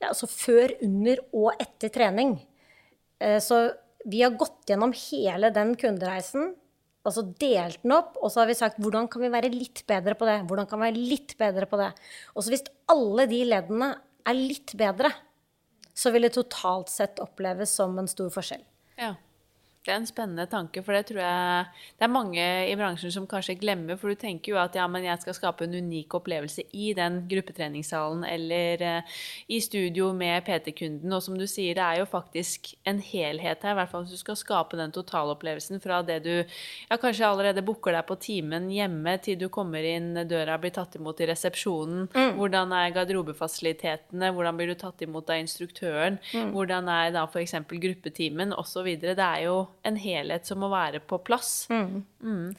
altså 0.03 0.27
før, 0.27 0.73
under 0.83 1.21
og 1.33 1.61
etter 1.63 1.93
trening. 1.93 2.37
Eh, 3.21 3.39
Så 3.39 3.75
vi 4.05 4.23
har 4.23 4.35
gått 4.35 4.67
gjennom 4.67 4.93
hele 4.93 5.53
den 5.55 5.77
kundereisen, 5.79 6.55
altså 7.03 7.25
delt 7.41 7.83
den 7.83 7.95
opp, 7.97 8.17
og 8.23 8.31
så 8.31 8.43
har 8.43 8.51
vi 8.51 8.57
sagt 8.59 8.81
hvordan 8.83 9.09
kan 9.11 9.25
vi 9.25 9.33
være 9.33 9.51
litt 9.53 9.83
bedre 9.89 10.15
på 10.19 10.29
det? 10.29 10.39
Hvordan 10.49 10.69
kan 10.71 10.81
vi 10.81 10.89
være 10.89 11.07
litt 11.13 11.35
bedre 11.41 11.69
på 11.71 11.81
det? 11.81 11.91
Og 12.37 12.45
så 12.45 12.55
hvis 12.55 12.65
alle 12.93 13.27
de 13.31 13.43
leddene 13.49 13.91
er 14.29 14.39
litt 14.39 14.75
bedre, 14.79 15.11
så 15.93 16.13
vil 16.15 16.27
det 16.27 16.35
totalt 16.37 16.93
sett 16.93 17.21
oppleves 17.23 17.75
som 17.75 17.99
en 18.01 18.11
stor 18.11 18.31
forskjell. 18.33 18.63
Ja. 19.01 19.15
Det 19.83 19.91
er 19.91 19.99
en 19.99 20.05
spennende 20.07 20.45
tanke, 20.47 20.79
for 20.87 20.95
det 20.95 21.09
tror 21.09 21.19
jeg 21.19 21.63
det 21.99 22.05
er 22.07 22.11
mange 22.15 22.43
i 22.71 22.75
bransjen 22.79 23.11
som 23.11 23.25
kanskje 23.27 23.57
glemmer. 23.59 23.97
For 23.99 24.13
du 24.13 24.19
tenker 24.21 24.53
jo 24.53 24.59
at 24.63 24.77
ja, 24.79 24.85
men 24.87 25.03
jeg 25.03 25.19
skal 25.25 25.35
skape 25.35 25.67
en 25.67 25.75
unik 25.75 26.15
opplevelse 26.21 26.63
i 26.79 26.93
den 26.95 27.17
gruppetreningssalen 27.27 28.23
eller 28.23 28.85
eh, 28.87 29.17
i 29.51 29.59
studio 29.65 30.13
med 30.15 30.47
PT-kunden. 30.47 31.11
Og 31.11 31.25
som 31.27 31.35
du 31.35 31.49
sier, 31.51 31.75
det 31.75 31.83
er 31.83 31.99
jo 31.99 32.07
faktisk 32.07 32.71
en 32.87 33.01
helhet 33.03 33.67
her, 33.67 33.75
i 33.75 33.81
hvert 33.81 33.91
fall 33.91 34.07
hvis 34.07 34.15
du 34.15 34.23
skal 34.23 34.39
skape 34.39 34.79
den 34.79 34.95
totalopplevelsen 34.95 35.83
fra 35.83 35.99
det 36.07 36.21
du 36.29 36.31
ja, 36.31 37.01
kanskje 37.03 37.27
allerede 37.27 37.67
booker 37.67 37.99
deg 37.99 38.07
på 38.07 38.21
timen 38.23 38.71
hjemme 38.71 39.17
til 39.27 39.41
du 39.43 39.49
kommer 39.51 39.83
inn 39.83 40.15
døra, 40.31 40.61
blir 40.63 40.77
tatt 40.79 40.95
imot 41.01 41.25
i 41.27 41.31
resepsjonen. 41.33 42.07
Hvordan 42.39 42.71
er 42.79 42.95
garderobefasilitetene? 43.01 44.31
Hvordan 44.31 44.63
blir 44.63 44.71
du 44.71 44.79
tatt 44.79 45.03
imot 45.03 45.35
av 45.35 45.43
instruktøren? 45.43 46.23
Hvordan 46.55 46.87
er 47.01 47.11
da 47.19 47.27
f.eks. 47.27 47.59
gruppetimen 47.67 48.55
osv. 48.55 48.95
Det 49.03 49.19
er 49.19 49.47
jo 49.49 49.63
en 49.83 49.99
helhet 49.99 50.47
som 50.47 50.63
må 50.63 50.71
være 50.73 51.03
på 51.05 51.19
plass. 51.27 51.67
Mm. 51.71 52.55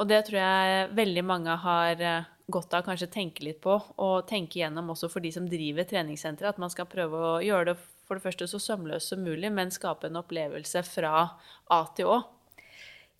Og 0.00 0.08
det 0.10 0.24
tror 0.26 0.40
jeg 0.40 0.92
veldig 0.96 1.24
mange 1.28 1.56
har 1.64 2.00
eh, 2.02 2.28
godt 2.52 2.74
av 2.76 2.84
kanskje 2.86 3.10
tenke 3.12 3.44
litt 3.46 3.60
på, 3.62 3.76
og 4.02 4.26
tenke 4.28 4.60
gjennom 4.60 4.92
også 4.94 5.10
for 5.12 5.24
de 5.24 5.32
som 5.34 5.48
driver 5.48 5.86
treningssentre, 5.88 6.50
at 6.50 6.60
man 6.60 6.72
skal 6.72 6.88
prøve 6.90 7.18
å 7.18 7.40
gjøre 7.44 7.72
det 7.72 7.76
for 8.08 8.18
det 8.18 8.24
første 8.24 8.48
så 8.50 8.60
sømløst 8.60 9.12
som 9.12 9.22
mulig, 9.24 9.50
men 9.54 9.72
skape 9.72 10.08
en 10.08 10.20
opplevelse 10.20 10.82
fra 10.88 11.26
A 11.72 11.82
til 11.96 12.10
Å. 12.12 12.18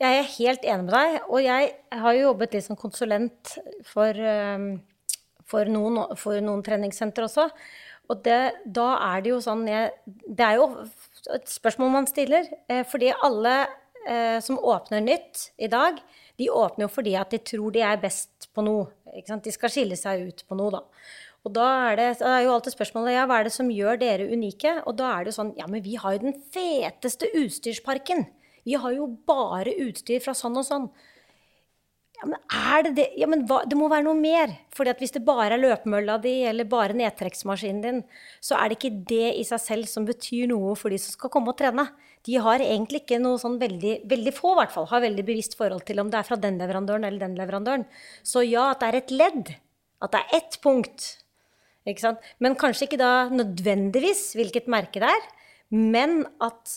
Jeg 0.03 0.19
er 0.19 0.33
helt 0.35 0.65
enig 0.67 0.89
med 0.89 0.97
deg, 0.97 1.19
og 1.31 1.45
jeg 1.45 1.69
har 2.03 2.17
jo 2.17 2.25
jobbet 2.27 2.57
litt 2.57 2.67
som 2.67 2.79
konsulent 2.79 3.55
for, 3.87 4.19
um, 4.19 4.67
for, 5.47 5.71
noen, 5.71 6.01
for 6.19 6.43
noen 6.43 6.65
treningssenter 6.67 7.29
også. 7.29 7.47
Og 8.11 8.25
det, 8.27 8.41
da 8.67 8.89
er 9.13 9.23
det 9.23 9.31
jo 9.31 9.39
sånn 9.41 9.63
jeg, 9.69 9.93
Det 10.27 10.43
er 10.43 10.59
jo 10.59 10.67
et 11.31 11.49
spørsmål 11.51 11.93
man 11.95 12.09
stiller. 12.11 12.49
Eh, 12.69 12.83
fordi 12.89 13.13
alle 13.23 13.55
eh, 14.09 14.39
som 14.43 14.59
åpner 14.59 15.05
nytt 15.05 15.51
i 15.63 15.71
dag, 15.71 16.01
de 16.41 16.51
åpner 16.51 16.87
jo 16.87 16.93
fordi 16.93 17.15
at 17.19 17.31
de 17.35 17.43
tror 17.53 17.75
de 17.75 17.85
er 17.87 18.01
best 18.03 18.51
på 18.55 18.65
noe. 18.67 18.89
De 19.13 19.53
skal 19.55 19.73
skille 19.73 19.99
seg 19.99 20.27
ut 20.29 20.45
på 20.49 20.59
noe, 20.59 20.73
da. 20.75 20.83
Og 21.43 21.55
da 21.57 21.69
er 21.91 21.97
det, 21.99 22.09
da 22.21 22.37
er 22.37 22.45
jo 22.47 22.53
alltid 22.55 22.77
spørsmålet 22.77 23.17
ja, 23.17 23.25
hva 23.27 23.41
er 23.41 23.49
det 23.49 23.55
som 23.55 23.71
gjør 23.71 23.99
dere 23.99 24.29
unike? 24.31 24.77
Og 24.87 24.95
da 24.99 25.11
er 25.11 25.25
det 25.25 25.33
jo 25.33 25.39
sånn 25.41 25.57
ja, 25.59 25.67
men 25.71 25.83
vi 25.83 25.97
har 25.99 26.15
jo 26.15 26.29
den 26.29 26.37
feteste 26.55 27.31
utstyrsparken. 27.39 28.29
Vi 28.63 28.77
har 28.79 28.95
jo 28.95 29.09
bare 29.27 29.75
utstyr 29.83 30.23
fra 30.23 30.35
sånn 30.39 30.61
og 30.61 30.67
sånn. 30.69 30.87
Ja, 32.23 32.29
men 32.31 32.39
er 32.55 32.85
det 32.87 32.93
det? 32.95 33.05
Ja, 33.19 33.27
men 33.27 33.41
hva, 33.51 33.65
det 33.67 33.75
må 33.75 33.89
være 33.91 34.07
noe 34.07 34.15
mer. 34.15 34.53
Fordi 34.71 34.93
at 34.93 35.01
hvis 35.03 35.15
det 35.17 35.25
bare 35.27 35.57
er 35.57 35.61
løpemølla 35.61 36.21
di 36.23 36.37
eller 36.47 36.69
bare 36.71 36.95
nedtrekksmaskinen 36.95 37.81
din, 37.83 37.99
så 38.39 38.61
er 38.61 38.71
det 38.71 38.79
ikke 38.79 39.01
det 39.11 39.33
i 39.41 39.43
seg 39.49 39.59
selv 39.59 39.91
som 39.91 40.07
betyr 40.07 40.47
noe 40.53 40.77
for 40.79 40.95
de 40.95 41.01
som 41.03 41.17
skal 41.17 41.33
komme 41.35 41.51
og 41.51 41.59
trene. 41.59 41.89
De 42.23 42.39
har 42.39 42.63
egentlig 42.63 43.03
ikke 43.03 43.19
noe 43.19 43.41
sånn 43.43 43.59
veldig 43.59 43.97
Veldig 44.13 44.35
få, 44.37 44.53
i 44.55 44.61
hvert 44.61 44.75
fall, 44.77 44.87
har 44.93 45.03
veldig 45.03 45.25
bevisst 45.27 45.59
forhold 45.59 45.83
til 45.89 45.99
om 45.99 46.13
det 46.13 46.21
er 46.21 46.29
fra 46.29 46.39
den 46.39 46.63
leverandøren 46.63 47.09
eller 47.09 47.27
den 47.27 47.35
leverandøren. 47.41 47.89
Så 48.23 48.47
ja, 48.47 48.71
at 48.71 48.85
det 48.85 48.93
er 48.93 49.01
et 49.01 49.15
ledd. 49.19 49.53
At 50.03 50.15
det 50.15 50.23
er 50.23 50.39
ett 50.39 50.61
punkt. 50.63 51.09
Ikke 51.91 52.05
sant? 52.05 52.23
Men 52.39 52.55
kanskje 52.55 52.87
ikke 52.87 53.03
da 53.03 53.13
nødvendigvis 53.35 54.29
hvilket 54.39 54.71
merke 54.71 55.03
det 55.03 55.11
er. 55.11 55.31
Men 55.73 56.27
at 56.45 56.75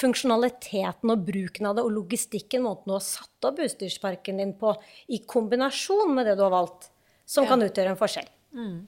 funksjonaliteten 0.00 1.12
og 1.14 1.22
bruken 1.24 1.68
av 1.70 1.78
det 1.78 1.84
og 1.86 1.94
logistikken, 1.94 2.66
måten 2.66 2.90
du 2.90 2.96
har 2.98 3.04
satt 3.04 3.48
opp 3.48 3.62
utstyrsparken 3.64 4.42
din 4.42 4.52
på, 4.60 4.74
i 5.08 5.22
kombinasjon 5.24 6.12
med 6.12 6.28
det 6.28 6.34
du 6.36 6.44
har 6.44 6.52
valgt, 6.52 6.90
som 7.24 7.46
ja. 7.46 7.54
kan 7.54 7.64
utgjøre 7.64 7.94
en 7.94 8.00
forskjell. 8.00 8.28
Mm. 8.52 8.82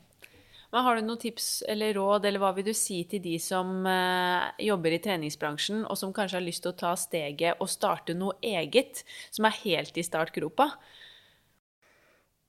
Men 0.74 0.84
har 0.84 0.98
du 0.98 1.06
noen 1.06 1.20
tips 1.22 1.48
eller 1.72 1.94
råd, 1.96 2.26
eller 2.28 2.42
hva 2.42 2.50
vil 2.56 2.66
du 2.68 2.74
si 2.76 2.98
til 3.08 3.22
de 3.24 3.38
som 3.40 3.86
eh, 3.88 4.64
jobber 4.66 4.92
i 4.92 5.00
treningsbransjen, 5.00 5.86
og 5.88 5.96
som 5.96 6.12
kanskje 6.12 6.36
har 6.36 6.44
lyst 6.44 6.66
til 6.66 6.74
å 6.74 6.80
ta 6.82 6.92
steget 7.00 7.62
og 7.62 7.70
starte 7.72 8.16
noe 8.18 8.36
eget, 8.44 9.06
som 9.32 9.48
er 9.48 9.56
helt 9.62 9.96
i 9.96 10.04
startgropa? 10.04 10.72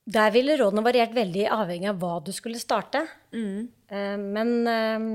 Der 0.07 0.31
ville 0.31 0.55
rådene 0.55 0.85
variert 0.85 1.11
veldig 1.15 1.49
avhengig 1.51 1.89
av 1.91 1.99
hva 1.99 2.13
du 2.23 2.31
skulle 2.35 2.59
starte. 2.61 3.01
Mm. 3.35 3.67
Eh, 3.91 4.15
men 4.21 4.53
eh, 4.71 5.07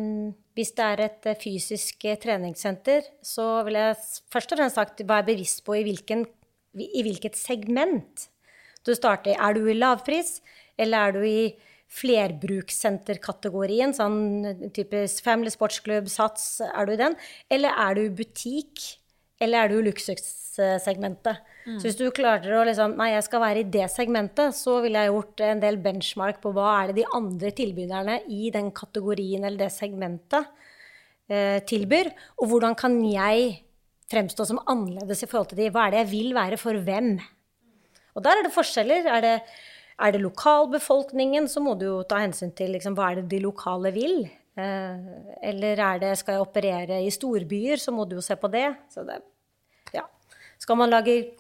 hvis 0.59 0.75
det 0.77 0.85
er 0.85 1.05
et 1.07 1.29
eh, 1.31 1.39
fysisk 1.41 2.05
treningssenter, 2.21 3.09
så 3.25 3.65
vil 3.65 3.79
jeg 3.81 3.97
først 4.33 4.53
og 4.53 4.61
fremst 4.61 4.77
sagt 4.77 5.01
være 5.09 5.31
bevisst 5.33 5.65
på 5.65 5.79
i, 5.81 5.85
hvilken, 5.89 6.27
i 6.77 7.05
hvilket 7.07 7.41
segment 7.41 8.29
du 8.85 8.93
starter. 8.99 9.39
Er 9.39 9.57
du 9.57 9.65
i 9.65 9.79
lavpris, 9.79 10.43
eller 10.77 11.09
er 11.09 11.17
du 11.17 11.25
i 11.25 11.55
flerbrukssenterkategorien, 11.93 13.93
sånn 13.97 14.71
typisk 14.77 15.25
Family 15.25 15.51
Sportsklubb, 15.53 16.09
Sats, 16.13 16.61
er 16.65 16.89
du 16.89 16.93
i 16.95 17.01
den? 17.01 17.17
Eller 17.53 17.73
er 17.81 17.97
du 17.97 18.11
butikk, 18.17 18.81
eller 19.43 19.65
er 19.65 19.73
du 19.73 19.81
i 19.81 19.87
luksussegmentet? 19.89 21.43
Mm. 21.67 21.77
Så 21.79 21.87
hvis 21.87 21.99
du 21.99 22.07
klarer 22.15 22.57
å 22.59 22.65
liksom 22.67 22.97
Nei, 22.99 23.13
jeg 23.13 23.27
skal 23.27 23.43
være 23.45 23.63
i 23.63 23.69
det 23.77 23.89
segmentet, 23.93 24.57
så 24.59 24.81
ville 24.85 25.03
jeg 25.03 25.13
gjort 25.13 25.43
en 25.47 25.63
del 25.63 25.79
benchmark 25.83 26.41
på 26.43 26.55
hva 26.57 26.71
er 26.81 26.91
det 26.91 27.03
de 27.03 27.11
andre 27.19 27.53
tilbyderne 27.55 28.19
i 28.35 28.51
den 28.55 28.73
kategorien 28.75 29.47
eller 29.47 29.67
det 29.67 29.75
segmentet 29.75 30.49
eh, 31.31 31.61
tilbyr, 31.69 32.11
og 32.41 32.51
hvordan 32.51 32.79
kan 32.79 32.99
jeg 33.07 33.61
fremstå 34.13 34.47
som 34.49 34.61
annerledes 34.69 35.25
i 35.25 35.31
forhold 35.31 35.53
til 35.53 35.63
de? 35.63 35.71
Hva 35.73 35.87
er 35.87 35.95
det 35.95 36.03
jeg 36.03 36.13
vil 36.13 36.35
være 36.37 36.59
for 36.61 36.79
hvem? 36.87 37.15
Og 38.13 38.25
der 38.25 38.39
er 38.39 38.47
det 38.47 38.55
forskjeller. 38.55 39.09
Er 39.09 39.25
det, 39.25 39.35
er 40.03 40.13
det 40.13 40.23
lokalbefolkningen, 40.25 41.49
så 41.49 41.63
må 41.65 41.75
du 41.81 41.87
jo 41.89 41.99
ta 42.09 42.21
hensyn 42.23 42.53
til 42.57 42.75
liksom, 42.77 42.97
hva 42.99 43.11
er 43.11 43.23
det 43.23 43.31
de 43.33 43.43
lokale 43.45 43.93
vil. 43.95 44.27
Eh, 44.53 45.13
eller 45.49 45.81
er 45.81 46.03
det, 46.03 46.15
skal 46.21 46.37
jeg 46.37 46.45
operere 46.45 47.01
i 47.05 47.13
storbyer, 47.13 47.81
så 47.81 47.95
må 47.95 48.05
du 48.09 48.19
jo 48.19 48.25
se 48.25 48.37
på 48.37 48.51
det. 48.53 48.69
Så 48.93 49.07
det 49.09 49.23
skal 50.63 50.79
man 50.79 50.93
lage 50.95 51.35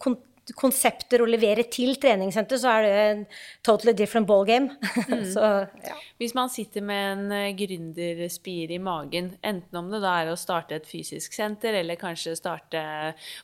konsepter 0.59 1.22
å 1.22 1.28
levere 1.28 1.64
til 1.70 1.96
treningssenter, 2.00 2.59
så 2.61 2.72
er 2.76 2.84
det 2.84 2.92
en 3.03 3.22
totally 3.64 3.94
different 3.96 4.28
ballgame. 4.30 4.76
Mm. 5.12 5.68
ja. 5.82 5.94
Hvis 6.20 6.32
man 6.34 6.50
sitter 6.53 6.84
med 6.86 7.03
en 7.12 7.32
eh, 7.34 7.55
gründerspir 7.57 8.70
i 8.72 8.78
magen, 8.82 9.32
enten 9.44 9.78
om 9.78 9.88
det 9.90 10.00
da 10.05 10.12
er 10.20 10.30
å 10.30 10.38
starte 10.38 10.76
et 10.78 10.86
fysisk 10.88 11.34
senter, 11.34 11.74
eller 11.80 11.98
kanskje 12.00 12.36
starte 12.38 12.82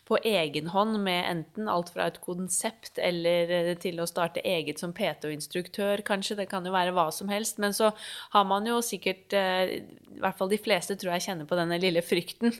på 0.08 0.18
egen 0.26 0.70
hånd 0.72 1.00
med 1.02 1.26
enten 1.28 1.68
alt 1.70 1.90
fra 1.94 2.06
et 2.08 2.20
konsept 2.24 3.00
eller 3.02 3.52
eh, 3.52 3.72
til 3.82 4.00
å 4.00 4.06
starte 4.08 4.44
eget 4.46 4.80
som 4.80 4.94
PT 4.96 5.28
og 5.28 5.34
instruktør, 5.34 6.02
kanskje, 6.06 6.38
det 6.38 6.48
kan 6.50 6.66
jo 6.66 6.74
være 6.74 6.94
hva 6.96 7.08
som 7.14 7.30
helst, 7.32 7.58
men 7.62 7.76
så 7.76 7.90
har 8.34 8.46
man 8.48 8.68
jo 8.68 8.78
sikkert 8.84 9.34
eh, 9.36 9.74
i 10.14 10.22
hvert 10.22 10.38
fall 10.38 10.52
de 10.52 10.60
fleste 10.62 10.96
tror 10.98 11.16
jeg 11.16 11.26
kjenner 11.28 11.48
på 11.48 11.58
denne 11.58 11.78
lille 11.82 12.02
frykten 12.02 12.54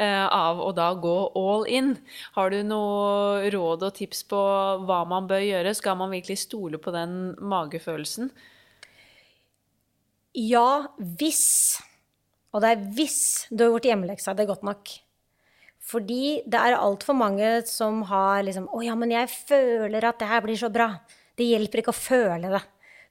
av 0.00 0.60
å 0.62 0.70
da 0.76 0.92
gå 0.96 1.16
all 1.36 1.66
in. 1.68 1.90
Har 2.36 2.52
du 2.52 2.62
noe 2.64 3.50
råd 3.52 3.84
og 3.84 3.91
tips 3.94 4.24
på 4.30 4.40
hva 4.86 5.02
man 5.08 5.28
bør 5.30 5.42
gjøre? 5.44 5.74
Skal 5.78 5.98
man 6.00 6.12
virkelig 6.14 6.40
stole 6.44 6.80
på 6.82 6.94
den 6.94 7.34
magefølelsen? 7.38 8.32
Ja, 10.38 10.88
hvis. 10.98 11.78
Og 12.52 12.64
det 12.64 12.72
er 12.72 12.84
hvis 12.96 13.22
du 13.50 13.64
har 13.64 13.74
gjort 13.74 13.88
hjemmeleksa 13.90 14.34
er 14.36 14.48
godt 14.48 14.64
nok. 14.66 14.92
Fordi 15.82 16.42
det 16.46 16.58
er 16.58 16.78
altfor 16.78 17.16
mange 17.18 17.48
som 17.68 18.04
har 18.08 18.44
liksom 18.46 18.68
Å 18.70 18.84
ja, 18.84 18.94
men 18.98 19.12
jeg 19.12 19.28
føler 19.32 20.04
at 20.06 20.20
det 20.20 20.30
her 20.30 20.44
blir 20.44 20.58
så 20.60 20.70
bra. 20.72 20.92
Det 21.36 21.48
hjelper 21.48 21.82
ikke 21.82 21.92
å 21.94 21.98
føle 21.98 22.52
det. 22.52 22.62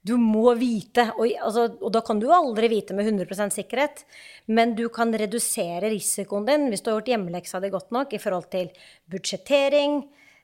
Du 0.01 0.15
må 0.17 0.55
vite, 0.57 1.11
og, 1.13 1.27
altså, 1.45 1.67
og, 1.77 1.91
da 1.93 1.99
kan 2.01 2.17
du 2.17 2.25
aldri 2.33 2.71
vite 2.71 2.95
med 2.97 3.05
100% 3.05 3.53
sikkerhet, 3.53 4.01
men 4.49 4.73
du 4.73 4.87
kan 4.89 5.13
redusere 5.13 5.91
risikoen 5.93 6.47
din 6.47 6.71
hvis 6.71 6.81
du 6.81 6.89
har 6.89 6.97
gjort 6.97 7.11
hjemmeleksa 7.11 7.61
di 7.61 7.69
godt 7.69 7.93
nok 7.93 8.15
i 8.17 8.21
forhold 8.21 8.47
til 8.49 8.71
budsjettering, 9.13 9.99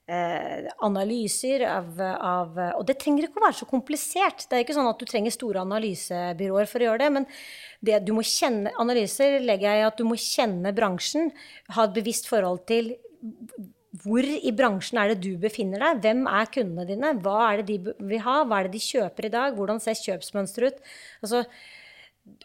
eh, 0.08 0.68
analyser 0.86 1.66
av, 1.68 2.02
av, 2.02 2.60
Og 2.80 2.84
det 2.88 2.98
trenger 3.02 3.28
ikke 3.28 3.42
å 3.42 3.46
være 3.46 3.60
så 3.60 3.70
komplisert. 3.70 4.48
Det 4.48 4.58
er 4.58 4.66
ikke 4.66 4.78
sånn 4.78 4.90
at 4.90 5.00
du 5.00 5.08
trenger 5.10 5.36
store 5.36 5.64
analysebyråer 5.68 6.70
for 6.72 6.84
å 6.84 6.90
gjøre 6.90 7.04
det. 7.04 7.10
Men 7.20 7.30
det 7.84 8.02
du 8.08 8.14
må 8.18 8.26
kjenne, 8.26 8.74
analyser 8.82 9.40
legger 9.44 9.72
jeg 9.72 9.84
i 9.84 9.88
at 9.92 9.98
du 10.00 10.06
må 10.08 10.20
kjenne 10.22 10.76
bransjen, 10.76 11.32
ha 11.76 11.88
et 11.88 11.98
bevisst 11.98 12.30
forhold 12.32 12.64
til 12.70 12.96
hvor 14.04 14.26
i 14.26 14.52
bransjen 14.54 15.00
er 15.02 15.14
det 15.14 15.24
du 15.24 15.40
befinner 15.42 15.82
deg? 15.82 16.02
Hvem 16.04 16.28
er 16.30 16.52
kundene 16.54 16.86
dine? 16.90 17.14
Hva 17.24 17.38
er 17.48 17.62
det 17.62 17.68
de 17.72 17.96
vil 18.12 18.22
ha? 18.26 18.42
Hva 18.46 18.60
er 18.60 18.68
det 18.68 18.76
de 18.76 18.84
kjøper 18.84 19.28
i 19.28 19.34
dag? 19.34 19.58
Hvordan 19.58 19.82
ser 19.82 19.98
kjøpsmønsteret 19.98 20.76
ut? 20.76 20.92
Altså, 21.24 21.44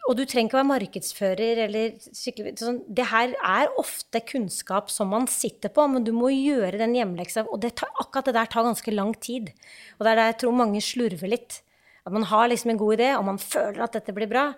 og 0.03 0.17
du 0.19 0.23
trenger 0.27 0.49
ikke 0.49 0.57
å 0.57 0.59
være 0.59 0.69
markedsfører 0.73 1.59
eller 1.65 1.93
skikkelig 2.11 2.57
sånn, 2.59 2.81
Det 2.91 3.05
her 3.07 3.35
er 3.39 3.77
ofte 3.79 4.19
kunnskap 4.27 4.91
som 4.91 5.13
man 5.13 5.29
sitter 5.31 5.71
på, 5.71 5.85
men 5.87 6.03
du 6.03 6.11
må 6.15 6.27
gjøre 6.33 6.81
den 6.81 6.95
hjemmeleksa. 6.97 7.45
Og 7.47 7.61
det 7.63 7.75
tar, 7.79 7.91
akkurat 8.01 8.27
det 8.27 8.35
der 8.35 8.51
tar 8.51 8.67
ganske 8.67 8.91
lang 8.91 9.13
tid. 9.15 9.53
Og 9.95 10.03
det 10.03 10.11
er 10.11 10.19
der 10.19 10.31
jeg 10.33 10.39
tror 10.43 10.57
mange 10.59 10.81
slurver 10.83 11.31
litt. 11.31 11.61
At 12.03 12.11
man 12.11 12.27
har 12.27 12.49
liksom 12.51 12.73
en 12.73 12.81
god 12.81 12.97
idé, 12.97 13.13
og 13.15 13.23
man 13.29 13.39
føler 13.39 13.85
at 13.85 13.95
dette 13.95 14.15
blir 14.15 14.27
bra. 14.27 14.49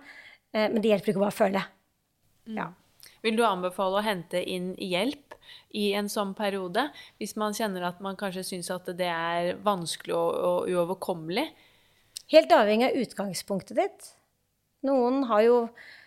Eh, 0.50 0.66
men 0.66 0.82
det 0.82 0.90
hjelper 0.90 1.14
ikke 1.14 1.22
å 1.22 1.26
bare 1.28 1.38
føle. 1.38 1.62
Mm. 2.50 2.58
Ja. 2.58 2.66
Vil 3.22 3.38
du 3.38 3.46
anbefale 3.46 4.00
å 4.00 4.06
hente 4.06 4.42
inn 4.42 4.72
hjelp 4.82 5.38
i 5.78 5.92
en 5.98 6.10
sånn 6.10 6.34
periode? 6.38 6.88
Hvis 7.22 7.36
man 7.38 7.54
kjenner 7.54 7.86
at 7.86 8.02
man 8.02 8.18
kanskje 8.18 8.44
syns 8.50 8.72
at 8.74 8.90
det 8.98 9.12
er 9.14 9.54
vanskelig 9.62 10.18
og, 10.18 10.42
og 10.50 10.74
uoverkommelig? 10.74 11.48
Helt 12.34 12.50
avhengig 12.50 12.90
av 12.90 13.02
utgangspunktet 13.04 13.78
ditt. 13.78 14.14
Noen 14.84 15.22
har 15.30 15.44
jo 15.46 15.60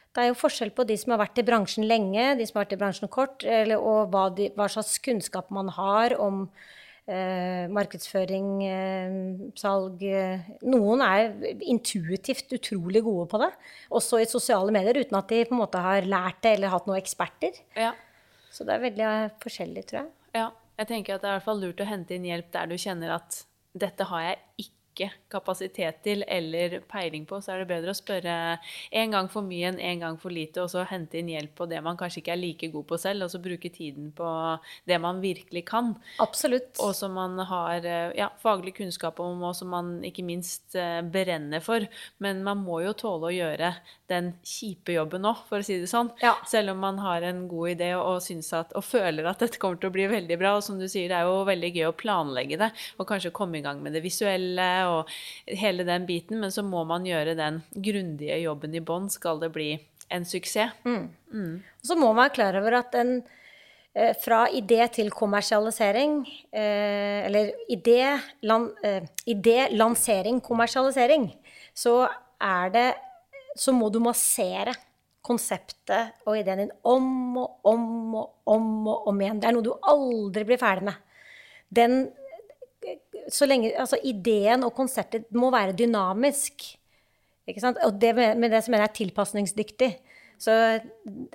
Det 0.09 0.24
er 0.24 0.32
jo 0.32 0.39
forskjell 0.39 0.72
på 0.76 0.84
de 0.89 0.95
som 0.97 1.13
har 1.13 1.20
vært 1.22 1.39
i 1.39 1.45
bransjen 1.45 1.86
lenge, 1.88 2.34
de 2.36 2.45
som 2.47 2.57
har 2.57 2.65
vært 2.65 2.74
i 2.76 2.80
bransjen 2.82 3.11
kort, 3.13 3.43
eller, 3.45 3.78
og 3.78 4.09
hva, 4.11 4.26
de, 4.34 4.47
hva, 4.57 4.65
slags 4.67 4.97
kunnskap 5.05 5.51
man 5.53 5.70
har 5.76 6.15
om 6.20 6.39
eh, 7.05 7.70
markedsføring, 7.70 8.47
eh, 8.65 9.20
salg 9.55 10.01
eh, 10.01 10.49
Noen 10.65 11.05
er 11.05 11.30
intuitivt 11.61 12.51
utrolig 12.57 13.03
gode 13.05 13.28
på 13.30 13.39
det, 13.45 13.51
også 14.01 14.20
i 14.20 14.28
sosiale 14.28 14.74
medier, 14.76 14.97
uten 14.97 15.22
at 15.22 15.30
de 15.30 15.43
på 15.45 15.55
en 15.55 15.61
måte 15.61 15.86
har 15.86 16.09
lært 16.09 16.41
det 16.43 16.55
eller 16.57 16.74
hatt 16.74 16.89
noen 16.89 16.99
eksperter. 16.99 17.61
Ja. 17.78 17.93
Så 18.49 18.65
det 18.65 18.76
er 18.76 18.86
veldig 18.88 19.07
eh, 19.11 19.38
forskjellig, 19.45 19.86
tror 19.91 20.01
jeg. 20.01 20.11
Ja. 20.41 20.49
Jeg 20.80 20.89
tenker 20.89 21.15
at 21.15 21.24
det 21.24 21.30
er 21.30 21.38
i 21.38 21.38
hvert 21.38 21.47
fall 21.51 21.63
lurt 21.63 21.82
å 21.84 21.88
hente 21.88 22.15
inn 22.15 22.28
hjelp 22.28 22.51
der 22.55 22.70
du 22.72 22.78
kjenner 22.80 23.17
at 23.20 23.43
dette 23.78 24.05
har 24.09 24.26
jeg 24.26 24.38
ikke 24.65 24.78
ikke 25.00 25.32
kapasitet 25.32 26.02
til 26.04 26.24
eller 26.28 26.80
peiling 26.89 27.26
på, 27.30 27.39
så 27.41 27.54
er 27.54 27.64
det 27.64 27.70
bedre 27.72 27.93
å 27.93 27.97
spørre 27.97 28.36
en 29.02 29.16
gang 29.16 29.30
for 29.32 29.45
mye 29.45 29.72
enn 29.72 29.80
en 29.80 30.04
gang 30.04 30.20
for 30.20 30.34
lite, 30.34 30.64
og 30.64 30.72
så 30.74 30.84
hente 30.89 31.20
inn 31.20 31.32
hjelp 31.32 31.56
på 31.58 31.70
det 31.72 31.80
man 31.86 31.97
kanskje 32.00 32.24
ikke 32.24 32.36
er 32.36 32.41
like 32.41 32.72
god 32.74 32.88
på 32.89 33.00
selv, 33.02 33.26
og 33.26 33.34
så 33.34 33.41
bruke 33.43 33.72
tiden 33.74 34.12
på 34.16 34.30
det 34.89 35.00
man 35.02 35.22
virkelig 35.24 35.64
kan. 35.70 35.93
Absolutt. 36.22 36.76
Og 36.84 36.93
som 36.97 37.16
man 37.18 37.39
har 37.50 37.86
ja, 38.18 38.30
faglig 38.41 38.76
kunnskap 38.80 39.20
om, 39.24 39.43
og 39.47 39.56
som 39.58 39.72
man 39.74 39.95
ikke 40.06 40.26
minst 40.26 40.76
eh, 40.78 41.00
brenner 41.06 41.64
for. 41.64 41.86
Men 42.24 42.43
man 42.45 42.62
må 42.64 42.82
jo 42.84 42.95
tåle 42.97 43.30
å 43.30 43.34
gjøre 43.34 43.74
den 44.10 44.32
kjipe 44.45 44.95
jobben 44.95 45.28
òg, 45.30 45.43
for 45.50 45.62
å 45.62 45.66
si 45.66 45.80
det 45.82 45.89
sånn. 45.91 46.12
Ja. 46.24 46.36
Selv 46.50 46.74
om 46.74 46.82
man 46.84 47.00
har 47.04 47.26
en 47.28 47.45
god 47.52 47.76
idé 47.76 47.91
og, 47.97 48.20
at, 48.20 48.74
og 48.76 48.86
føler 48.86 49.30
at 49.30 49.43
dette 49.43 49.62
kommer 49.62 49.80
til 49.80 49.91
å 49.91 49.95
bli 49.95 50.08
veldig 50.12 50.39
bra. 50.41 50.56
Og 50.58 50.66
som 50.66 50.80
du 50.82 50.88
sier, 50.89 51.10
det 51.12 51.20
er 51.20 51.30
jo 51.30 51.45
veldig 51.47 51.74
gøy 51.76 51.88
å 51.89 51.95
planlegge 51.97 52.60
det, 52.62 52.72
og 52.97 53.10
kanskje 53.10 53.36
komme 53.36 53.60
i 53.60 53.66
gang 53.66 53.84
med 53.84 53.95
det 53.95 54.04
visuelle 54.06 54.70
og 54.89 55.11
hele 55.61 55.85
den 55.87 56.07
biten, 56.09 56.39
men 56.41 56.53
så 56.53 56.63
må 56.65 56.83
man 56.89 57.07
gjøre 57.07 57.37
den 57.39 57.61
grundige 57.75 58.39
jobben 58.41 58.75
i 58.75 58.83
bånn, 58.83 59.09
skal 59.13 59.41
det 59.43 59.51
bli 59.55 59.71
en 60.09 60.25
suksess. 60.25 60.73
Mm. 60.85 61.09
Mm. 61.33 61.53
Så 61.85 61.97
må 61.97 62.11
man 62.11 62.23
være 62.25 62.35
klar 62.37 62.57
over 62.59 62.79
at 62.81 62.95
en 62.97 63.19
eh, 63.93 64.15
fra 64.23 64.45
idé 64.55 64.81
til 64.93 65.11
kommersialisering, 65.13 66.21
eh, 66.51 67.27
eller 67.29 67.53
idé, 67.71 68.01
lan, 68.49 68.69
eh, 68.83 69.05
idé, 69.29 69.69
lansering, 69.75 70.41
kommersialisering, 70.41 71.31
så 71.73 72.01
er 72.41 72.73
det 72.73 72.89
Så 73.59 73.73
må 73.73 73.89
du 73.91 73.97
massere 73.99 74.71
konseptet 75.25 76.13
og 76.23 76.37
ideen 76.37 76.61
din 76.61 76.71
om 76.87 77.37
og 77.41 77.65
om 77.67 78.15
og 78.15 78.29
om 78.47 78.87
og 78.87 79.07
om 79.09 79.19
igjen. 79.19 79.41
Det 79.41 79.49
er 79.49 79.55
noe 79.55 79.65
du 79.65 79.73
aldri 79.89 80.45
blir 80.47 80.61
ferdig 80.61 80.85
med. 80.87 80.95
Den 81.69 81.97
så 83.34 83.47
lenge, 83.49 83.71
altså 83.77 83.99
ideen 84.05 84.65
og 84.65 84.75
konseptet 84.77 85.27
må 85.36 85.51
være 85.53 85.77
dynamisk. 85.77 86.65
Ikke 87.49 87.63
sant? 87.63 87.80
Og 87.86 87.97
det 88.01 88.13
med, 88.17 88.38
med 88.41 88.53
det 88.53 88.63
som 88.65 88.73
mener 88.73 88.88
jeg 88.88 88.91
er 88.91 88.99
tilpasningsdyktig. 88.99 89.89
Så 90.39 90.53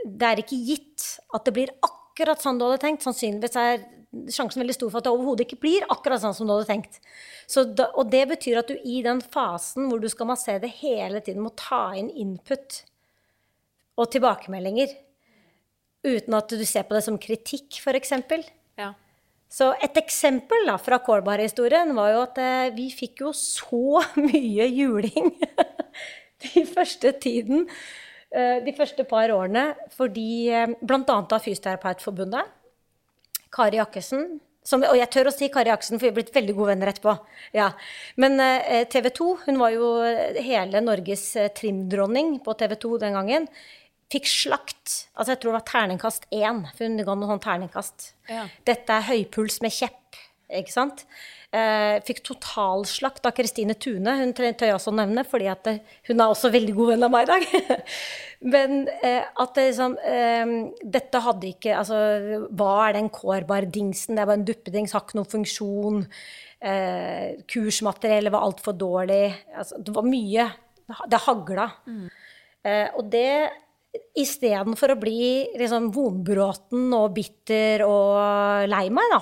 det 0.05 0.29
er 0.29 0.41
ikke 0.41 0.61
gitt 0.65 1.07
at 1.35 1.45
det 1.47 1.55
blir 1.57 1.75
akkurat 1.85 2.41
sånn 2.41 2.59
du 2.61 2.67
hadde 2.67 2.81
tenkt. 2.83 3.05
Sannsynligvis 3.05 3.59
er 3.61 3.85
sjansen 4.31 4.63
veldig 4.63 4.77
stor 4.77 4.91
for 4.91 5.01
at 5.01 5.07
det 5.07 5.13
overhodet 5.15 5.47
ikke 5.47 5.61
blir 5.65 5.87
akkurat 5.93 6.23
sånn 6.23 6.37
som 6.37 6.49
du 6.49 6.55
hadde 6.55 6.69
tenkt. 6.71 7.01
Da, 7.77 7.89
og 7.99 8.11
det 8.13 8.25
betyr 8.31 8.61
at 8.61 8.71
du 8.71 8.79
i 8.79 9.01
den 9.05 9.21
fasen 9.21 9.89
hvor 9.91 10.03
du 10.03 10.09
skal 10.13 10.31
massere 10.31 10.63
det 10.63 10.73
hele 10.81 11.23
tiden, 11.25 11.45
må 11.45 11.53
ta 11.59 11.89
inn 11.99 12.11
input 12.11 12.83
og 14.01 14.11
tilbakemeldinger. 14.15 14.95
Uten 16.05 16.37
at 16.37 16.53
du 16.53 16.65
ser 16.69 16.87
på 16.87 16.97
det 16.97 17.05
som 17.07 17.19
kritikk, 17.21 17.81
f.eks. 17.81 18.15
Så 19.55 19.69
et 19.85 19.99
eksempel 20.01 20.67
da, 20.67 20.75
fra 20.83 20.99
Kålbar-historien 21.05 21.93
var 21.95 22.11
jo 22.11 22.23
at 22.25 22.41
eh, 22.43 22.73
vi 22.75 22.89
fikk 22.91 23.23
jo 23.27 23.35
så 23.37 24.03
mye 24.25 24.67
juling 24.67 25.31
de 26.45 26.65
første 26.67 27.13
tiden. 27.23 27.69
Eh, 28.35 28.59
de 28.65 28.75
første 28.75 29.07
par 29.07 29.31
årene 29.31 29.69
fordi 29.95 30.49
eh, 30.51 30.75
bl.a. 30.81 31.05
av 31.07 31.39
Fysioterapeutforbundet 31.45 32.51
Kari 33.55 33.79
Jakkesen. 33.79 34.27
Som, 34.65 34.81
og 34.89 34.97
jeg 34.97 35.13
tør 35.13 35.29
å 35.29 35.35
si 35.35 35.51
Kari 35.53 35.69
Jakkesen, 35.69 35.99
for 36.01 36.07
vi 36.07 36.11
har 36.11 36.17
blitt 36.17 36.35
veldig 36.35 36.55
gode 36.57 36.71
venner 36.73 36.89
etterpå. 36.91 37.13
Ja. 37.53 37.69
Men 38.17 38.41
TV 38.89 39.11
2, 39.13 39.27
hun 39.45 39.61
var 39.61 39.75
jo 39.75 39.91
hele 40.41 40.81
Norges 40.81 41.27
trimdronning 41.59 42.39
på 42.43 42.55
TV 42.57 42.73
2 42.81 42.95
den 43.03 43.19
gangen. 43.19 43.45
Fikk 44.13 44.29
slakt. 44.31 44.97
Altså 45.15 45.33
jeg 45.35 45.41
tror 45.43 45.55
det 45.55 45.61
var 45.61 45.69
terningkast 45.71 46.29
én. 46.35 46.65
For 46.75 46.87
hun 46.87 47.01
ga 47.01 47.17
noe 47.17 47.31
sånn 47.33 47.45
terningkast. 47.45 48.11
Ja. 48.31 48.47
Dette 48.69 48.99
er 48.99 49.09
høypuls 49.09 49.61
med 49.65 49.75
kjepp. 49.75 50.21
Ikke 50.55 50.75
sant? 50.75 51.07
Eh, 51.55 52.01
fikk 52.05 52.21
totalslakt 52.27 53.25
av 53.29 53.35
Kristine 53.37 53.77
Tune. 53.79 54.13
Hun 54.19 54.33
tør 54.37 54.51
jeg 54.53 54.75
også 54.75 54.93
nevne, 54.95 55.23
fordi 55.29 55.49
eh, 55.53 55.79
hun 56.09 56.21
er 56.21 56.33
også 56.33 56.51
veldig 56.53 56.75
god 56.77 56.91
venn 56.93 57.07
av 57.07 57.13
meg 57.15 57.25
i 57.25 57.31
dag. 57.31 57.85
Men 58.55 58.83
eh, 58.99 59.23
at 59.23 59.55
det 59.57 59.69
liksom 59.71 59.95
eh, 60.05 60.51
Dette 60.83 61.21
hadde 61.25 61.49
ikke 61.49 61.79
Altså, 61.79 61.97
hva 62.53 62.73
er 62.89 62.99
den 62.99 63.09
kårbardingsen? 63.15 64.19
Det 64.19 64.25
er 64.25 64.29
bare 64.29 64.41
en 64.43 64.49
duppedings, 64.49 64.93
har 64.97 65.07
ikke 65.07 65.21
noen 65.21 65.33
funksjon. 65.37 66.05
Eh, 66.65 67.41
kursmateriellet 67.55 68.35
var 68.35 68.45
altfor 68.49 68.77
dårlig. 68.77 69.25
Altså, 69.55 69.81
det 69.81 69.95
var 69.97 70.11
mye. 70.11 70.49
Det 71.09 71.23
hagla. 71.29 71.71
Mm. 71.89 72.07
Eh, 72.65 72.89
og 72.99 73.09
det 73.13 73.31
Istedenfor 74.19 74.95
å 74.95 74.99
bli 74.99 75.55
liksom 75.59 75.91
vonbråten 75.95 76.89
og 76.97 77.13
bitter 77.15 77.85
og 77.87 78.67
lei 78.71 78.89
meg, 78.95 79.13
da, 79.13 79.21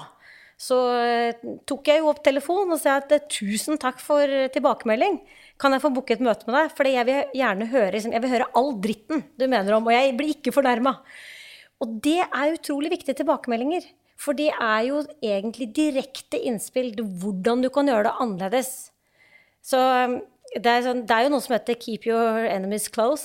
så 0.62 0.78
eh, 0.94 1.42
tok 1.68 1.88
jeg 1.90 2.02
jo 2.02 2.10
opp 2.12 2.20
telefonen 2.24 2.76
og 2.76 2.80
sa 2.80 2.98
at 3.00 3.12
eh, 3.16 3.24
tusen 3.26 3.80
takk 3.82 3.98
for 4.00 4.30
tilbakemelding. 4.54 5.18
Kan 5.60 5.74
jeg 5.74 5.82
få 5.82 5.90
booke 5.94 6.14
et 6.14 6.22
møte 6.24 6.46
med 6.48 6.56
deg? 6.58 6.74
For 6.76 6.88
jeg 6.88 7.08
vil 7.08 7.34
gjerne 7.38 7.68
høre, 7.72 7.92
liksom, 7.96 8.14
jeg 8.14 8.24
vil 8.24 8.34
høre 8.36 8.50
all 8.58 8.70
dritten 8.84 9.24
du 9.40 9.46
mener 9.48 9.76
om, 9.76 9.88
og 9.88 9.96
jeg 9.96 10.14
blir 10.18 10.36
ikke 10.36 10.54
fornærma. 10.54 10.94
Og 11.82 11.98
det 12.04 12.20
er 12.22 12.54
utrolig 12.54 12.92
viktige 12.92 13.18
tilbakemeldinger. 13.18 13.88
For 14.22 14.38
det 14.38 14.52
er 14.54 14.84
jo 14.86 15.02
egentlig 15.24 15.72
direkte 15.74 16.38
innspill 16.38 16.92
til 16.94 17.08
hvordan 17.22 17.64
du 17.64 17.70
kan 17.74 17.90
gjøre 17.90 18.06
det 18.06 18.18
annerledes. 18.22 18.72
Så 19.66 19.80
det 20.52 20.68
er, 20.68 20.82
sånn, 20.84 21.02
det 21.08 21.16
er, 21.16 21.24
jo 21.24 21.32
noe 21.32 21.44
som 21.44 21.54
heter 21.54 21.76
'keep 21.80 22.06
your 22.10 22.44
enemies 22.44 22.88
close'. 22.92 23.24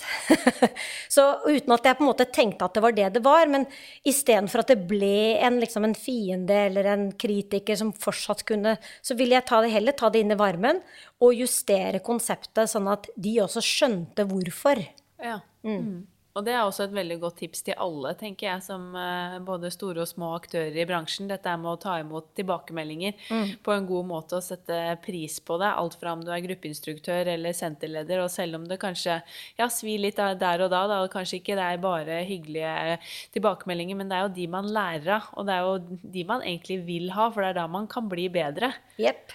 så 1.15 1.25
uten 1.43 1.73
at 1.75 1.83
jeg 1.83 1.97
på 1.99 2.05
en 2.05 2.09
måte 2.09 2.27
tenkte 2.31 2.65
at 2.65 2.77
det 2.77 2.83
var 2.83 2.95
det 2.95 3.09
det 3.17 3.23
var, 3.25 3.49
men 3.51 3.67
istedenfor 4.07 4.63
at 4.63 4.71
det 4.71 4.87
ble 4.87 5.35
en, 5.43 5.59
liksom 5.59 5.83
en, 5.83 5.95
fiende 5.97 6.55
eller 6.67 6.87
en 6.93 7.07
kritiker 7.11 7.75
som 7.75 7.91
fortsatt 7.91 8.45
kunne 8.47 8.77
Så 9.01 9.15
ville 9.17 9.35
jeg 9.35 9.47
ta 9.47 9.61
det 9.61 9.73
heller 9.73 9.91
ta 9.97 10.09
det 10.09 10.21
inn 10.23 10.31
i 10.31 10.39
varmen 10.39 10.79
og 11.19 11.35
justere 11.35 11.99
konseptet 11.99 12.69
sånn 12.69 12.87
at 12.87 13.09
de 13.15 13.39
også 13.43 13.63
skjønte 13.63 14.27
hvorfor. 14.27 14.83
Ja. 15.19 15.41
Mm. 15.63 16.07
Og 16.37 16.45
det 16.45 16.53
er 16.53 16.61
også 16.61 16.85
et 16.85 16.93
veldig 16.93 17.17
godt 17.23 17.39
tips 17.41 17.63
til 17.65 17.77
alle, 17.81 18.11
tenker 18.19 18.45
jeg, 18.45 18.63
som 18.67 18.91
uh, 18.93 19.37
både 19.41 19.71
store 19.73 20.03
og 20.03 20.09
små 20.09 20.29
aktører 20.37 20.75
i 20.77 20.85
bransjen. 20.85 21.29
Dette 21.31 21.49
er 21.49 21.57
med 21.57 21.71
å 21.71 21.79
ta 21.81 21.95
imot 22.03 22.29
tilbakemeldinger 22.37 23.15
mm. 23.25 23.55
på 23.65 23.73
en 23.73 23.87
god 23.89 24.05
måte 24.11 24.37
og 24.37 24.45
sette 24.45 24.77
pris 25.01 25.39
på 25.41 25.57
det. 25.57 25.71
Alt 25.81 25.97
fra 25.97 26.13
om 26.13 26.21
du 26.21 26.29
er 26.33 26.43
gruppeinstruktør 26.45 27.31
eller 27.33 27.57
senterleder, 27.57 28.21
og 28.21 28.29
selv 28.33 28.59
om 28.59 28.67
det 28.69 28.77
kanskje 28.81 29.17
ja, 29.57 29.69
svir 29.73 30.03
litt 30.03 30.17
der 30.17 30.65
og 30.65 30.69
da, 30.73 30.83
da, 30.89 30.99
kanskje 31.11 31.41
ikke 31.41 31.57
det 31.57 31.65
er 31.65 31.81
bare 31.81 32.21
hyggelige 32.27 32.99
tilbakemeldinger, 33.33 33.97
men 33.97 34.11
det 34.11 34.19
er 34.19 34.27
jo 34.27 34.35
de 34.37 34.47
man 34.53 34.69
lærer 34.77 35.15
av, 35.17 35.31
og 35.33 35.49
det 35.49 35.57
er 35.57 35.65
jo 35.65 35.99
de 36.13 36.27
man 36.29 36.45
egentlig 36.45 36.79
vil 36.85 37.09
ha, 37.17 37.31
for 37.33 37.41
det 37.41 37.51
er 37.51 37.59
da 37.63 37.65
man 37.71 37.89
kan 37.89 38.05
bli 38.11 38.29
bedre. 38.33 38.75
Yep. 39.01 39.33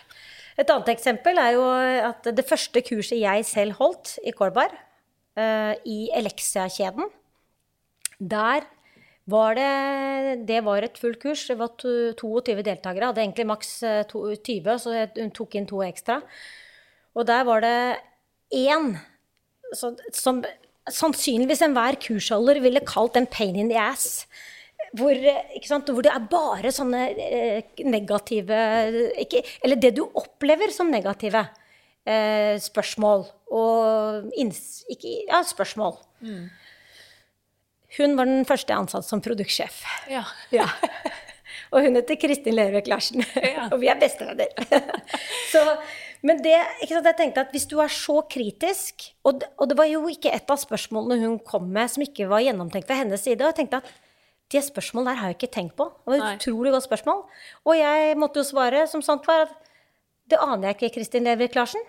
Et 0.61 0.71
annet 0.71 0.91
eksempel 0.93 1.39
er 1.41 1.55
jo 1.57 1.67
at 2.13 2.31
det 2.37 2.47
første 2.47 2.83
kurset 2.85 3.19
jeg 3.19 3.47
selv 3.49 3.79
holdt 3.81 4.19
i 4.23 4.35
Korbar, 4.37 4.75
uh, 5.39 5.75
i 5.89 6.11
Elexia-kjeden. 6.17 7.11
Der 8.19 8.67
var 9.31 9.55
det 9.55 10.47
Det 10.47 10.65
var 10.65 10.83
et 10.83 10.99
fullt 10.99 11.21
kurs. 11.21 11.47
Det 11.47 11.59
var 11.59 11.69
22 11.79 12.63
deltakere. 12.63 13.07
Hadde 13.07 13.23
egentlig 13.23 13.47
maks 13.47 13.81
20, 14.11 14.67
eh, 14.67 14.79
så 14.79 15.07
hun 15.17 15.31
tok 15.31 15.55
inn 15.55 15.67
to 15.67 15.83
ekstra. 15.83 16.21
Og 17.15 17.27
der 17.27 17.45
var 17.45 17.61
det 17.61 17.99
én 18.53 18.97
som 19.73 20.43
sannsynligvis 20.91 21.63
enhver 21.63 21.97
kursholder 21.97 22.61
ville 22.61 22.81
kalt 22.81 23.17
en 23.17 23.27
pain 23.27 23.55
in 23.57 23.69
the 23.69 23.79
ass. 23.79 24.27
Hvor, 24.93 25.15
hvor, 25.15 26.03
det 26.03 26.11
er 26.11 26.27
bare 26.29 26.73
sånne 26.75 27.15
eh, 27.15 27.63
negative 27.87 28.53
Eller 29.63 29.77
det 29.79 29.95
du 29.97 30.03
opplever 30.03 30.73
som 30.75 30.91
negative 30.91 31.47
spørsmål 32.03 33.23
og 33.53 34.33
inns, 34.39 34.83
ikke, 34.91 35.11
ja, 35.29 35.43
spørsmål. 35.47 35.99
Mm. 36.25 36.47
Hun 37.99 38.17
var 38.17 38.29
den 38.29 38.47
første 38.49 38.73
jeg 38.73 38.81
ansatte 38.81 39.09
som 39.09 39.21
produktsjef. 39.25 39.83
Ja. 40.11 40.25
ja. 40.59 40.69
Og 41.73 41.85
hun 41.85 41.97
heter 41.97 42.17
Kristin 42.21 42.57
Lervik 42.57 42.89
Larsen. 42.89 43.25
Ja. 43.37 43.69
og 43.73 43.81
vi 43.83 43.91
er 43.93 43.99
bestevenner. 44.01 44.49
men 46.27 46.41
det, 46.45 46.57
sant, 46.87 47.05
jeg 47.05 47.19
tenkte 47.19 47.45
at 47.45 47.53
hvis 47.53 47.69
du 47.69 47.79
er 47.85 47.93
så 47.93 48.21
kritisk 48.33 49.11
og 49.25 49.43
det, 49.43 49.51
og 49.59 49.69
det, 49.69 49.77
var 49.81 49.91
jo 49.91 50.07
ikke 50.09 50.33
et 50.33 50.53
av 50.53 50.61
spørsmålene 50.61 51.21
hun 51.25 51.39
kom 51.45 51.69
med 51.73 51.93
som 51.93 52.05
ikke 52.05 52.31
var 52.33 52.45
gjennomtenkt 52.45 52.89
fra 52.89 53.01
hennes 53.03 53.25
side. 53.25 53.41
Og 53.43 53.53
jeg 53.53 53.63
tenkte 53.63 53.83
at 53.83 53.93
de 54.53 54.61
spørsmålene 54.61 55.13
der 55.13 55.21
har 55.21 55.33
jeg 55.33 55.41
ikke 55.41 55.55
tenkt 55.55 55.77
på. 55.77 55.89
Det 56.05 56.13
var 56.13 56.23
et 56.23 56.41
utrolig 56.41 56.73
godt 56.75 56.89
spørsmål. 56.89 57.25
Og 57.65 57.77
jeg 57.77 58.17
måtte 58.21 58.41
jo 58.41 58.49
svare 58.49 58.87
som 58.89 59.05
sant 59.05 59.29
var 59.29 59.47
at 59.47 59.59
det 60.33 60.41
aner 60.41 60.71
jeg 60.71 60.79
ikke, 60.79 60.95
Kristin 60.97 61.29
Lervik 61.29 61.57
Larsen. 61.57 61.81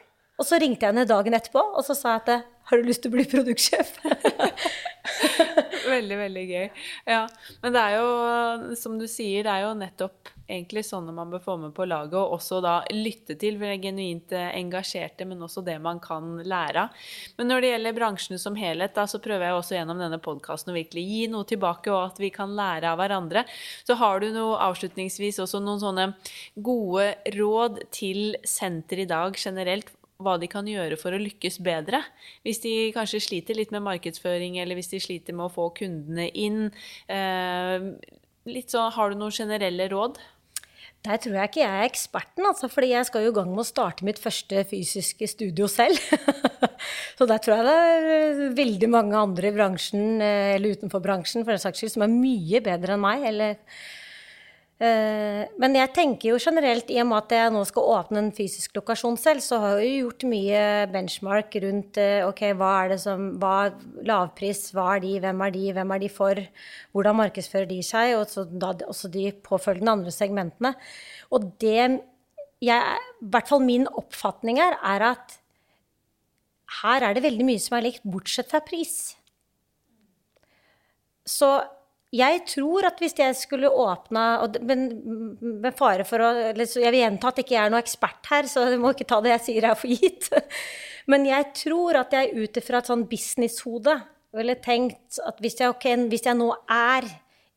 Og 0.42 0.48
så 0.48 0.58
ringte 0.62 0.86
jeg 0.86 0.94
henne 0.94 1.10
dagen 1.10 1.38
etterpå 1.38 1.62
og 1.62 1.84
så 1.86 1.96
sa 1.98 2.18
jeg 2.18 2.26
at 2.26 2.50
har 2.70 2.80
du 2.80 2.88
lyst 2.88 3.04
til 3.04 3.12
å 3.12 3.18
bli 3.18 3.26
produktsjef? 3.28 3.98
veldig, 5.94 6.18
veldig 6.18 6.44
gøy. 6.48 6.68
Ja. 7.12 7.26
Men 7.64 7.76
det 7.76 7.82
er 7.82 7.98
jo, 7.98 8.76
som 8.80 8.96
du 9.00 9.04
sier, 9.12 9.44
det 9.44 9.52
er 9.52 9.66
jo 9.66 9.74
nettopp 9.78 10.32
egentlig 10.44 10.84
sånne 10.86 11.14
man 11.16 11.32
bør 11.32 11.42
få 11.44 11.56
med 11.60 11.74
på 11.76 11.86
laget, 11.88 12.16
og 12.20 12.36
også 12.38 12.60
da 12.64 12.74
lytte 12.92 13.36
til, 13.40 13.58
for 13.60 13.68
det 13.68 13.80
genuint 13.84 14.34
eh, 14.36 14.52
engasjerte, 14.60 15.28
men 15.28 15.44
også 15.46 15.64
det 15.66 15.78
man 15.84 16.02
kan 16.04 16.38
lære 16.40 16.86
av. 16.86 17.08
Men 17.40 17.50
når 17.52 17.64
det 17.64 17.72
gjelder 17.72 17.98
bransjen 17.98 18.42
som 18.42 18.60
helhet, 18.60 18.94
da, 18.96 19.06
så 19.10 19.22
prøver 19.24 19.48
jeg 19.48 19.58
også 19.58 19.78
gjennom 19.78 20.04
denne 20.04 20.20
podkasten 20.24 20.74
å 20.74 20.78
virkelig 20.78 21.04
gi 21.08 21.26
noe 21.32 21.48
tilbake, 21.50 21.92
og 21.94 22.14
at 22.14 22.22
vi 22.22 22.32
kan 22.36 22.56
lære 22.58 22.92
av 22.92 23.00
hverandre. 23.02 23.46
Så 23.88 23.98
har 24.00 24.24
du 24.24 24.30
noe 24.36 24.60
avslutningsvis 24.70 25.42
også 25.44 25.64
noen 25.64 25.84
sånne 25.84 26.08
gode 26.56 27.12
råd 27.38 27.84
til 27.96 28.38
senter 28.48 29.04
i 29.04 29.10
dag 29.10 29.40
generelt 29.40 29.92
hva 30.22 30.36
de 30.40 30.50
kan 30.52 30.68
gjøre 30.70 30.98
for 31.00 31.16
å 31.16 31.22
lykkes 31.22 31.60
bedre. 31.66 32.04
Hvis 32.46 32.62
de 32.64 32.74
kanskje 32.96 33.24
sliter 33.24 33.58
litt 33.58 33.74
med 33.74 33.86
markedsføring, 33.86 34.60
eller 34.62 34.78
hvis 34.80 34.92
de 34.94 35.02
sliter 35.04 35.36
med 35.38 35.48
å 35.50 35.54
få 35.54 35.70
kundene 35.78 36.30
inn. 36.30 36.70
Eh, 37.12 37.90
litt 38.50 38.74
sånn, 38.74 38.94
har 38.94 39.12
du 39.12 39.20
noen 39.20 39.36
generelle 39.36 39.90
råd? 39.92 40.22
Der 41.04 41.20
tror 41.20 41.36
jeg 41.36 41.50
ikke 41.50 41.60
jeg 41.60 41.80
er 41.82 41.90
eksperten, 41.90 42.46
altså, 42.48 42.70
fordi 42.72 42.94
jeg 42.94 43.08
skal 43.10 43.26
jo 43.26 43.34
i 43.34 43.36
gang 43.36 43.50
med 43.52 43.66
å 43.66 43.68
starte 43.68 44.06
mitt 44.08 44.22
første 44.24 44.62
fysiske 44.70 45.28
studio 45.28 45.68
selv. 45.72 46.00
så 47.18 47.28
der 47.28 47.42
tror 47.44 47.58
jeg 47.58 47.66
det 47.68 47.74
er 47.82 48.56
veldig 48.56 48.90
mange 48.94 49.20
andre 49.20 49.52
i 49.52 49.58
bransjen, 49.58 50.22
eh, 50.24 50.54
eller 50.56 50.78
utenfor 50.78 51.04
bransjen, 51.04 51.44
for 51.44 51.52
den 51.52 51.66
saks 51.66 51.84
skyld, 51.84 51.98
som 51.98 52.08
er 52.08 52.16
mye 52.16 52.64
bedre 52.64 52.96
enn 52.96 53.04
meg. 53.04 53.28
eller 53.34 53.60
Eh, 53.60 54.03
men 54.84 55.76
jeg 55.78 55.92
tenker 55.96 56.32
jo 56.32 56.40
generelt, 56.42 56.90
i 56.92 56.98
og 57.00 57.08
med 57.08 57.22
at 57.22 57.34
jeg 57.38 57.52
nå 57.54 57.62
skal 57.70 57.90
åpne 57.94 58.20
en 58.20 58.32
fysisk 58.36 58.74
lokasjon 58.76 59.16
selv, 59.22 59.44
så 59.46 59.60
har 59.62 59.78
jeg 59.80 59.92
jo 59.92 60.08
gjort 60.08 60.26
mye 60.32 60.64
benchmark 60.92 61.56
rundt 61.64 62.00
eh, 62.02 62.26
ok, 62.26 62.42
hva 62.60 62.72
er 62.82 62.92
det 62.92 62.98
som 63.04 63.28
hva, 63.40 63.70
Lavpris, 64.04 64.66
hva 64.76 64.96
er 64.96 65.04
de, 65.06 65.14
hvem 65.24 65.44
er 65.46 65.54
de, 65.56 65.62
hvem 65.78 65.94
er 65.96 66.02
de 66.04 66.10
for? 66.12 66.42
Hvordan 66.92 67.20
markedsfører 67.22 67.70
de 67.70 67.80
seg? 67.86 68.16
Og 68.18 68.26
så 68.34 68.44
da 68.50 68.74
også 68.90 69.12
de 69.14 69.30
påfølgende 69.46 69.96
andre 70.00 70.16
segmentene. 70.16 70.74
Og 71.32 71.48
det 71.64 71.78
jeg, 72.64 73.00
I 73.24 73.30
hvert 73.32 73.50
fall 73.52 73.64
min 73.64 73.88
oppfatning 73.92 74.60
er, 74.64 74.76
er 74.84 75.08
at 75.14 75.38
her 76.82 77.06
er 77.06 77.16
det 77.16 77.24
veldig 77.24 77.48
mye 77.48 77.62
som 77.62 77.78
er 77.78 77.88
likt, 77.88 78.04
bortsett 78.08 78.50
fra 78.52 78.64
pris. 78.66 79.14
Så 81.28 81.54
jeg 82.14 82.44
tror 82.46 82.86
at 82.86 83.00
hvis 83.02 83.16
jeg 83.18 83.36
skulle 83.38 83.70
åpna 83.70 84.46
Men 84.62 84.86
med 85.42 85.74
fare 85.78 86.06
for 86.06 86.22
å 86.22 86.30
Jeg 86.54 86.92
vil 86.94 87.00
gjenta 87.00 87.32
at 87.32 87.42
jeg 87.42 87.48
ikke 87.48 87.60
er 87.64 87.74
noen 87.74 87.82
ekspert 87.82 88.30
her, 88.30 88.50
så 88.50 88.68
du 88.70 88.78
må 88.82 88.94
ikke 88.94 89.10
ta 89.10 89.20
det 89.24 89.34
jeg 89.34 89.46
sier 89.48 89.70
her 89.70 89.80
for 89.80 89.90
gitt. 89.90 90.30
Men 91.12 91.26
jeg 91.28 91.50
tror 91.58 92.00
at 92.04 92.14
jeg 92.16 92.36
ut 92.38 92.62
ifra 92.62 92.80
et 92.80 92.92
sånn 92.92 93.08
businesshode 93.10 93.98
ville 94.34 94.56
tenkt 94.62 95.20
at 95.22 95.42
hvis 95.44 95.60
jeg, 95.60 95.74
okay, 95.74 95.98
hvis 96.10 96.26
jeg 96.26 96.40
nå 96.40 96.50
er 96.72 97.10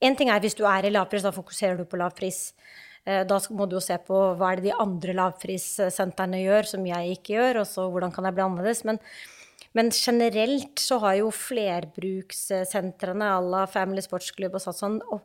En 0.04 0.12
ting 0.12 0.28
er 0.28 0.42
hvis 0.44 0.52
du 0.52 0.66
er 0.68 0.84
i 0.84 0.90
lavpris, 0.92 1.22
da 1.24 1.30
fokuserer 1.32 1.78
du 1.78 1.86
på 1.88 1.96
lavpris. 1.96 2.50
Eh, 3.09 3.22
da 3.24 3.38
må 3.57 3.64
du 3.64 3.78
jo 3.78 3.80
se 3.80 3.96
på 4.04 4.18
hva 4.36 4.50
er 4.50 4.61
det 4.61 4.66
de 4.66 4.74
andre 4.76 5.14
lavprissentrene 5.16 6.42
gjør 6.42 6.68
som 6.68 6.84
jeg 6.84 7.14
ikke 7.14 7.32
gjør, 7.32 7.62
og 7.62 7.70
så 7.70 7.86
hvordan 7.88 8.12
kan 8.12 8.28
jeg 8.28 8.36
bli 8.36 8.44
annerledes. 8.44 8.82
Men, 8.84 9.00
men 9.76 9.90
generelt 9.92 10.80
så 10.80 10.96
har 11.02 11.18
jo 11.20 11.30
flerbrukssentrene 11.34 13.26
à 13.28 13.40
la 13.44 13.66
Family 13.68 14.00
Sportsklubb 14.04 14.56
og 14.56 14.62
sånn, 14.64 15.02
og, 15.12 15.20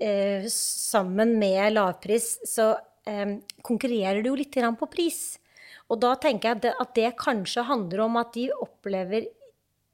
eh, 0.00 0.46
sammen 0.48 1.36
med 1.38 1.74
lavpris, 1.76 2.38
så 2.48 2.70
eh, 3.06 3.36
konkurrerer 3.62 4.22
du 4.22 4.30
jo 4.30 4.38
litt 4.40 4.56
på 4.56 4.90
pris. 4.90 5.38
Og 5.88 6.00
da 6.00 6.14
tenker 6.16 6.54
jeg 6.54 6.74
at 6.80 6.94
det 6.94 7.16
kanskje 7.16 7.64
handler 7.68 8.00
om 8.04 8.16
at 8.20 8.32
de 8.32 8.48
opplever 8.52 9.28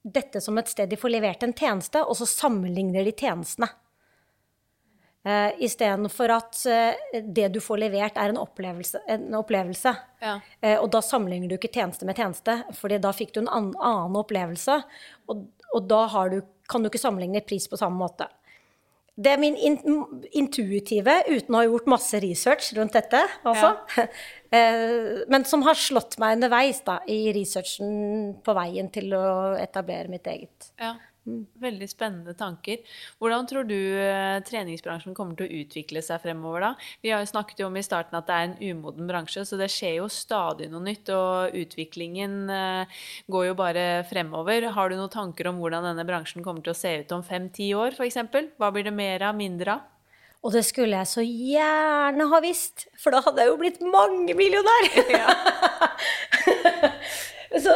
dette 0.04 0.40
som 0.40 0.58
et 0.58 0.68
sted 0.68 0.90
de 0.90 0.96
får 1.00 1.10
levert 1.10 1.42
en 1.42 1.54
tjeneste, 1.54 1.98
og 2.02 2.14
så 2.18 2.26
sammenligner 2.26 3.04
de 3.04 3.12
tjenestene. 3.12 3.70
Uh, 5.24 5.54
Istedenfor 5.64 6.28
at 6.34 6.58
uh, 6.68 7.20
det 7.24 7.46
du 7.54 7.60
får 7.64 7.80
levert, 7.80 8.18
er 8.20 8.34
en 8.34 8.40
opplevelse. 8.42 9.00
En 9.08 9.30
opplevelse. 9.38 9.94
Ja. 10.20 10.34
Uh, 10.60 10.76
og 10.82 10.90
da 10.92 11.00
sammenligner 11.00 11.48
du 11.48 11.56
ikke 11.56 11.72
tjeneste 11.72 12.04
med 12.04 12.20
tjeneste, 12.20 12.58
fordi 12.76 12.98
da 13.00 13.12
fikk 13.16 13.32
du 13.32 13.40
en 13.40 13.48
annen, 13.48 13.72
annen 13.80 14.18
opplevelse. 14.20 14.82
Og, 15.32 15.46
og 15.72 15.86
da 15.88 16.02
du, 16.28 16.42
kan 16.68 16.84
du 16.84 16.90
ikke 16.90 17.00
sammenligne 17.00 17.40
pris 17.46 17.64
på 17.72 17.80
samme 17.80 17.96
måte. 18.02 18.28
Det 19.14 19.30
er 19.30 19.40
min 19.40 19.56
in 19.56 19.78
intuitive, 20.34 21.14
uten 21.30 21.54
å 21.54 21.60
ha 21.60 21.66
gjort 21.68 21.88
masse 21.92 22.18
research 22.20 22.72
rundt 22.76 22.96
dette, 22.98 23.20
altså. 23.46 23.76
Ja. 23.94 24.08
Men 25.30 25.46
som 25.46 25.62
har 25.66 25.78
slått 25.78 26.18
meg 26.22 26.36
underveis 26.36 26.82
da, 26.86 26.98
i 27.10 27.30
researchen 27.34 28.34
på 28.44 28.54
veien 28.58 28.90
til 28.94 29.14
å 29.16 29.54
etablere 29.58 30.10
mitt 30.10 30.26
eget. 30.30 30.68
Ja. 30.82 30.96
Veldig 31.24 31.86
spennende 31.88 32.34
tanker. 32.36 32.82
Hvordan 33.16 33.46
tror 33.48 33.64
du 33.64 33.76
eh, 33.76 34.42
treningsbransjen 34.44 35.14
kommer 35.16 35.38
til 35.38 35.48
å 35.48 35.62
utvikle 35.62 36.02
seg 36.04 36.20
fremover 36.20 36.66
da? 36.66 36.70
Vi 37.00 37.14
har 37.14 37.22
jo 37.24 37.30
snakket 37.30 37.62
om 37.64 37.78
i 37.80 37.84
starten 37.86 38.18
at 38.18 38.28
det 38.28 38.36
er 38.36 38.50
en 38.50 38.58
umoden 38.60 39.08
bransje, 39.08 39.46
så 39.48 39.56
det 39.60 39.70
skjer 39.72 40.02
jo 40.02 40.10
stadig 40.12 40.68
noe 40.72 40.84
nytt. 40.84 41.08
Og 41.16 41.56
utviklingen 41.64 42.36
eh, 42.52 43.00
går 43.32 43.48
jo 43.48 43.56
bare 43.56 43.86
fremover. 44.10 44.68
Har 44.76 44.92
du 44.92 44.98
noen 44.98 45.12
tanker 45.12 45.48
om 45.48 45.64
hvordan 45.64 45.88
denne 45.88 46.04
bransjen 46.08 46.44
kommer 46.44 46.64
til 46.64 46.74
å 46.74 46.78
se 46.78 46.92
ut 47.00 47.16
om 47.16 47.24
fem-ti 47.24 47.72
år 47.78 47.96
f.eks.? 47.96 48.20
Hva 48.60 48.72
blir 48.74 48.84
det 48.84 48.94
mer 48.94 49.24
av, 49.30 49.36
mindre 49.40 49.78
av? 49.78 49.90
Og 50.44 50.52
det 50.52 50.66
skulle 50.68 50.98
jeg 51.00 51.08
så 51.08 51.22
gjerne 51.24 52.26
ha 52.28 52.40
visst, 52.44 52.90
for 53.00 53.16
da 53.16 53.22
hadde 53.24 53.40
jeg 53.40 53.48
jo 53.48 53.60
blitt 53.62 53.80
mangemillionær! 53.80 54.90
Ja. 55.14 55.30
så 57.64 57.72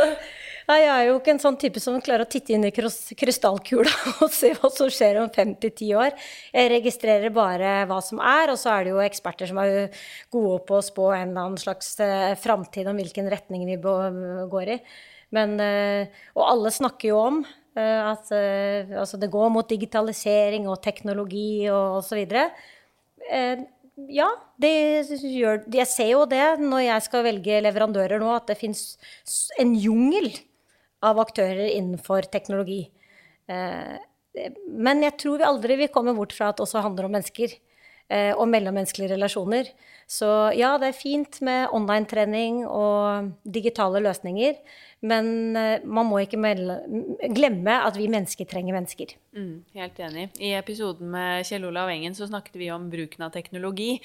Nei, 0.68 0.82
jeg 0.82 0.92
er 0.92 1.06
jo 1.08 1.14
ikke 1.16 1.32
en 1.32 1.38
sånn 1.40 1.56
type 1.56 1.80
som 1.80 1.94
klarer 2.04 2.26
å 2.26 2.28
titte 2.28 2.52
inn 2.52 2.66
i 2.68 2.70
krystallkula 2.70 3.88
og 4.24 4.32
se 4.36 4.50
hva 4.52 4.68
som 4.68 4.90
skjer 4.92 5.16
om 5.22 5.30
fem 5.32 5.54
til 5.62 5.70
ti 5.72 5.86
år. 5.96 6.10
Jeg 6.52 6.68
registrerer 6.74 7.32
bare 7.32 7.86
hva 7.88 8.02
som 8.04 8.18
er, 8.20 8.52
og 8.52 8.58
så 8.60 8.74
er 8.74 8.84
det 8.84 8.90
jo 8.92 8.98
eksperter 9.00 9.48
som 9.48 9.60
er 9.62 10.02
gode 10.34 10.58
på 10.68 10.76
å 10.76 10.84
spå 10.84 11.06
en 11.14 11.30
eller 11.30 11.46
annen 11.46 11.62
slags 11.62 11.94
eh, 12.04 12.34
framtid 12.36 12.90
om 12.90 13.00
hvilken 13.00 13.30
retning 13.32 13.64
vi 13.64 13.78
går 13.80 14.72
i. 14.74 14.76
Men, 15.38 15.54
eh, 15.56 16.20
og 16.36 16.44
alle 16.50 16.74
snakker 16.76 17.14
jo 17.14 17.22
om 17.22 17.40
eh, 17.48 18.10
at 18.10 18.28
altså 18.28 19.16
det 19.22 19.30
går 19.32 19.48
mot 19.54 19.72
digitalisering 19.72 20.68
og 20.68 20.82
teknologi 20.84 21.64
og 21.72 22.02
osv. 22.02 22.20
Ja, 24.12 24.28
gjør, 24.60 25.64
jeg 25.74 25.88
ser 25.90 26.12
jo 26.12 26.20
det 26.28 26.44
når 26.60 26.84
jeg 26.84 27.06
skal 27.08 27.24
velge 27.24 27.64
leverandører 27.64 28.20
nå, 28.20 28.28
at 28.36 28.52
det 28.52 28.60
fins 28.60 28.84
en 29.58 29.72
jungel 29.74 30.28
av 31.04 31.20
aktører 31.22 31.68
innenfor 31.70 32.28
teknologi. 32.32 32.88
Eh, 33.48 33.96
men 34.68 35.02
jeg 35.02 35.16
tror 35.20 35.40
vi 35.40 35.48
aldri 35.48 35.78
vil 35.82 35.92
komme 35.92 36.14
bort 36.16 36.34
fra 36.36 36.50
at 36.50 36.58
det 36.58 36.66
også 36.66 36.82
handler 36.84 37.08
om 37.08 37.16
mennesker. 37.16 37.54
Eh, 38.08 38.32
og 38.32 38.48
mellommenneskelige 38.48 39.12
relasjoner. 39.12 39.68
Så 40.08 40.26
ja, 40.56 40.72
det 40.80 40.88
er 40.88 40.96
fint 40.96 41.42
med 41.44 41.68
online-trening 41.76 42.62
og 42.64 43.28
digitale 43.44 44.00
løsninger. 44.00 44.56
Men 45.04 45.54
eh, 45.54 45.84
man 45.86 46.08
må 46.08 46.18
ikke 46.24 46.40
glemme 47.30 47.74
at 47.86 47.94
vi 47.98 48.08
mennesker 48.10 48.48
trenger 48.50 48.74
mennesker. 48.74 49.12
Mm, 49.36 49.60
helt 49.78 50.00
enig. 50.02 50.24
I 50.42 50.54
episoden 50.58 51.12
med 51.12 51.46
Kjell 51.46 51.68
Olav 51.68 51.92
Engen 51.92 52.16
så 52.18 52.26
snakket 52.26 52.56
vi 52.58 52.70
om 52.74 52.88
bruken 52.90 53.22
av 53.22 53.30
teknologi. 53.34 54.00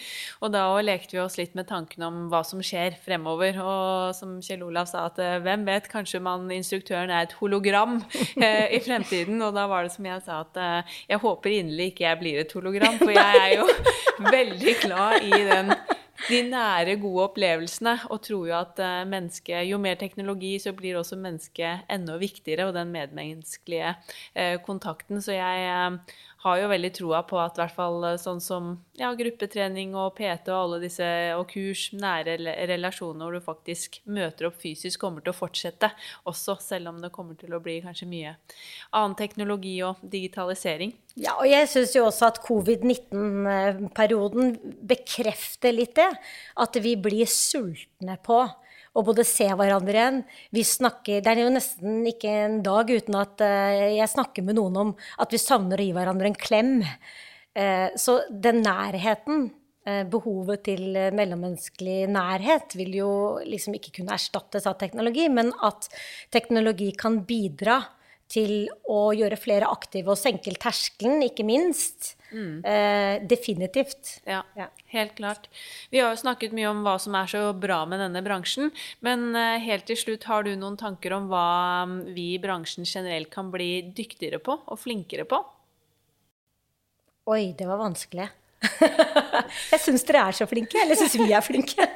Og 0.46 0.52
da 0.54 0.68
lekte 0.86 1.16
vi 1.16 1.24
oss 1.24 1.40
litt 1.40 1.56
med 1.58 1.66
tanken 1.72 2.06
om 2.06 2.20
hva 2.30 2.44
som 2.46 2.62
skjer 2.62 3.00
fremover. 3.02 3.58
Og 3.64 4.14
som 4.18 4.36
Kjell 4.44 4.68
Olav 4.68 4.92
sa, 4.92 5.08
at 5.10 5.18
eh, 5.24 5.40
hvem 5.42 5.66
vet, 5.72 5.90
kanskje 5.90 6.22
man, 6.22 6.46
instruktøren 6.54 7.10
er 7.10 7.26
et 7.26 7.38
hologram 7.40 7.98
eh, 8.38 8.76
i 8.78 8.84
fremtiden. 8.84 9.42
Og 9.42 9.58
da 9.58 9.66
var 9.72 9.88
det 9.88 9.96
som 9.96 10.12
jeg 10.12 10.22
sa, 10.28 10.44
at 10.46 10.62
eh, 10.62 11.00
jeg 11.16 11.24
håper 11.26 11.58
inderlig 11.58 11.94
ikke 11.94 12.06
jeg 12.06 12.22
blir 12.22 12.44
et 12.44 12.56
hologram, 12.60 13.02
for 13.02 13.16
jeg 13.16 13.42
er 13.42 13.58
jo 13.58 13.68
veldig 14.38 14.78
glad 14.86 15.32
i 15.32 15.44
den 15.50 15.74
de 16.30 16.42
nære, 16.50 16.98
gode 17.02 17.28
opplevelsene. 17.28 17.96
Og 18.14 18.22
tror 18.26 18.48
jo 18.50 18.58
at 18.58 18.82
uh, 18.84 19.08
menneske, 19.10 19.64
jo 19.70 19.80
mer 19.82 20.00
teknologi, 20.00 20.56
så 20.60 20.74
blir 20.76 21.00
også 21.00 21.20
mennesket 21.20 21.88
enda 21.92 22.18
viktigere. 22.22 22.70
Og 22.70 22.76
den 22.78 22.94
medmenneskelige 22.96 23.96
uh, 24.36 24.56
kontakten. 24.66 25.22
Så 25.22 25.36
jeg 25.36 25.68
uh, 25.72 26.20
har 26.44 26.60
jo 26.60 26.68
veldig 26.72 26.92
troa 26.98 27.22
på 27.28 27.38
at 27.40 27.58
hvert 27.60 27.76
fall 27.76 28.06
sånn 28.20 28.42
som 28.44 28.64
ja, 29.00 29.14
gruppetrening 29.16 29.96
og 29.96 30.16
PT 30.18 30.52
og 30.52 30.58
alle 30.58 30.80
disse 30.84 31.08
og 31.38 31.48
kurs, 31.54 31.82
nære 31.96 32.38
relasjoner 32.70 33.24
hvor 33.24 33.34
du 33.38 33.42
faktisk 33.44 34.02
møter 34.12 34.48
opp 34.50 34.58
fysisk, 34.62 35.00
kommer 35.02 35.22
til 35.24 35.32
å 35.32 35.38
fortsette 35.38 35.90
også, 36.30 36.54
selv 36.64 36.86
om 36.92 36.98
det 37.04 37.12
kommer 37.16 37.36
til 37.40 37.52
å 37.56 37.64
bli 37.64 37.76
kanskje 37.86 38.12
mye 38.12 38.32
annen 38.92 39.16
teknologi 39.20 39.84
og 39.88 39.94
digitalisering. 40.04 40.92
Ja, 41.16 41.36
og 41.38 41.48
jeg 41.48 41.68
syns 41.70 41.96
jo 41.96 42.06
også 42.08 42.26
at 42.32 42.42
covid-19-perioden 42.44 44.58
bekrefter 44.90 45.72
litt 45.76 45.96
det. 46.00 46.12
At 46.60 46.76
vi 46.82 46.96
blir 46.98 47.26
sultne 47.30 48.18
på 48.26 48.50
å 48.94 49.04
både 49.06 49.26
se 49.26 49.48
hverandre 49.50 49.98
igjen. 49.98 50.22
Vi 50.54 50.64
snakker, 50.68 51.24
det 51.24 51.32
er 51.32 51.44
jo 51.44 51.54
nesten 51.54 52.04
ikke 52.10 52.36
en 52.44 52.60
dag 52.66 52.92
uten 52.94 53.18
at 53.20 53.42
uh, 53.42 53.74
jeg 53.98 54.12
snakker 54.12 54.46
med 54.46 54.60
noen 54.60 54.80
om 54.84 54.94
at 55.22 55.34
vi 55.34 55.42
savner 55.42 55.82
å 55.82 55.88
gi 55.88 55.96
hverandre 55.96 56.30
en 56.30 56.38
klem. 56.38 56.78
Uh, 57.58 57.90
så 58.00 58.20
den 58.30 58.62
nærheten, 58.66 59.48
uh, 59.90 60.04
behovet 60.14 60.66
til 60.70 60.86
mellommenneskelig 61.18 62.06
nærhet, 62.14 62.78
vil 62.78 63.00
jo 63.02 63.12
liksom 63.48 63.80
ikke 63.80 63.98
kunne 63.98 64.14
erstattes 64.18 64.70
av 64.70 64.78
teknologi, 64.82 65.26
men 65.30 65.52
at 65.66 65.90
teknologi 66.34 66.92
kan 66.98 67.24
bidra 67.26 67.82
til 68.34 68.68
å 68.90 69.12
gjøre 69.14 69.38
flere 69.38 69.70
aktive 69.74 70.14
og 70.14 70.22
senke 70.22 70.54
terskelen, 70.62 71.22
ikke 71.26 71.46
minst. 71.46 72.14
Mm. 72.34 72.66
Eh, 72.66 73.28
definitivt. 73.30 74.22
Ja, 74.26 74.44
ja, 74.58 74.68
helt 74.86 75.16
klart. 75.16 75.50
Vi 75.90 76.00
har 76.02 76.12
jo 76.12 76.22
snakket 76.24 76.56
mye 76.58 76.70
om 76.72 76.82
hva 76.86 76.98
som 77.02 77.16
er 77.16 77.30
så 77.30 77.46
bra 77.54 77.84
med 77.90 78.02
denne 78.02 78.24
bransjen. 78.26 78.72
Men 79.06 79.32
eh, 79.38 79.62
helt 79.64 79.86
til 79.90 80.00
slutt, 80.00 80.28
har 80.30 80.48
du 80.48 80.54
noen 80.58 80.78
tanker 80.80 81.14
om 81.16 81.30
hva 81.32 81.48
mm, 81.90 81.98
vi 82.16 82.34
i 82.34 82.42
bransjen 82.42 82.90
generelt 82.90 83.30
kan 83.34 83.54
bli 83.54 83.94
dyktigere 83.94 84.42
på 84.44 84.58
og 84.66 84.82
flinkere 84.82 85.28
på? 85.30 85.44
Oi, 87.32 87.54
det 87.58 87.70
var 87.70 87.80
vanskelig. 87.80 88.28
jeg 89.72 89.80
syns 89.84 90.04
dere 90.08 90.28
er 90.28 90.36
så 90.42 90.48
flinke. 90.50 90.82
Eller 90.82 91.00
syns 91.00 91.16
vi 91.22 91.32
er 91.32 91.46
flinke. 91.46 91.88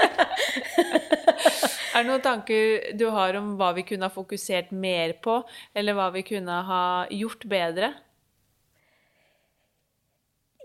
Er 1.98 2.04
det 2.04 2.12
noen 2.12 2.22
tanker 2.22 2.92
du 2.94 3.08
har 3.10 3.34
om 3.40 3.56
hva 3.58 3.72
vi 3.74 3.82
kunne 3.88 4.06
ha 4.06 4.14
fokusert 4.14 4.70
mer 4.70 5.16
på, 5.24 5.40
eller 5.74 5.96
hva 5.98 6.12
vi 6.14 6.22
kunne 6.28 6.60
ha 6.68 6.84
gjort 7.10 7.48
bedre? 7.50 7.90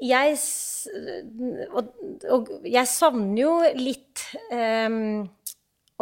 Jeg, 0.03 0.35
og, 1.71 1.93
og 2.35 2.49
jeg 2.67 2.91
savner 2.91 3.39
jo 3.39 3.53
litt 3.79 4.25
um, 4.51 5.23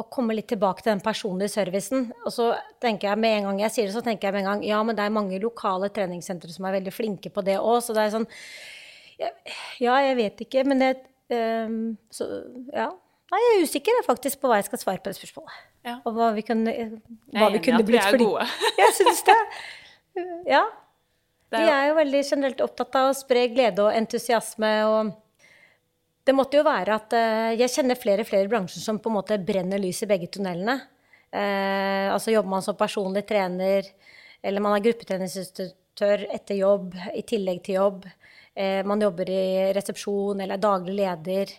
å 0.00 0.06
komme 0.12 0.36
litt 0.36 0.48
tilbake 0.50 0.84
til 0.84 0.94
den 0.94 1.02
personlige 1.04 1.52
servicen. 1.52 2.08
Og 2.24 2.32
så 2.34 2.50
tenker 2.82 3.10
jeg 3.10 3.20
med 3.20 3.36
en 3.36 3.50
gang 3.50 3.62
jeg 3.66 3.74
sier 3.74 3.90
det, 3.90 3.96
så 3.96 4.04
tenker 4.06 4.28
jeg 4.28 4.38
med 4.38 4.44
en 4.44 4.50
gang 4.52 4.64
ja, 4.66 4.80
men 4.86 4.96
det 4.96 5.04
er 5.04 5.14
mange 5.14 5.40
lokale 5.42 5.90
treningssentre 5.92 6.52
som 6.54 6.68
er 6.68 6.78
veldig 6.78 6.94
flinke 6.94 7.32
på 7.34 7.44
det 7.46 7.58
òg. 7.60 7.78
Så 7.84 7.96
det 7.96 8.06
er 8.06 8.16
sånn 8.16 8.28
Ja, 9.20 9.98
jeg 10.00 10.16
vet 10.16 10.44
ikke, 10.46 10.64
men 10.68 10.80
det 10.80 10.94
um, 11.34 11.80
Så 12.14 12.28
ja. 12.72 12.88
Nei, 13.30 13.38
jeg 13.44 13.56
er 13.56 13.66
usikker 13.68 14.00
faktisk 14.06 14.40
på 14.42 14.50
hva 14.50 14.58
jeg 14.58 14.66
skal 14.66 14.80
svare 14.80 15.02
på 15.02 15.12
det 15.12 15.20
spørsmålet. 15.20 15.58
Ja. 15.86 16.00
Og 16.02 16.16
hva 16.16 16.32
vi 16.34 16.42
kunne, 16.42 16.72
hva 17.36 17.50
vi 17.52 17.60
kunne 17.62 17.84
blitt 17.86 18.08
fordi 18.08 18.26
Jeg 18.80 18.96
syns 18.96 19.22
det. 19.28 19.36
Ja. 20.50 20.64
Vi 21.50 21.66
er 21.66 21.88
jo 21.88 21.96
veldig 21.98 22.22
generelt 22.22 22.62
opptatt 22.62 22.94
av 23.00 23.10
å 23.10 23.16
spre 23.16 23.48
glede 23.50 23.82
og 23.82 23.94
entusiasme. 23.96 24.70
og 24.86 25.10
det 26.26 26.36
måtte 26.36 26.60
jo 26.60 26.66
være 26.66 26.94
at 26.94 27.14
uh, 27.16 27.50
jeg 27.58 27.72
kjenner 27.72 27.98
flere 27.98 28.22
og 28.22 28.28
flere 28.28 28.50
bransjer 28.50 28.84
som 28.84 29.00
på 29.02 29.10
en 29.10 29.16
måte 29.16 29.38
brenner 29.42 29.80
lys 29.82 30.02
i 30.04 30.10
begge 30.10 30.28
tunnelene. 30.30 30.76
Uh, 31.32 32.12
altså 32.12 32.34
Jobber 32.34 32.52
man 32.54 32.64
som 32.66 32.78
personlig 32.78 33.24
trener, 33.26 33.88
eller 34.42 34.62
man 34.62 34.76
er 34.76 34.84
gruppetreningsinstruktør 34.84 36.26
etter 36.30 36.60
jobb, 36.60 36.94
i 37.16 37.24
tillegg 37.26 37.62
til 37.66 37.76
jobb, 37.76 38.06
eh, 38.56 38.80
man 38.88 39.02
jobber 39.04 39.28
i 39.28 39.42
resepsjon 39.76 40.40
eller 40.40 40.56
er 40.56 40.62
daglig 40.62 40.94
leder, 40.96 41.52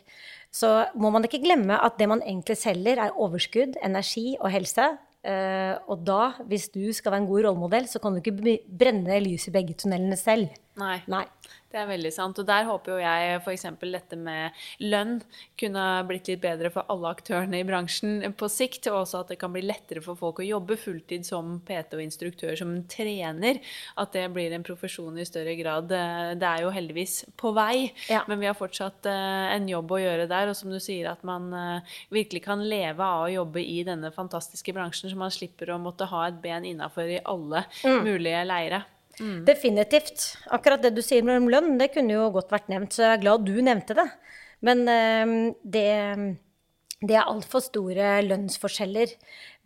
så 0.51 0.71
må 0.99 1.11
man 1.13 1.27
ikke 1.27 1.43
glemme 1.43 1.77
at 1.77 1.99
det 1.99 2.07
man 2.09 2.23
egentlig 2.25 2.57
selger, 2.59 2.99
er 2.99 3.19
overskudd, 3.21 3.77
energi 3.85 4.33
og 4.39 4.49
helse. 4.51 4.87
Eh, 5.21 5.75
og 5.85 6.01
da, 6.01 6.31
hvis 6.49 6.69
du 6.73 6.81
skal 6.97 7.13
være 7.13 7.23
en 7.23 7.29
god 7.29 7.45
rollemodell, 7.45 7.87
så 7.89 8.01
kan 8.01 8.15
du 8.15 8.21
ikke 8.21 8.57
brenne 8.65 9.19
lys 9.21 9.47
i 9.49 9.53
begge 9.53 9.77
tunnelene 9.77 10.17
selv. 10.17 10.49
Nei. 10.81 10.97
Nei. 11.11 11.25
Det 11.71 11.79
er 11.79 11.87
veldig 11.87 12.11
sant. 12.11 12.39
Og 12.41 12.47
der 12.47 12.65
håper 12.67 12.93
jo 12.93 12.99
jeg 12.99 13.37
f.eks. 13.39 13.65
dette 13.79 14.17
med 14.19 14.57
lønn 14.83 15.19
kunne 15.59 15.85
blitt 16.09 16.27
litt 16.27 16.41
bedre 16.43 16.71
for 16.73 16.89
alle 16.91 17.13
aktørene 17.15 17.61
i 17.61 17.67
bransjen 17.67 18.33
på 18.37 18.49
sikt. 18.51 18.89
Og 18.91 19.01
også 19.05 19.21
at 19.23 19.31
det 19.31 19.39
kan 19.41 19.53
bli 19.53 19.63
lettere 19.63 20.03
for 20.03 20.19
folk 20.19 20.41
å 20.43 20.47
jobbe 20.47 20.77
fulltid 20.79 21.25
som 21.27 21.59
PT 21.67 21.97
og 21.97 22.03
instruktør, 22.03 22.53
som 22.59 22.75
trener. 22.91 23.61
At 24.01 24.11
det 24.17 24.27
blir 24.35 24.51
en 24.55 24.67
profesjon 24.67 25.19
i 25.21 25.27
større 25.27 25.55
grad. 25.59 25.89
Det 25.91 26.51
er 26.51 26.65
jo 26.65 26.75
heldigvis 26.75 27.21
på 27.39 27.53
vei, 27.55 27.91
ja. 28.11 28.25
men 28.27 28.41
vi 28.41 28.49
har 28.49 28.57
fortsatt 28.57 29.07
eh, 29.09 29.55
en 29.55 29.67
jobb 29.71 29.95
å 29.95 30.01
gjøre 30.03 30.29
der. 30.31 30.51
Og 30.51 30.57
som 30.59 30.73
du 30.73 30.79
sier, 30.83 31.07
at 31.13 31.23
man 31.27 31.51
eh, 31.55 31.97
virkelig 32.11 32.43
kan 32.49 32.63
leve 32.67 33.05
av 33.05 33.27
å 33.29 33.31
jobbe 33.31 33.63
i 33.63 33.81
denne 33.87 34.11
fantastiske 34.15 34.75
bransjen, 34.75 35.11
så 35.11 35.19
man 35.19 35.31
slipper 35.33 35.71
å 35.71 35.81
måtte 35.81 36.09
ha 36.11 36.27
et 36.27 36.41
ben 36.43 36.67
innafor 36.67 37.07
i 37.07 37.21
alle 37.23 37.65
mm. 37.85 38.01
mulige 38.03 38.43
leire. 38.47 38.83
Mm. 39.21 39.41
Definitivt. 39.45 40.23
Akkurat 40.49 40.81
det 40.81 40.95
du 40.97 41.01
sier 41.05 41.25
om 41.29 41.49
lønn, 41.51 41.75
det 41.79 41.91
kunne 41.93 42.15
jo 42.15 42.29
godt 42.33 42.53
vært 42.53 42.71
nevnt, 42.73 42.95
så 42.95 43.05
jeg 43.05 43.17
er 43.17 43.25
glad 43.25 43.45
du 43.45 43.53
nevnte 43.61 43.97
det. 43.97 44.07
Men 44.65 44.81
uh, 44.89 45.35
det, 45.61 45.89
det 47.01 47.17
er 47.17 47.29
altfor 47.29 47.63
store 47.65 48.15
lønnsforskjeller 48.25 49.13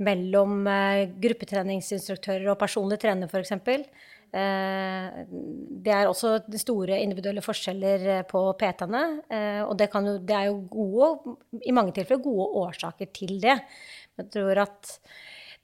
mellom 0.03 0.65
uh, 0.67 1.05
gruppetreningsinstruktører 1.23 2.51
og 2.51 2.59
personlig 2.59 2.99
trener, 3.03 3.31
f.eks. 3.31 3.55
Eh, 4.35 5.19
det 5.85 5.91
er 5.95 6.09
også 6.09 6.33
store 6.59 6.97
individuelle 6.99 7.39
forskjeller 7.45 8.25
på 8.27 8.41
PT-ene. 8.59 9.03
Og 9.69 9.77
det, 9.79 9.87
jo, 9.93 10.15
det, 10.27 10.35
er 10.35 10.49
jo 10.49 10.57
gode, 10.73 11.37
i 11.63 11.71
mange 11.71 11.93
tilfeller 11.95 12.25
gode 12.25 12.49
årsaker 12.65 13.13
til 13.15 13.37
det. 13.39 13.55
Jeg 14.19 14.27
tror 14.33 14.65
at 14.65 14.91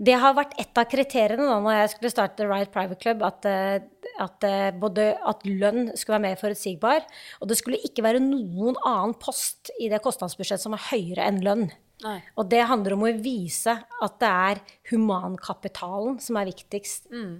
det 0.01 0.17
har 0.17 0.33
vært 0.37 0.55
et 0.61 0.79
av 0.81 0.87
kriteriene 0.89 1.45
da 1.45 1.59
når 1.61 1.75
jeg 1.77 1.91
skulle 1.93 2.11
starte 2.13 2.47
Right 2.49 2.71
Private 2.73 2.97
Club, 3.01 3.21
at, 3.25 3.45
eh, 3.45 3.83
at, 4.23 4.47
eh, 4.47 4.71
både 4.73 5.11
at 5.29 5.45
lønn 5.45 5.91
skulle 5.93 6.17
være 6.17 6.25
mer 6.25 6.39
forutsigbar, 6.41 7.05
og 7.39 7.51
det 7.51 7.59
skulle 7.59 7.81
ikke 7.85 8.05
være 8.05 8.23
noen 8.23 8.79
annen 8.81 9.13
post 9.21 9.69
i 9.79 9.91
det 9.91 10.01
kostnadsbudsjettet 10.01 10.65
som 10.65 10.73
var 10.73 10.87
høyere 10.89 11.27
enn 11.27 11.41
lønn. 11.45 11.69
Nei. 12.01 12.17
Og 12.33 12.49
det 12.49 12.63
handler 12.65 12.95
om 12.95 13.05
å 13.05 13.13
vise 13.21 13.75
at 13.77 14.17
det 14.23 14.31
er 14.31 14.63
humankapitalen 14.89 16.17
som 16.23 16.39
er 16.39 16.49
viktigst 16.49 17.11
mm. 17.13 17.35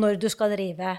når 0.00 0.16
du 0.22 0.30
skal 0.32 0.54
drive 0.54 0.94